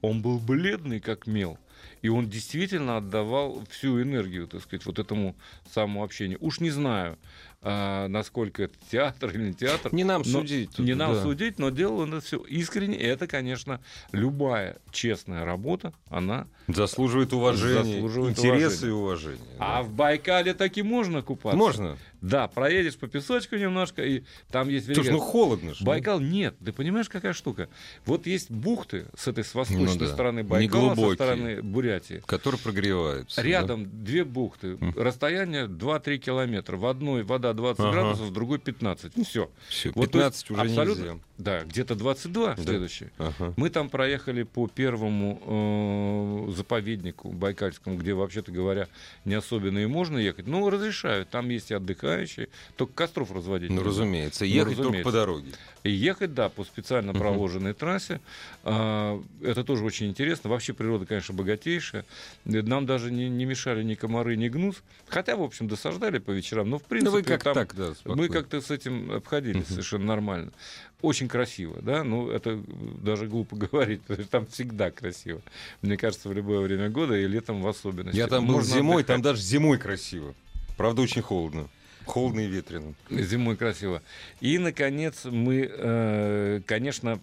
Он 0.00 0.20
был 0.20 0.38
бледный, 0.40 0.98
как 1.00 1.26
мел. 1.28 1.58
И 2.02 2.08
он 2.08 2.28
действительно 2.28 2.96
отдавал 2.96 3.64
всю 3.70 4.02
энергию, 4.02 4.48
так 4.48 4.62
сказать, 4.62 4.84
вот 4.86 4.98
этому 4.98 5.36
самому 5.70 6.02
общению. 6.02 6.38
Уж 6.40 6.58
не 6.60 6.70
знаю, 6.70 7.18
а, 7.60 8.06
насколько 8.08 8.62
это 8.64 8.74
театр 8.90 9.30
или 9.30 9.48
не 9.48 9.54
театр. 9.54 9.92
Не 9.92 10.04
нам 10.04 10.22
Но- 10.24 10.40
судить. 10.40 10.70
тут, 10.76 10.86
Не 10.86 10.94
нам 10.94 11.14
да. 11.14 11.22
судить, 11.22 11.58
но 11.58 11.70
делал 11.70 12.00
он 12.00 12.14
это 12.14 12.24
все 12.24 12.38
искренне. 12.38 12.96
И 12.96 13.02
это, 13.02 13.26
конечно, 13.26 13.80
любая 14.12 14.76
честная 14.92 15.44
работа, 15.44 15.92
она 16.08 16.46
Заслуживает 16.68 17.32
уважения. 17.32 17.94
Заслуживает 17.94 18.38
интереса 18.38 18.56
уважения. 18.86 18.88
и 18.88 18.92
уважения. 18.92 19.56
а 19.58 19.76
да. 19.78 19.82
в 19.82 19.92
Байкале 19.92 20.54
таки 20.54 20.82
можно 20.82 21.22
купаться? 21.22 21.56
Можно. 21.58 21.96
Да, 22.20 22.48
проедешь 22.48 22.96
по 22.96 23.06
песочку 23.06 23.56
немножко, 23.56 24.02
и 24.04 24.22
там 24.50 24.68
есть 24.68 24.92
Слушай, 24.92 25.12
ну 25.12 25.18
холодно 25.20 25.74
же. 25.74 25.84
Байкал 25.84 26.20
нет. 26.20 26.56
Ты 26.64 26.72
понимаешь, 26.72 27.08
какая 27.08 27.32
штука? 27.32 27.68
Вот 28.06 28.26
есть 28.26 28.50
бухты 28.50 29.06
с 29.16 29.28
этой 29.28 29.44
с 29.44 29.54
восточной 29.54 29.84
Ну 29.94 29.96
да. 29.98 30.06
стороны 30.08 30.42
Байкала, 30.42 30.94
со 30.94 31.14
стороны 31.14 31.62
Бурятии. 31.62 32.22
Который 32.26 32.58
прогревается. 32.58 33.40
Рядом 33.42 34.04
две 34.04 34.24
бухты. 34.24 34.78
Расстояние 34.96 35.66
2-3 35.66 36.18
километра. 36.18 36.76
В 36.76 36.86
одной 36.86 37.22
вода 37.22 37.52
20 37.52 37.80
Ага. 37.80 37.92
градусов, 37.92 38.26
в 38.26 38.32
другой 38.32 38.58
15. 38.58 39.12
Все. 39.26 39.50
Все, 39.68 39.92
Вот, 39.94 40.10
то 40.10 40.18
есть 40.20 40.46
15 40.46 40.50
уже 40.50 40.60
абсолютно- 40.60 41.00
нельзя. 41.02 41.18
Да, 41.38 41.62
где-то 41.62 41.94
22 41.94 42.54
Да. 42.56 42.62
следующее. 42.62 43.12
Ага. 43.18 43.54
Мы 43.56 43.70
там 43.70 43.88
проехали 43.90 44.42
по 44.42 44.66
первому 44.66 46.46
э, 46.48 46.52
заповеднику 46.56 47.30
Байкальскому, 47.30 47.96
где, 47.96 48.12
вообще-то 48.14 48.50
говоря, 48.50 48.88
не 49.24 49.34
особенно 49.34 49.78
и 49.78 49.86
можно 49.86 50.18
ехать. 50.18 50.46
Ну, 50.46 50.68
разрешают. 50.68 51.28
Там 51.30 51.48
есть 51.48 51.70
и 51.70 51.74
отдыхающие. 52.08 52.48
Только 52.76 52.92
костров 52.94 53.32
разводить. 53.32 53.70
Ну, 53.70 53.82
разумеется. 53.82 54.44
Ну, 54.44 54.50
Ехать 54.50 54.76
только 54.76 54.82
разумеется. 54.82 55.10
по 55.10 55.12
дороге. 55.16 55.48
И 55.84 55.90
ехать, 55.90 56.34
да, 56.34 56.48
по 56.48 56.64
специально 56.64 57.12
проложенной 57.14 57.72
трассе. 57.72 58.20
А, 58.64 59.22
это 59.42 59.64
тоже 59.64 59.84
очень 59.84 60.08
интересно. 60.08 60.50
Вообще 60.50 60.72
природа, 60.72 61.06
конечно, 61.06 61.34
богатейшая. 61.34 62.04
Э, 62.44 62.62
Нам 62.62 62.86
даже 62.86 63.10
не, 63.10 63.28
не 63.28 63.44
мешали 63.44 63.82
ни 63.82 63.94
комары, 63.94 64.36
ни 64.36 64.48
гнус. 64.48 64.82
Хотя, 65.08 65.36
в 65.36 65.42
общем, 65.42 65.68
досаждали 65.68 66.18
по 66.18 66.30
вечерам. 66.30 66.70
Но, 66.70 66.78
в 66.78 66.82
принципе, 66.84 67.18
Ну, 67.18 67.24
как 67.24 67.42
там 67.44 67.54
так, 67.54 67.74
да, 67.74 67.92
мы 68.04 68.28
как-то 68.28 68.60
с 68.60 68.70
этим 68.70 69.12
обходились 69.12 69.66
совершенно 69.68 70.06
нормально. 70.06 70.52
Очень 71.00 71.28
красиво, 71.28 71.80
да, 71.80 72.02
ну 72.02 72.28
это 72.28 72.60
даже 73.00 73.28
глупо 73.28 73.54
говорить, 73.70 74.02
потому 74.02 74.20
что 74.20 74.30
там 74.32 74.46
всегда 74.46 74.90
красиво. 74.90 75.40
Мне 75.80 75.96
кажется, 75.96 76.28
в 76.28 76.32
любое 76.32 76.58
время 76.58 76.88
года 76.90 77.16
и 77.16 77.24
летом 77.28 77.62
в 77.62 77.68
особенности. 77.68 78.16
Я 78.18 78.26
там 78.26 78.46
был 78.48 78.56
Можно 78.56 78.74
зимой, 78.74 79.04
там 79.04 79.20
отдыхать. 79.20 79.22
даже 79.36 79.42
зимой 79.42 79.78
красиво. 79.78 80.34
Правда, 80.76 81.02
очень 81.02 81.22
холодно. 81.22 81.68
Холодно 82.08 82.40
и 82.40 82.46
ветрено. 82.46 82.94
Зимой 83.10 83.56
красиво. 83.56 84.02
И, 84.40 84.58
наконец, 84.58 85.24
мы, 85.24 85.68
э, 85.70 86.60
конечно, 86.66 87.20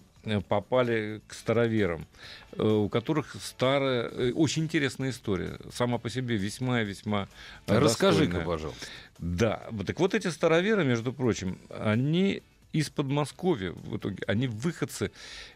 попали 0.48 1.20
к 1.28 1.34
староверам, 1.34 2.06
э, 2.52 2.62
у 2.62 2.88
которых 2.88 3.36
старая, 3.40 4.08
э, 4.08 4.32
очень 4.32 4.64
интересная 4.64 5.10
история. 5.10 5.58
Сама 5.72 5.98
по 5.98 6.10
себе 6.10 6.36
весьма 6.36 6.82
и 6.82 6.84
весьма 6.84 7.28
Расскажи-ка, 7.66 8.40
пожалуйста. 8.40 8.86
Да, 9.18 9.68
так 9.86 9.98
вот 10.00 10.14
эти 10.14 10.28
староверы, 10.28 10.84
между 10.84 11.12
прочим, 11.12 11.58
они 11.70 12.42
из 12.72 12.90
Подмосковья 12.90 13.70
в 13.72 13.96
итоге, 13.96 14.18
они 14.26 14.48
выходцы 14.48 15.10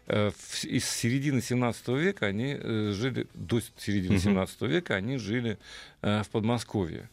э, 0.07 0.31
в- 0.35 0.63
из 0.65 0.85
середины 0.89 1.41
17 1.41 1.97
века, 1.97 2.25
они 2.27 2.57
э, 2.59 2.91
жили, 2.95 3.27
до 3.33 3.59
середины 3.77 4.13
Мгм. 4.15 4.21
17 4.21 4.61
века 4.63 4.95
они 4.95 5.17
жили 5.17 5.57
э, 6.01 6.23
в 6.23 6.29
Подмосковье. 6.29 7.09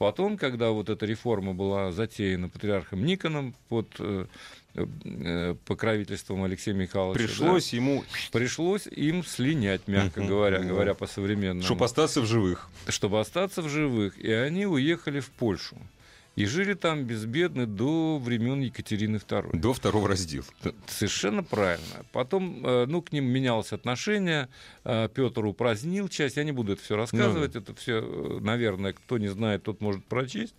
Потом, 0.00 0.38
когда 0.38 0.70
вот 0.70 0.88
эта 0.88 1.04
реформа 1.04 1.52
была 1.52 1.92
затеяна 1.92 2.48
патриархом 2.48 3.04
Никоном 3.04 3.54
под 3.68 3.86
э, 3.98 4.24
э, 4.74 5.54
покровительством 5.66 6.42
Алексея 6.42 6.74
Михайловича, 6.74 7.26
Пришлось 7.26 7.74
ему, 7.74 8.00
да, 8.00 8.18
пришлось 8.32 8.86
им 8.86 9.22
слинять, 9.22 9.86
мягко 9.88 10.22
говоря, 10.22 10.60
говоря 10.60 10.94
по-современному 10.94 11.64
чтобы 11.64 11.84
остаться 11.84 12.22
в 12.22 12.24
живых. 12.24 12.70
чтобы 12.88 13.20
остаться 13.20 13.60
в 13.60 13.68
живых. 13.68 14.18
И 14.18 14.32
они 14.32 14.64
уехали 14.64 15.20
в 15.20 15.28
Польшу. 15.28 15.76
И 16.36 16.46
жили 16.46 16.74
там 16.74 17.04
безбедно 17.04 17.66
до 17.66 18.18
времен 18.18 18.60
Екатерины 18.60 19.16
II. 19.16 19.56
До 19.58 19.72
второго 19.72 20.08
раздела. 20.08 20.44
Совершенно 20.86 21.42
правильно. 21.42 22.04
Потом, 22.12 22.64
э, 22.64 22.86
ну, 22.86 23.02
к 23.02 23.12
ним 23.12 23.24
менялось 23.24 23.72
отношение. 23.72 24.48
э, 24.84 25.08
Петр 25.12 25.44
упразднил 25.44 26.08
часть. 26.08 26.36
Я 26.36 26.44
не 26.44 26.52
буду 26.52 26.72
это 26.74 26.82
все 26.82 26.96
рассказывать. 26.96 27.56
Это 27.56 27.74
все, 27.74 28.00
наверное, 28.40 28.92
кто 28.92 29.18
не 29.18 29.28
знает, 29.28 29.64
тот 29.64 29.80
может 29.80 30.04
прочесть. 30.04 30.54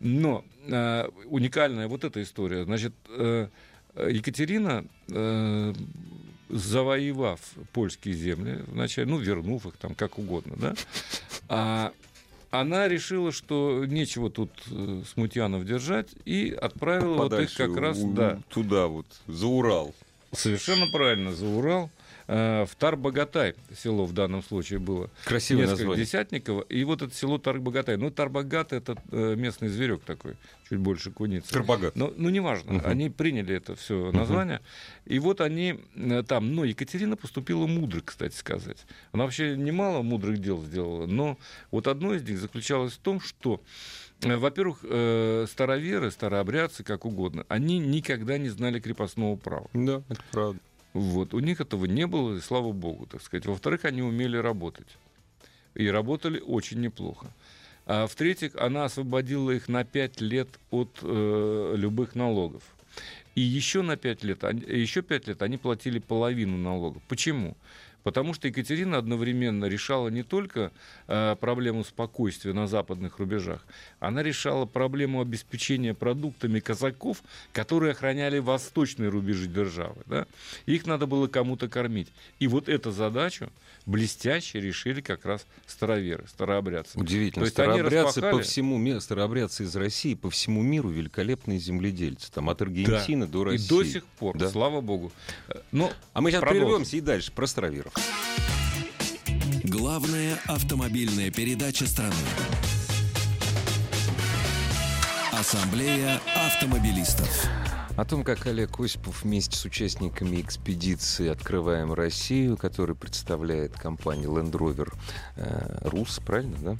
Но 0.00 0.44
э, 0.66 1.08
уникальная 1.26 1.86
вот 1.88 2.04
эта 2.04 2.22
история. 2.22 2.64
Значит, 2.64 2.92
э, 3.10 3.48
Екатерина, 3.94 4.84
э, 5.08 5.74
завоевав 6.48 7.40
польские 7.72 8.14
земли, 8.14 8.60
вначале, 8.66 9.06
ну, 9.06 9.18
вернув 9.18 9.66
их 9.66 9.76
там 9.76 9.94
как 9.94 10.18
угодно, 10.18 10.54
да, 10.56 10.74
а 11.48 11.92
она 12.52 12.86
решила, 12.86 13.32
что 13.32 13.84
нечего 13.86 14.30
тут 14.30 14.50
э, 14.70 15.02
смутьянов 15.12 15.64
держать, 15.64 16.08
и 16.24 16.50
отправила 16.52 17.14
вот 17.24 17.32
их 17.40 17.52
как 17.54 17.76
раз, 17.76 17.98
у- 17.98 18.12
да, 18.12 18.38
туда 18.50 18.86
вот, 18.86 19.06
за 19.26 19.46
Урал. 19.46 19.94
совершенно 20.32 20.86
правильно, 20.92 21.32
за 21.32 21.46
Урал. 21.46 21.90
Э, 22.34 22.64
В 22.64 22.74
Тарбагатай 22.76 23.54
село 23.76 24.06
в 24.06 24.12
данном 24.14 24.42
случае 24.42 24.78
было. 24.78 25.10
Красивое 25.24 25.62
Несколько 25.64 25.80
название. 25.82 26.04
десятников. 26.06 26.64
И 26.70 26.82
вот 26.84 27.02
это 27.02 27.14
село 27.14 27.36
Тарбагатай. 27.38 27.96
Ну, 27.98 28.10
Тарбагат 28.10 28.72
это 28.72 28.96
э, 29.10 29.34
местный 29.36 29.68
зверек 29.68 30.02
такой, 30.02 30.36
чуть 30.68 30.78
больше 30.78 31.10
куницы. 31.10 31.52
Карбогат. 31.52 31.94
Но, 31.94 32.12
ну, 32.16 32.30
неважно, 32.30 32.74
Мгм. 32.74 32.82
они 32.86 33.10
приняли 33.10 33.54
это 33.54 33.76
все 33.76 34.10
название. 34.12 34.60
И 35.04 35.18
вот 35.18 35.42
они 35.42 35.78
э, 35.94 36.22
там, 36.26 36.54
но 36.54 36.64
Екатерина 36.64 37.16
поступила 37.16 37.66
мудро, 37.66 38.00
кстати 38.00 38.34
сказать. 38.34 38.86
Она 39.12 39.24
вообще 39.24 39.54
немало 39.56 40.00
мудрых 40.02 40.38
дел 40.38 40.62
сделала, 40.62 41.06
но 41.06 41.36
вот 41.70 41.86
одно 41.86 42.14
из 42.14 42.22
них 42.22 42.38
заключалось 42.38 42.94
в 42.94 42.98
том, 42.98 43.20
что 43.20 43.60
во-первых, 44.24 44.78
э, 44.84 45.46
староверы, 45.50 46.12
старообрядцы, 46.12 46.84
как 46.84 47.04
угодно, 47.04 47.44
они 47.48 47.78
никогда 47.80 48.38
не 48.38 48.48
знали 48.50 48.78
крепостного 48.78 49.34
права. 49.36 49.66
Да, 49.74 50.02
это 50.08 50.20
правда. 50.30 50.60
Вот. 50.92 51.34
У 51.34 51.40
них 51.40 51.60
этого 51.60 51.86
не 51.86 52.06
было, 52.06 52.36
и 52.36 52.40
слава 52.40 52.72
богу, 52.72 53.06
так 53.06 53.22
сказать. 53.22 53.46
Во-вторых, 53.46 53.84
они 53.84 54.02
умели 54.02 54.36
работать. 54.36 54.98
И 55.74 55.88
работали 55.88 56.40
очень 56.40 56.80
неплохо. 56.80 57.32
А 57.86 58.06
в-третьих, 58.06 58.54
она 58.56 58.84
освободила 58.84 59.50
их 59.50 59.68
на 59.68 59.84
5 59.84 60.20
лет 60.20 60.48
от 60.70 60.98
э, 61.02 61.74
любых 61.76 62.14
налогов. 62.14 62.62
И 63.34 63.40
еще 63.40 63.82
на 63.82 63.96
5 63.96 64.24
лет, 64.24 64.42
еще 64.68 65.02
5 65.02 65.28
лет 65.28 65.42
они 65.42 65.56
платили 65.56 65.98
половину 65.98 66.58
налогов. 66.58 67.02
Почему? 67.08 67.56
Потому 68.02 68.34
что 68.34 68.48
Екатерина 68.48 68.98
одновременно 68.98 69.66
решала 69.66 70.08
не 70.08 70.22
только 70.22 70.72
э, 71.06 71.36
проблему 71.40 71.84
спокойствия 71.84 72.52
на 72.52 72.66
западных 72.66 73.18
рубежах, 73.18 73.64
она 74.00 74.22
решала 74.22 74.64
проблему 74.66 75.20
обеспечения 75.20 75.94
продуктами 75.94 76.58
казаков, 76.60 77.22
которые 77.52 77.92
охраняли 77.92 78.38
восточные 78.38 79.08
рубежи 79.08 79.46
державы. 79.46 80.02
Да? 80.06 80.26
Их 80.66 80.86
надо 80.86 81.06
было 81.06 81.28
кому-то 81.28 81.68
кормить. 81.68 82.08
И 82.40 82.48
вот 82.48 82.68
эту 82.68 82.90
задачу 82.90 83.50
блестяще 83.86 84.60
решили 84.60 85.00
как 85.00 85.24
раз 85.24 85.46
староверы, 85.66 86.24
старообрядцы. 86.28 86.98
Удивительно. 86.98 87.42
То 87.42 87.46
есть 87.46 87.54
старообрядцы 87.54 88.20
по 88.20 88.26
распахали- 88.28 88.42
всему 88.42 88.78
миру, 88.78 89.00
старообрядцы 89.00 89.64
из 89.64 89.74
России 89.76 90.14
по 90.14 90.30
всему 90.30 90.62
миру 90.62 90.88
великолепные 90.88 91.58
земледельцы. 91.58 92.30
Там 92.32 92.48
от 92.50 92.62
Аргентины 92.62 93.26
до 93.26 93.44
России. 93.44 93.64
И 93.64 93.68
до 93.68 93.84
сих 93.84 94.04
пор, 94.04 94.36
Да. 94.38 94.48
слава 94.50 94.80
богу. 94.80 95.12
Э, 95.48 95.60
Но 95.72 95.92
А 96.14 96.20
мы 96.20 96.30
сейчас 96.30 96.40
Продолжим. 96.40 96.66
прервемся 96.68 96.96
и 96.96 97.00
дальше 97.00 97.32
про 97.32 97.46
староверов. 97.46 97.91
Главная 99.64 100.38
автомобильная 100.46 101.30
передача 101.30 101.86
страны. 101.86 102.14
Ассамблея 105.32 106.20
автомобилистов. 106.36 107.46
О 107.96 108.06
том, 108.06 108.24
как 108.24 108.46
Олег 108.46 108.80
Осипов 108.80 109.22
вместе 109.22 109.54
с 109.56 109.64
участниками 109.66 110.40
экспедиции 110.40 111.28
«Открываем 111.28 111.92
Россию», 111.92 112.56
который 112.56 112.96
представляет 112.96 113.74
компания 113.74 114.26
Land 114.28 114.52
Rover 114.52 114.94
э, 115.36 115.88
Рус, 115.90 116.18
правильно, 116.24 116.56
да? 116.58 116.76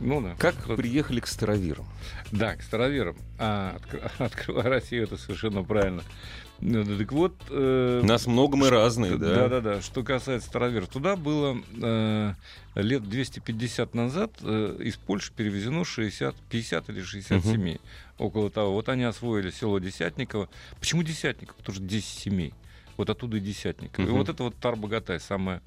ну 0.00 0.22
да. 0.22 0.34
Как 0.38 0.56
Кто- 0.56 0.76
приехали 0.76 1.20
к 1.20 1.26
староверам? 1.26 1.86
Да, 2.32 2.56
к 2.56 2.62
староверам. 2.62 3.16
А, 3.38 3.76
откр- 3.76 4.10
открывай 4.18 4.62
Россию, 4.64 5.04
это 5.04 5.18
совершенно 5.18 5.62
правильно. 5.62 6.02
Ну, 6.60 6.84
да, 6.84 6.96
Так 6.96 7.12
вот... 7.12 7.34
э, 7.50 8.00
Нас 8.02 8.26
много, 8.26 8.56
мы 8.56 8.70
разные, 8.70 9.16
да? 9.18 9.34
Да, 9.34 9.48
да, 9.48 9.60
да. 9.60 9.82
Что 9.82 10.02
касается 10.02 10.48
староверов, 10.48 10.88
туда 10.88 11.16
было 11.16 11.58
э, 11.82 12.32
лет 12.76 13.08
250 13.08 13.94
назад 13.94 14.32
э, 14.42 14.76
из 14.80 14.96
Польши 14.96 15.32
перевезено 15.36 15.84
60, 15.84 16.34
50 16.48 16.88
или 16.90 17.02
60 17.02 17.44
Мгм. 17.44 17.52
семей. 17.52 17.80
Около 18.18 18.48
того. 18.50 18.72
Вот 18.72 18.88
они 18.88 19.04
освоили 19.04 19.50
село 19.50 19.78
Десятниково. 19.78 20.48
Почему 20.80 21.02
Десятниково? 21.02 21.56
Потому 21.58 21.76
что 21.76 21.84
10 21.84 22.04
семей. 22.06 22.54
Вот 22.96 23.10
оттуда 23.10 23.36
и 23.36 23.40
Десятниково. 23.40 24.04
И 24.04 24.08
Мгм. 24.08 24.18
вот 24.18 24.28
это 24.28 24.42
вот 24.42 24.56
Тарбогатай, 24.56 25.20
самое 25.20 25.60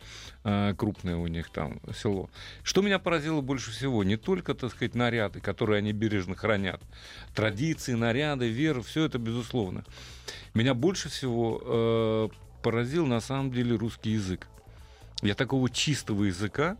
э, 0.43 0.73
крупное 0.77 1.15
у 1.15 1.27
них 1.27 1.49
там 1.49 1.79
село. 1.93 2.29
Что 2.63 2.81
меня 2.81 2.99
поразило 2.99 3.41
больше 3.41 3.71
всего, 3.71 4.03
не 4.03 4.17
только, 4.17 4.53
так 4.53 4.71
сказать, 4.71 4.95
наряды, 4.95 5.39
которые 5.39 5.77
они 5.79 5.93
бережно 5.93 6.35
хранят, 6.35 6.81
традиции, 7.35 7.93
наряды, 7.93 8.49
вера, 8.49 8.81
все 8.81 9.05
это 9.05 9.19
безусловно. 9.19 9.85
Меня 10.53 10.73
больше 10.73 11.09
всего 11.09 11.61
э, 11.63 12.29
поразил 12.63 13.05
на 13.05 13.19
самом 13.19 13.51
деле 13.51 13.75
русский 13.75 14.11
язык. 14.11 14.47
Я 15.21 15.35
такого 15.35 15.69
чистого 15.69 16.23
языка 16.23 16.77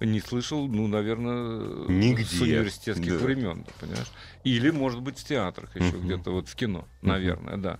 не 0.00 0.20
слышал, 0.20 0.66
ну, 0.66 0.86
наверное, 0.88 1.88
Нигде. 1.88 2.24
с 2.24 2.40
университетских 2.40 3.18
Да. 3.18 3.24
времен, 3.24 3.64
понимаешь? 3.78 4.10
Или, 4.42 4.70
может 4.70 5.00
быть, 5.00 5.18
в 5.18 5.24
театрах 5.24 5.74
еще 5.76 5.96
Мгм. 5.96 6.06
где-то, 6.06 6.30
вот 6.32 6.48
в 6.48 6.54
кино, 6.56 6.86
наверное, 7.02 7.56
да. 7.56 7.78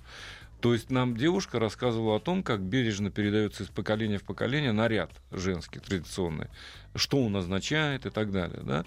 То 0.64 0.72
есть 0.72 0.88
нам 0.88 1.14
девушка 1.14 1.58
рассказывала 1.58 2.16
о 2.16 2.20
том, 2.20 2.42
как 2.42 2.62
бережно 2.62 3.10
передается 3.10 3.64
из 3.64 3.68
поколения 3.68 4.16
в 4.16 4.22
поколение 4.22 4.72
наряд 4.72 5.10
женский, 5.30 5.78
традиционный, 5.78 6.46
что 6.94 7.22
он 7.22 7.36
означает 7.36 8.06
и 8.06 8.10
так 8.10 8.32
далее, 8.32 8.60
да. 8.62 8.86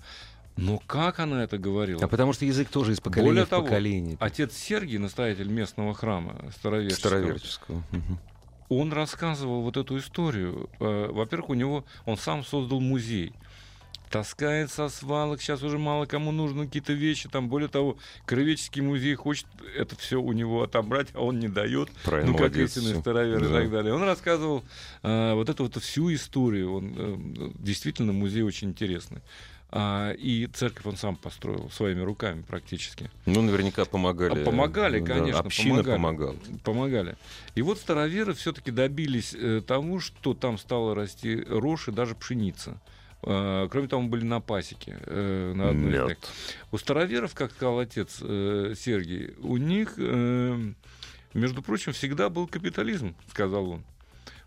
Но 0.55 0.81
как 0.87 1.19
она 1.19 1.43
это 1.43 1.59
говорила? 1.59 2.03
А 2.03 2.07
потому 2.07 2.33
что 2.33 2.45
язык 2.45 2.69
тоже 2.69 2.93
из 2.93 2.99
поколения 2.99 3.29
Более 3.29 3.45
в 3.45 3.49
того, 3.49 3.65
поколение. 3.65 4.17
Отец 4.19 4.57
Сергий, 4.57 4.97
настоятель 4.97 5.49
местного 5.49 5.93
храма 5.93 6.49
староверческого, 6.57 7.09
Староверческого. 7.09 7.83
Он 8.69 8.91
рассказывал 8.91 9.61
вот 9.61 9.77
эту 9.77 9.99
историю. 9.99 10.71
Э, 10.79 11.11
Во-первых, 11.11 11.49
у 11.49 11.53
него 11.53 11.85
он 12.05 12.17
сам 12.17 12.43
создал 12.43 12.81
музей. 12.81 13.33
Таскает 14.09 14.71
со 14.71 14.87
свалок, 14.89 15.41
сейчас 15.41 15.63
уже 15.63 15.77
мало 15.77 16.05
кому 16.05 16.31
нужны 16.31 16.65
какие-то 16.65 16.93
вещи. 16.93 17.27
Там, 17.29 17.49
более 17.49 17.67
того, 17.67 17.97
Кровеческий 18.25 18.81
музей 18.81 19.15
хочет 19.15 19.45
это 19.75 19.95
все 19.97 20.21
у 20.21 20.31
него 20.31 20.63
отобрать, 20.63 21.09
а 21.13 21.21
он 21.23 21.39
не 21.39 21.49
дает. 21.49 21.89
Правильно, 22.03 22.31
ну, 22.31 22.37
как 22.37 22.51
молодец. 22.53 22.77
истинный 22.77 22.99
старовер 23.01 23.43
и 23.43 23.47
Да. 23.47 23.53
так 23.53 23.71
далее. 23.71 23.93
Он 23.93 24.03
рассказывал 24.03 24.63
э, 25.03 25.33
вот 25.33 25.49
эту 25.49 25.63
вот 25.63 25.75
всю 25.83 26.13
историю. 26.13 26.73
Он, 26.73 26.93
э, 26.97 27.51
действительно, 27.59 28.13
музей 28.13 28.43
очень 28.43 28.69
интересный. 28.69 29.19
А, 29.69 30.13
и 30.13 30.47
церковь 30.47 30.85
он 30.85 30.95
сам 30.95 31.17
построил 31.17 31.69
своими 31.71 31.99
руками 31.99 32.41
практически. 32.47 33.11
Ну, 33.25 33.41
наверняка 33.41 33.83
помогали. 33.83 34.41
А 34.41 34.45
помогали, 34.45 35.01
Да, 35.01 35.05
конечно, 35.15 35.39
Община 35.41 35.83
помогали. 35.83 35.95
помогала. 35.97 36.35
помогали. 36.63 37.15
И 37.55 37.61
вот 37.61 37.77
староверы 37.77 38.33
все-таки 38.33 38.71
добились 38.71 39.35
э, 39.37 39.61
тому, 39.67 39.99
что 39.99 40.33
там 40.33 40.57
стала 40.57 40.95
расти 40.95 41.43
рожь 41.49 41.89
и 41.89 41.91
даже 41.91 42.15
пшеница. 42.15 42.79
Э, 43.23 43.67
Кроме 43.71 43.87
того, 43.87 44.01
мы 44.03 44.09
были 44.09 44.23
на 44.23 44.39
пасеке. 44.39 44.97
э, 45.05 45.53
на 45.55 45.71
них. 45.73 46.17
У 46.71 46.77
староверов, 46.77 47.33
как 47.33 47.51
сказал 47.51 47.79
отец 47.79 48.19
э, 48.21 48.73
Сергий, 48.77 49.33
у 49.39 49.57
них, 49.57 49.95
э, 49.97 50.73
между 51.33 51.61
прочим, 51.61 51.93
всегда 51.93 52.29
был 52.29 52.47
капитализм, 52.47 53.15
сказал 53.29 53.69
он. 53.69 53.83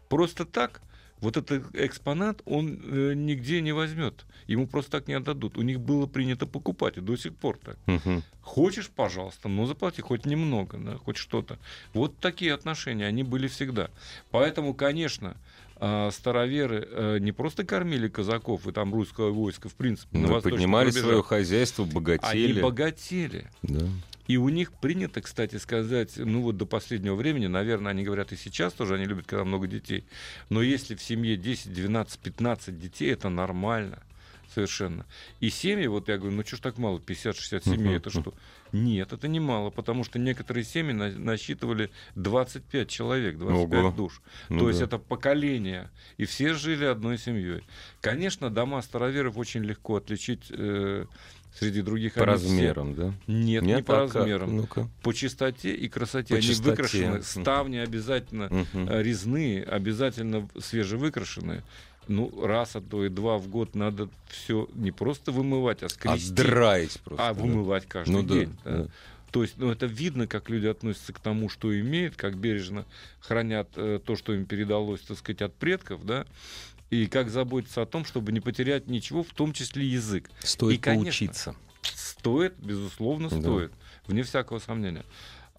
Просто 0.08 0.44
так 0.44 0.80
вот 1.20 1.36
этот 1.36 1.74
экспонат 1.74 2.40
он 2.46 2.80
э, 2.82 3.12
нигде 3.14 3.60
не 3.60 3.72
возьмет. 3.72 4.24
Ему 4.46 4.66
просто 4.66 4.92
так 4.92 5.06
не 5.08 5.14
отдадут. 5.14 5.58
У 5.58 5.62
них 5.62 5.78
было 5.78 6.06
принято 6.06 6.46
покупать, 6.46 6.96
и 6.96 7.00
до 7.00 7.16
сих 7.16 7.34
пор 7.36 7.58
так. 7.58 7.76
Мгм. 7.86 8.22
Хочешь, 8.40 8.88
пожалуйста, 8.88 9.48
но 9.48 9.66
заплати 9.66 10.00
хоть 10.00 10.24
немного, 10.26 10.78
да, 10.78 10.96
хоть 10.96 11.16
что-то. 11.18 11.58
Вот 11.92 12.16
такие 12.18 12.54
отношения, 12.54 13.06
они 13.06 13.22
были 13.22 13.48
всегда. 13.48 13.90
Поэтому, 14.30 14.74
конечно, 14.74 15.36
а, 15.80 16.10
староверы 16.10 16.86
э, 16.90 17.18
не 17.20 17.32
просто 17.32 17.64
кормили 17.64 18.08
казаков 18.08 18.66
и 18.66 18.72
там 18.72 18.92
русское 18.92 19.30
войско, 19.30 19.68
в 19.68 19.74
принципе, 19.74 20.18
на 20.18 20.26
Ну, 20.28 20.34
восточных 20.34 20.58
поднимали 20.60 20.88
рубежах. 20.88 21.04
свое 21.04 21.22
хозяйство, 21.22 21.84
Они 21.84 21.92
богатели. 21.94 22.60
богатели. 22.60 23.46
Да. 23.62 23.86
И 24.28 24.36
у 24.36 24.48
них 24.48 24.72
принято, 24.72 25.20
кстати 25.22 25.56
сказать, 25.56 26.12
ну 26.16 26.42
вот 26.42 26.56
до 26.56 26.64
последнего 26.66 27.16
времени, 27.16 27.48
наверное, 27.48 27.90
они 27.90 28.04
говорят 28.04 28.30
и 28.30 28.36
сейчас 28.36 28.72
тоже, 28.72 28.94
они 28.94 29.04
любят, 29.06 29.26
когда 29.26 29.44
много 29.44 29.66
детей. 29.66 30.04
Но 30.50 30.62
если 30.62 30.94
в 30.94 31.02
семье 31.02 31.36
10, 31.36 31.72
12, 31.72 32.20
15 32.20 32.78
детей, 32.78 33.10
это 33.12 33.28
нормально. 33.28 34.00
Совершенно. 34.53 35.07
И 35.38 35.48
семьи, 35.48 35.86
вот 35.86 36.09
я 36.09 36.18
говорю, 36.18 36.34
ну 36.36 36.44
что 36.44 36.57
ж 36.57 36.61
так 36.61 36.76
мало, 36.78 36.98
50-60 36.98 37.64
семей, 37.64 37.78
Мгм. 37.78 37.96
это 37.96 38.11
что? 38.11 38.34
Нет, 38.72 39.12
это 39.12 39.28
не 39.28 39.38
мало, 39.40 39.70
потому 39.70 40.03
что 40.05 40.18
некоторые 40.18 40.64
семьи 40.64 40.92
на- 40.92 41.11
насчитывали 41.12 41.90
25 42.16 42.88
человек, 42.88 43.38
25 43.38 43.80
Ого. 43.84 43.90
душ. 43.96 44.20
Ну 44.48 44.59
То 44.61 44.68
есть 44.68 44.80
да. 44.80 44.86
это 44.86 44.98
поколение. 44.98 45.90
И 46.18 46.24
все 46.24 46.55
жили 46.55 46.84
одной 46.84 47.16
семьей. 47.18 47.62
Конечно, 48.01 48.51
дома 48.51 48.82
староверов 48.82 49.36
очень 49.36 49.62
легко 49.64 49.96
отличить 49.96 50.46
э, 50.51 51.07
среди 51.55 51.82
других. 51.82 52.14
По 52.14 52.24
Они 52.24 52.36
все- 52.36 52.46
размерам, 52.46 52.94
да? 52.94 53.14
Нет, 53.28 53.62
не 53.62 53.68
Нет, 53.74 53.86
по 53.86 53.98
а 53.98 54.01
размерам. 54.03 54.57
Ну-ка. 54.57 54.88
По 55.03 55.12
чистоте 55.12 55.74
и 55.74 55.88
красоте. 55.88 56.28
По 56.34 56.34
Они 56.38 56.42
чистоте. 56.46 56.70
выкрашены. 56.70 57.22
Ставни 57.22 57.76
обязательно 57.76 58.48
э, 58.72 59.03
резные, 59.03 59.62
обязательно 59.64 60.48
свежевыкрашенные. 60.59 61.62
Ну, 62.11 62.44
раз, 62.44 62.74
а 62.74 62.80
то 62.80 63.04
и 63.04 63.08
два 63.08 63.38
в 63.38 63.46
год 63.46 63.76
надо 63.76 64.08
все 64.26 64.68
не 64.74 64.90
просто 64.90 65.30
вымывать, 65.30 65.84
а 65.84 65.88
скрести. 65.88 66.32
Отдраить 66.32 67.00
просто. 67.02 67.28
а 67.28 67.32
да. 67.32 67.40
вымывать 67.40 67.86
каждый 67.86 68.11
Ну 68.11 68.22
да, 68.24 68.34
день. 68.34 68.56
да. 68.64 68.78
да. 68.78 68.86
То 69.30 69.42
есть, 69.42 69.54
ну, 69.58 69.70
это 69.70 69.86
видно, 69.86 70.26
как 70.26 70.50
люди 70.50 70.66
относятся 70.66 71.12
к 71.12 71.20
тому, 71.20 71.48
что 71.48 71.78
имеют, 71.78 72.16
как 72.16 72.36
бережно 72.36 72.84
хранят 73.20 73.68
э, 73.76 74.00
то, 74.04 74.16
что 74.16 74.34
им 74.34 74.44
передалось, 74.44 75.02
так 75.02 75.18
сказать, 75.18 75.40
от 75.40 75.54
предков, 75.54 76.04
да. 76.04 76.26
и 76.90 77.06
как 77.06 77.30
заботиться 77.30 77.80
о 77.82 77.86
том, 77.86 78.04
чтобы 78.04 78.32
не 78.32 78.40
потерять 78.40 78.88
ничего, 78.88 79.22
в 79.22 79.32
том 79.32 79.52
числе 79.52 79.86
язык. 79.86 80.28
Стоит 80.42 80.78
И, 80.78 80.80
конечно, 80.80 81.04
поучиться. 81.04 81.54
Стоит, 81.82 82.54
безусловно, 82.58 83.28
Да. 83.30 83.40
стоит, 83.40 83.72
вне 84.08 84.24
всякого 84.24 84.58
сомнения. 84.58 85.04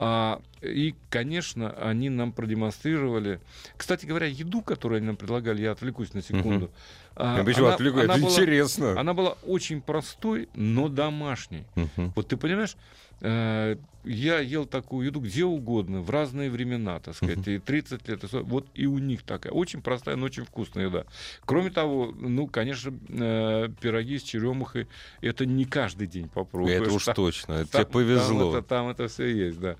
А, 0.03 0.41
и, 0.61 0.95
конечно, 1.11 1.69
они 1.73 2.09
нам 2.09 2.31
продемонстрировали. 2.31 3.39
Кстати 3.77 4.07
говоря, 4.07 4.25
еду, 4.25 4.63
которую 4.63 4.97
они 4.97 5.05
нам 5.05 5.15
предлагали, 5.15 5.61
я 5.61 5.71
отвлекусь 5.73 6.15
на 6.15 6.23
секунду. 6.23 6.71
а, 7.10 7.10
Я 7.17 7.43
почему 7.43 7.65
она- 7.65 7.75
отвлекаю? 7.75 8.05
она 8.05 8.13
Это 8.15 8.23
была- 8.23 8.31
интересно. 8.31 8.99
Она 8.99 9.13
была 9.13 9.35
очень 9.45 9.81
простой, 9.81 10.47
но 10.55 10.87
домашней. 10.87 11.65
Мгм. 11.75 12.13
Вот 12.15 12.27
ты 12.27 12.37
понимаешь, 12.37 12.75
э, 13.21 13.75
я 14.03 14.39
ел 14.39 14.65
такую 14.65 15.05
еду 15.07 15.19
где 15.19 15.43
угодно, 15.45 16.01
в 16.01 16.09
разные 16.09 16.49
времена, 16.49 16.99
так 16.99 17.15
сказать, 17.15 17.47
и 17.47 17.59
30 17.59 18.07
лет, 18.07 18.23
и 18.23 18.27
40, 18.27 18.47
вот 18.47 18.65
и 18.73 18.87
у 18.87 18.97
них 18.97 19.21
такая, 19.23 19.53
очень 19.53 19.81
простая, 19.81 20.15
но 20.15 20.25
очень 20.25 20.43
вкусная 20.45 20.85
еда. 20.87 21.05
Кроме 21.45 21.69
того, 21.69 22.11
ну, 22.17 22.47
конечно, 22.47 22.91
э, 23.09 23.69
пироги 23.79 24.17
с 24.17 24.23
черемухой, 24.23 24.87
это 25.21 25.45
не 25.45 25.65
каждый 25.65 26.07
день 26.07 26.29
попробуешь. 26.29 26.81
Это 26.81 26.91
уж 26.91 27.05
Там- 27.05 27.15
точно. 27.15 27.53
Это 27.53 27.71
там- 27.71 27.83
тебе 27.83 27.91
повезло. 27.93 28.39
Там 28.51 28.59
это, 28.59 28.61
там 28.67 28.87
это 28.89 29.07
все 29.07 29.27
есть, 29.27 29.59
да. 29.59 29.75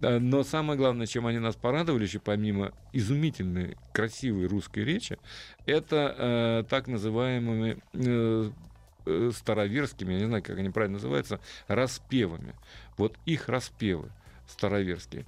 Но 0.00 0.42
самое 0.42 0.76
главное, 0.76 1.06
чем 1.06 1.26
они 1.26 1.38
нас 1.38 1.54
порадовали, 1.54 2.04
еще 2.04 2.18
помимо 2.18 2.72
изумительной, 2.92 3.76
красивой 3.92 4.46
русской 4.46 4.84
речи, 4.84 5.18
это 5.66 6.14
э, 6.18 6.64
так 6.68 6.88
называемыми 6.88 7.78
э, 7.92 8.50
э, 9.06 9.30
староверскими, 9.34 10.14
я 10.14 10.18
не 10.20 10.26
знаю, 10.26 10.42
как 10.42 10.58
они 10.58 10.70
правильно 10.70 10.96
называются, 10.96 11.40
распевами. 11.68 12.54
Вот 12.96 13.16
их 13.24 13.48
распевы 13.48 14.10
староверские. 14.48 15.24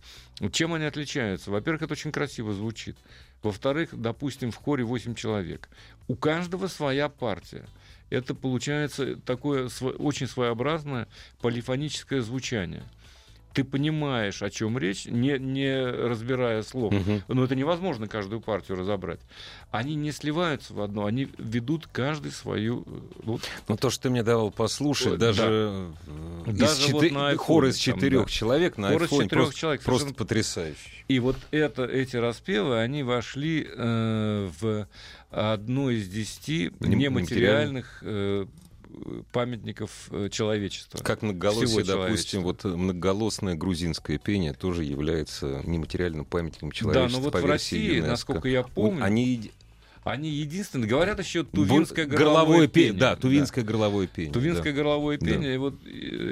Чем 0.52 0.74
они 0.74 0.84
отличаются? 0.84 1.50
Во-первых, 1.50 1.82
это 1.82 1.92
очень 1.92 2.12
красиво 2.12 2.52
звучит. 2.52 2.96
Во-вторых, 3.42 3.90
допустим, 3.92 4.50
в 4.50 4.56
хоре 4.56 4.84
8 4.84 5.14
человек. 5.14 5.68
У 6.08 6.16
каждого 6.16 6.66
своя 6.66 7.08
партия. 7.08 7.66
Это 8.10 8.34
получается 8.34 9.16
такое 9.16 9.68
очень 9.98 10.26
своеобразное 10.26 11.08
полифоническое 11.40 12.20
звучание. 12.20 12.82
Ты 13.56 13.64
понимаешь, 13.64 14.42
о 14.42 14.50
чем 14.50 14.76
речь, 14.76 15.06
не, 15.06 15.38
не 15.38 15.82
разбирая 15.82 16.62
слов. 16.62 16.92
Мгм. 16.92 17.22
Но 17.26 17.42
это 17.42 17.54
невозможно 17.56 18.06
каждую 18.06 18.42
партию 18.42 18.76
разобрать. 18.76 19.20
Они 19.70 19.94
не 19.94 20.12
сливаются 20.12 20.74
в 20.74 20.80
одно, 20.82 21.06
они 21.06 21.26
ведут 21.38 21.86
каждый 21.90 22.32
свою... 22.32 22.82
э, 22.86 23.00
Вот, 23.22 23.40
Ну, 23.66 23.76
то, 23.78 23.88
что 23.88 24.02
ты 24.04 24.10
мне 24.10 24.22
давал 24.22 24.50
послушать, 24.50 25.12
Ой, 25.12 25.16
даже, 25.16 25.42
да. 26.06 26.48
э, 26.48 26.50
из 26.50 26.58
Даже 26.58 26.92
вот 26.92 27.04
четы- 27.04 27.14
на 27.14 27.34
хор 27.36 27.64
iPhone 27.64 27.68
из 27.70 27.74
там, 27.82 27.94
четырех 27.94 28.24
да. 28.24 28.30
человек 28.30 28.76
на 28.76 28.88
Хор 28.90 29.02
из 29.04 29.08
iPhone 29.08 29.22
четырёх 29.24 29.30
просто, 29.46 29.58
человек, 29.58 29.82
просто 29.82 30.00
совершенно- 30.08 30.18
потрясающий. 30.26 31.04
И 31.08 31.18
вот 31.18 31.36
это, 31.50 31.84
эти 31.86 32.16
распевы, 32.16 32.78
они 32.78 33.04
вошли 33.04 33.66
э, 33.74 34.50
в 34.60 34.86
одно 35.30 35.90
из 35.90 36.08
десяти 36.08 36.72
Нем- 36.80 36.98
нематериальных 36.98 38.00
э, 38.02 38.44
памятников 39.32 40.08
э, 40.10 40.28
человечества. 40.30 40.98
Как 41.02 41.22
многоголосие, 41.22 41.84
допустим, 41.84 42.42
вот 42.42 42.64
э, 42.64 42.68
многоголосное 42.68 43.54
грузинское 43.54 44.18
пение 44.18 44.52
тоже 44.52 44.84
является 44.84 45.62
нематериальным 45.64 46.24
памятником 46.24 46.70
Да, 46.70 46.74
человечества 46.74 47.18
но 47.20 47.24
вот 47.30 47.42
в 47.42 47.46
России, 47.46 47.88
ЮНЕСКО. 47.96 48.08
насколько 48.10 48.48
я 48.48 48.62
помню, 48.62 49.04
Они 49.04 49.50
они 50.04 50.30
единственные. 50.30 50.88
Говорят 50.88 51.18
еще 51.18 51.42
тувинское 51.42 52.06
Бо- 52.06 52.16
горловое, 52.16 52.68
пение. 52.68 52.90
пение. 52.90 52.92
Да, 53.00 53.16
тувинское 53.16 53.64
горловое 53.64 54.06
пение. 54.06 54.32
Тувинское 54.32 54.72
да. 54.72 54.76
горловое 54.76 55.18
Да. 55.18 55.26
пение 55.26 55.54
и, 55.54 55.58
вот, 55.58 55.74
и, 55.84 55.88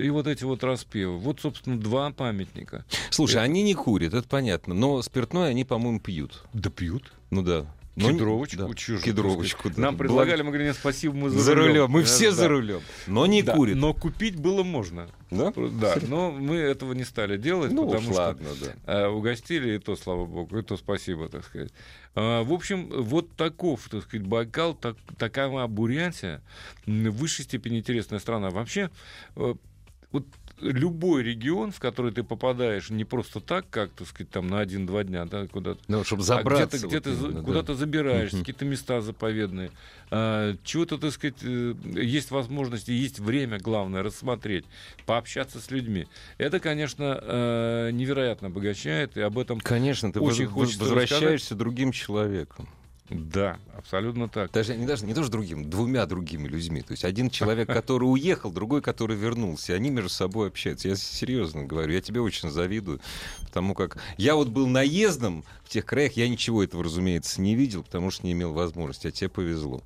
и 0.07 0.11
вот 0.11 0.29
эти 0.29 0.45
вот 0.45 0.63
распевы. 0.63 1.19
Вот, 1.19 1.41
собственно, 1.41 1.77
два 1.81 2.13
памятника. 2.13 2.85
Слушай, 3.11 3.43
они 3.43 3.65
не 3.65 3.75
курят, 3.75 4.15
это 4.15 4.29
понятно, 4.29 4.75
но 4.75 5.03
спиртное 5.03 5.49
они, 5.49 5.65
по-моему, 5.65 5.99
пьют. 5.99 6.45
Да 6.53 6.71
пьют. 6.71 7.13
Ну 7.31 7.43
да. 7.43 7.67
Не- 7.97 8.09
Кедровочку, 8.11 8.57
да, 8.57 8.69
же, 8.77 8.99
Кедровочку. 8.99 9.71
да. 9.71 9.81
Нам 9.83 9.97
предлагали, 9.97 10.43
мы 10.43 10.49
говорим, 10.49 10.67
нет, 10.67 10.77
спасибо, 10.77 11.15
мы 11.15 11.31
за, 11.31 11.39
за 11.39 11.55
рулем. 11.55 11.89
Мы 11.91 12.01
Да, 12.01 12.07
все 12.07 12.31
да. 12.31 12.37
за 12.37 12.49
рулем. 12.49 12.81
Но 13.07 13.25
не 13.27 13.43
Да, 13.45 13.55
курят. 13.55 13.77
Но 13.77 13.95
купить 13.95 14.35
было 14.37 14.65
можно. 14.65 15.09
Да? 15.31 15.53
Да, 15.55 15.95
но 16.09 16.33
мы 16.33 16.57
этого 16.57 16.93
не 16.93 17.05
стали 17.05 17.37
делать, 17.37 17.71
Ну 17.73 17.87
потому 17.87 18.09
уж 18.09 18.15
что 18.15 18.23
ладно, 18.23 18.49
да. 18.85 18.93
э, 18.93 19.07
угостили, 19.09 19.77
и 19.77 19.79
то, 19.79 19.95
слава 19.95 20.25
богу, 20.27 20.59
и 20.59 20.63
то 20.63 20.77
спасибо, 20.77 21.29
так 21.29 21.45
сказать. 21.45 21.73
А, 22.17 22.43
в 22.43 22.53
общем, 22.53 22.89
вот 22.91 23.31
таков, 23.37 23.89
так 23.89 24.03
сказать, 24.03 24.27
Байкал, 24.27 24.75
так, 24.75 24.97
такова 25.17 25.65
Бурятия, 25.69 26.43
в 26.87 27.11
высшей 27.11 27.45
степени 27.45 27.79
интересная 27.79 28.19
страна. 28.19 28.51
Вообще, 28.51 28.91
э, 29.37 29.55
вот 30.11 30.27
любой 30.73 31.23
регион, 31.23 31.71
в 31.73 31.79
который 31.81 32.13
ты 32.13 32.23
попадаешь 32.23 32.91
не 32.91 33.05
просто 33.05 33.41
так, 33.41 33.69
как, 33.71 33.91
так 33.91 34.09
сказать, 34.09 34.31
там 34.31 34.47
на 34.49 34.61
один-два 34.61 35.05
дня, 35.05 35.25
да, 35.27 35.47
куда-то, 35.47 35.81
Ну, 35.89 36.05
чтобы 36.05 36.23
а 36.23 36.25
забраться. 36.25 36.79
где-то, 36.79 36.87
где-то 36.89 37.11
вот 37.11 37.19
именно, 37.29 37.41
да. 37.41 37.45
куда-то 37.47 37.75
забираешься, 37.75 38.37
Мгм. 38.37 38.45
какие-то 38.45 38.65
места 38.65 39.01
заповедные. 39.01 39.71
А, 40.11 40.57
чего-то, 40.65 40.99
так 40.99 41.13
сказать, 41.13 41.37
э, 41.43 41.75
есть 41.95 42.31
возможность, 42.31 42.89
и 42.89 42.95
есть 42.95 43.19
время, 43.19 43.59
главное, 43.59 44.03
рассмотреть, 44.03 44.65
пообщаться 45.07 45.61
с 45.61 45.71
людьми. 45.71 46.07
Это, 46.39 46.61
конечно, 46.61 47.19
э, 47.23 47.91
невероятно 47.93 48.49
обогащает, 48.49 49.17
и 49.17 49.21
об 49.21 49.39
этом... 49.39 49.61
Конечно, 49.61 50.13
ты 50.13 50.21
Очень 50.21 50.47
воз- 50.47 50.55
хочется 50.55 50.81
возвращаешься 50.85 51.55
другим 51.55 51.93
человеком. 51.93 52.69
Да, 53.11 53.59
абсолютно 53.77 54.29
так. 54.29 54.51
Даже 54.51 54.75
не 54.77 54.87
даже 54.87 55.05
не 55.05 55.13
тоже 55.13 55.31
другим, 55.31 55.69
двумя 55.69 56.07
другими 56.07 56.49
людьми. 56.49 56.81
То 56.81 56.93
есть 56.93 57.05
один 57.05 57.29
человек, 57.29 57.69
который 57.73 58.05
уехал, 58.05 58.51
другой, 58.51 58.81
который 58.81 59.17
вернулся. 59.17 59.73
и 59.73 59.77
Они 59.77 59.91
между 59.91 60.09
собой 60.09 60.49
общаются. 60.49 60.89
Я 60.89 60.97
серьезно 60.97 61.65
говорю, 61.65 61.93
я 61.93 62.01
тебе 62.01 62.23
очень 62.23 62.51
завидую, 62.51 63.01
потому 63.43 63.75
как 63.75 63.99
я 64.17 64.35
вот 64.35 64.49
был 64.49 64.67
наездом 64.67 65.45
в 65.65 65.69
тех 65.69 65.85
краях, 65.85 66.13
я 66.13 66.29
ничего 66.29 66.65
этого, 66.65 66.83
разумеется, 66.83 67.43
не 67.43 67.55
видел, 67.55 67.83
потому 67.83 68.11
что 68.11 68.25
не 68.27 68.33
имел 68.33 68.55
возможности. 68.55 69.09
А 69.09 69.11
тебе 69.11 69.29
повезло. 69.29 69.83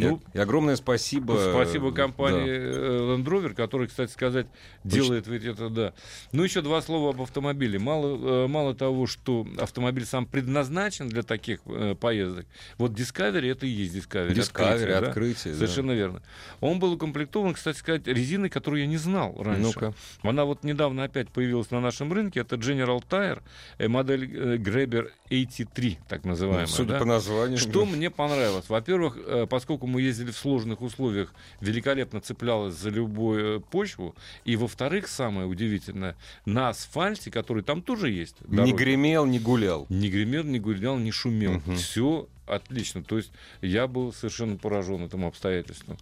Ну, 0.00 0.22
и, 0.32 0.38
и 0.38 0.40
огромное 0.40 0.76
спасибо. 0.76 1.50
Спасибо 1.52 1.90
э, 1.90 1.92
компании 1.92 2.46
да. 2.46 2.52
э, 2.52 3.16
Land 3.16 3.24
Rover, 3.24 3.54
которая, 3.54 3.88
кстати 3.88 4.10
сказать, 4.10 4.46
делает 4.84 5.26
ведь 5.26 5.44
это, 5.44 5.68
да. 5.68 5.92
Ну, 6.32 6.44
еще 6.44 6.62
два 6.62 6.82
слова 6.82 7.10
об 7.10 7.22
автомобиле. 7.22 7.78
Мало, 7.78 8.44
э, 8.44 8.46
мало 8.46 8.74
того, 8.74 9.06
что 9.06 9.46
автомобиль 9.58 10.06
сам 10.06 10.26
предназначен 10.26 11.08
для 11.08 11.22
таких 11.22 11.60
э, 11.66 11.94
поездок. 11.98 12.46
Вот 12.78 12.92
Discovery 12.92 13.50
это 13.50 13.66
и 13.66 13.70
есть 13.70 13.94
Discovery. 13.94 14.32
Discovery, 14.32 14.72
открытие, 14.72 15.00
да? 15.00 15.08
открытие. 15.08 15.54
да. 15.54 15.58
Совершенно 15.58 15.92
верно. 15.92 16.22
Он 16.60 16.78
был 16.78 16.92
укомплектован, 16.92 17.54
кстати 17.54 17.78
сказать, 17.78 18.06
резиной, 18.06 18.48
которую 18.48 18.80
я 18.80 18.86
не 18.86 18.98
знал 18.98 19.34
раньше. 19.38 19.62
Ну-ка. 19.62 19.94
Она 20.22 20.44
вот 20.44 20.64
недавно 20.64 21.04
опять 21.04 21.28
появилась 21.30 21.70
на 21.70 21.80
нашем 21.80 22.12
рынке. 22.12 22.40
Это 22.40 22.56
General 22.56 23.02
Tire, 23.08 23.42
модель 23.88 24.24
Grabber 24.58 25.10
83, 25.30 25.98
так 26.08 26.24
называемая. 26.24 26.66
Ну, 26.66 26.72
Судя 26.72 26.92
да? 26.92 26.98
по 26.98 27.04
названию. 27.04 27.58
Что 27.58 27.84
мне 27.84 28.10
понравилось? 28.10 28.68
Во-первых, 28.68 29.18
э, 29.24 29.46
поскольку 29.86 29.88
мы 29.88 30.02
ездили 30.02 30.30
в 30.30 30.36
сложных 30.36 30.82
условиях, 30.82 31.32
великолепно 31.60 32.20
цеплялась 32.20 32.74
за 32.74 32.90
любую 32.90 33.58
э, 33.58 33.60
почву. 33.60 34.14
И, 34.44 34.56
во-вторых, 34.56 35.08
самое 35.08 35.46
удивительное, 35.46 36.14
на 36.46 36.68
асфальте, 36.70 37.30
который 37.30 37.62
там 37.62 37.82
тоже 37.82 38.10
есть, 38.10 38.36
Не 38.48 38.56
дороги, 38.56 38.72
гремел, 38.72 39.26
не 39.26 39.38
гулял. 39.38 39.86
не 39.88 40.08
гремел, 40.10 40.44
не 40.44 40.58
гулял, 40.58 40.98
не 40.98 41.12
шумел. 41.12 41.52
Мгм. 41.52 41.76
Все 41.76 42.26
отлично. 42.46 43.02
То 43.02 43.16
есть 43.16 43.30
я 43.62 43.86
был 43.86 44.12
совершенно 44.12 44.56
поражен 44.56 45.02
этому 45.04 45.26
обстоятельству. 45.26 45.96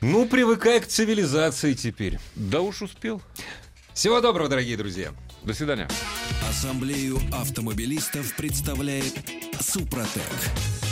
Ну, 0.00 0.26
привыкай 0.26 0.80
к 0.80 0.86
цивилизации 0.86 1.74
теперь. 1.74 2.18
Да 2.34 2.60
уж 2.60 2.82
успел. 2.82 3.20
Всего 3.94 4.20
доброго, 4.20 4.48
дорогие 4.48 4.76
друзья. 4.76 5.12
До 5.44 5.54
свидания. 5.54 5.88
Ассамблею 6.48 7.18
автомобилистов 7.32 8.34
представляет 8.36 9.14
Супротек. 9.60 10.91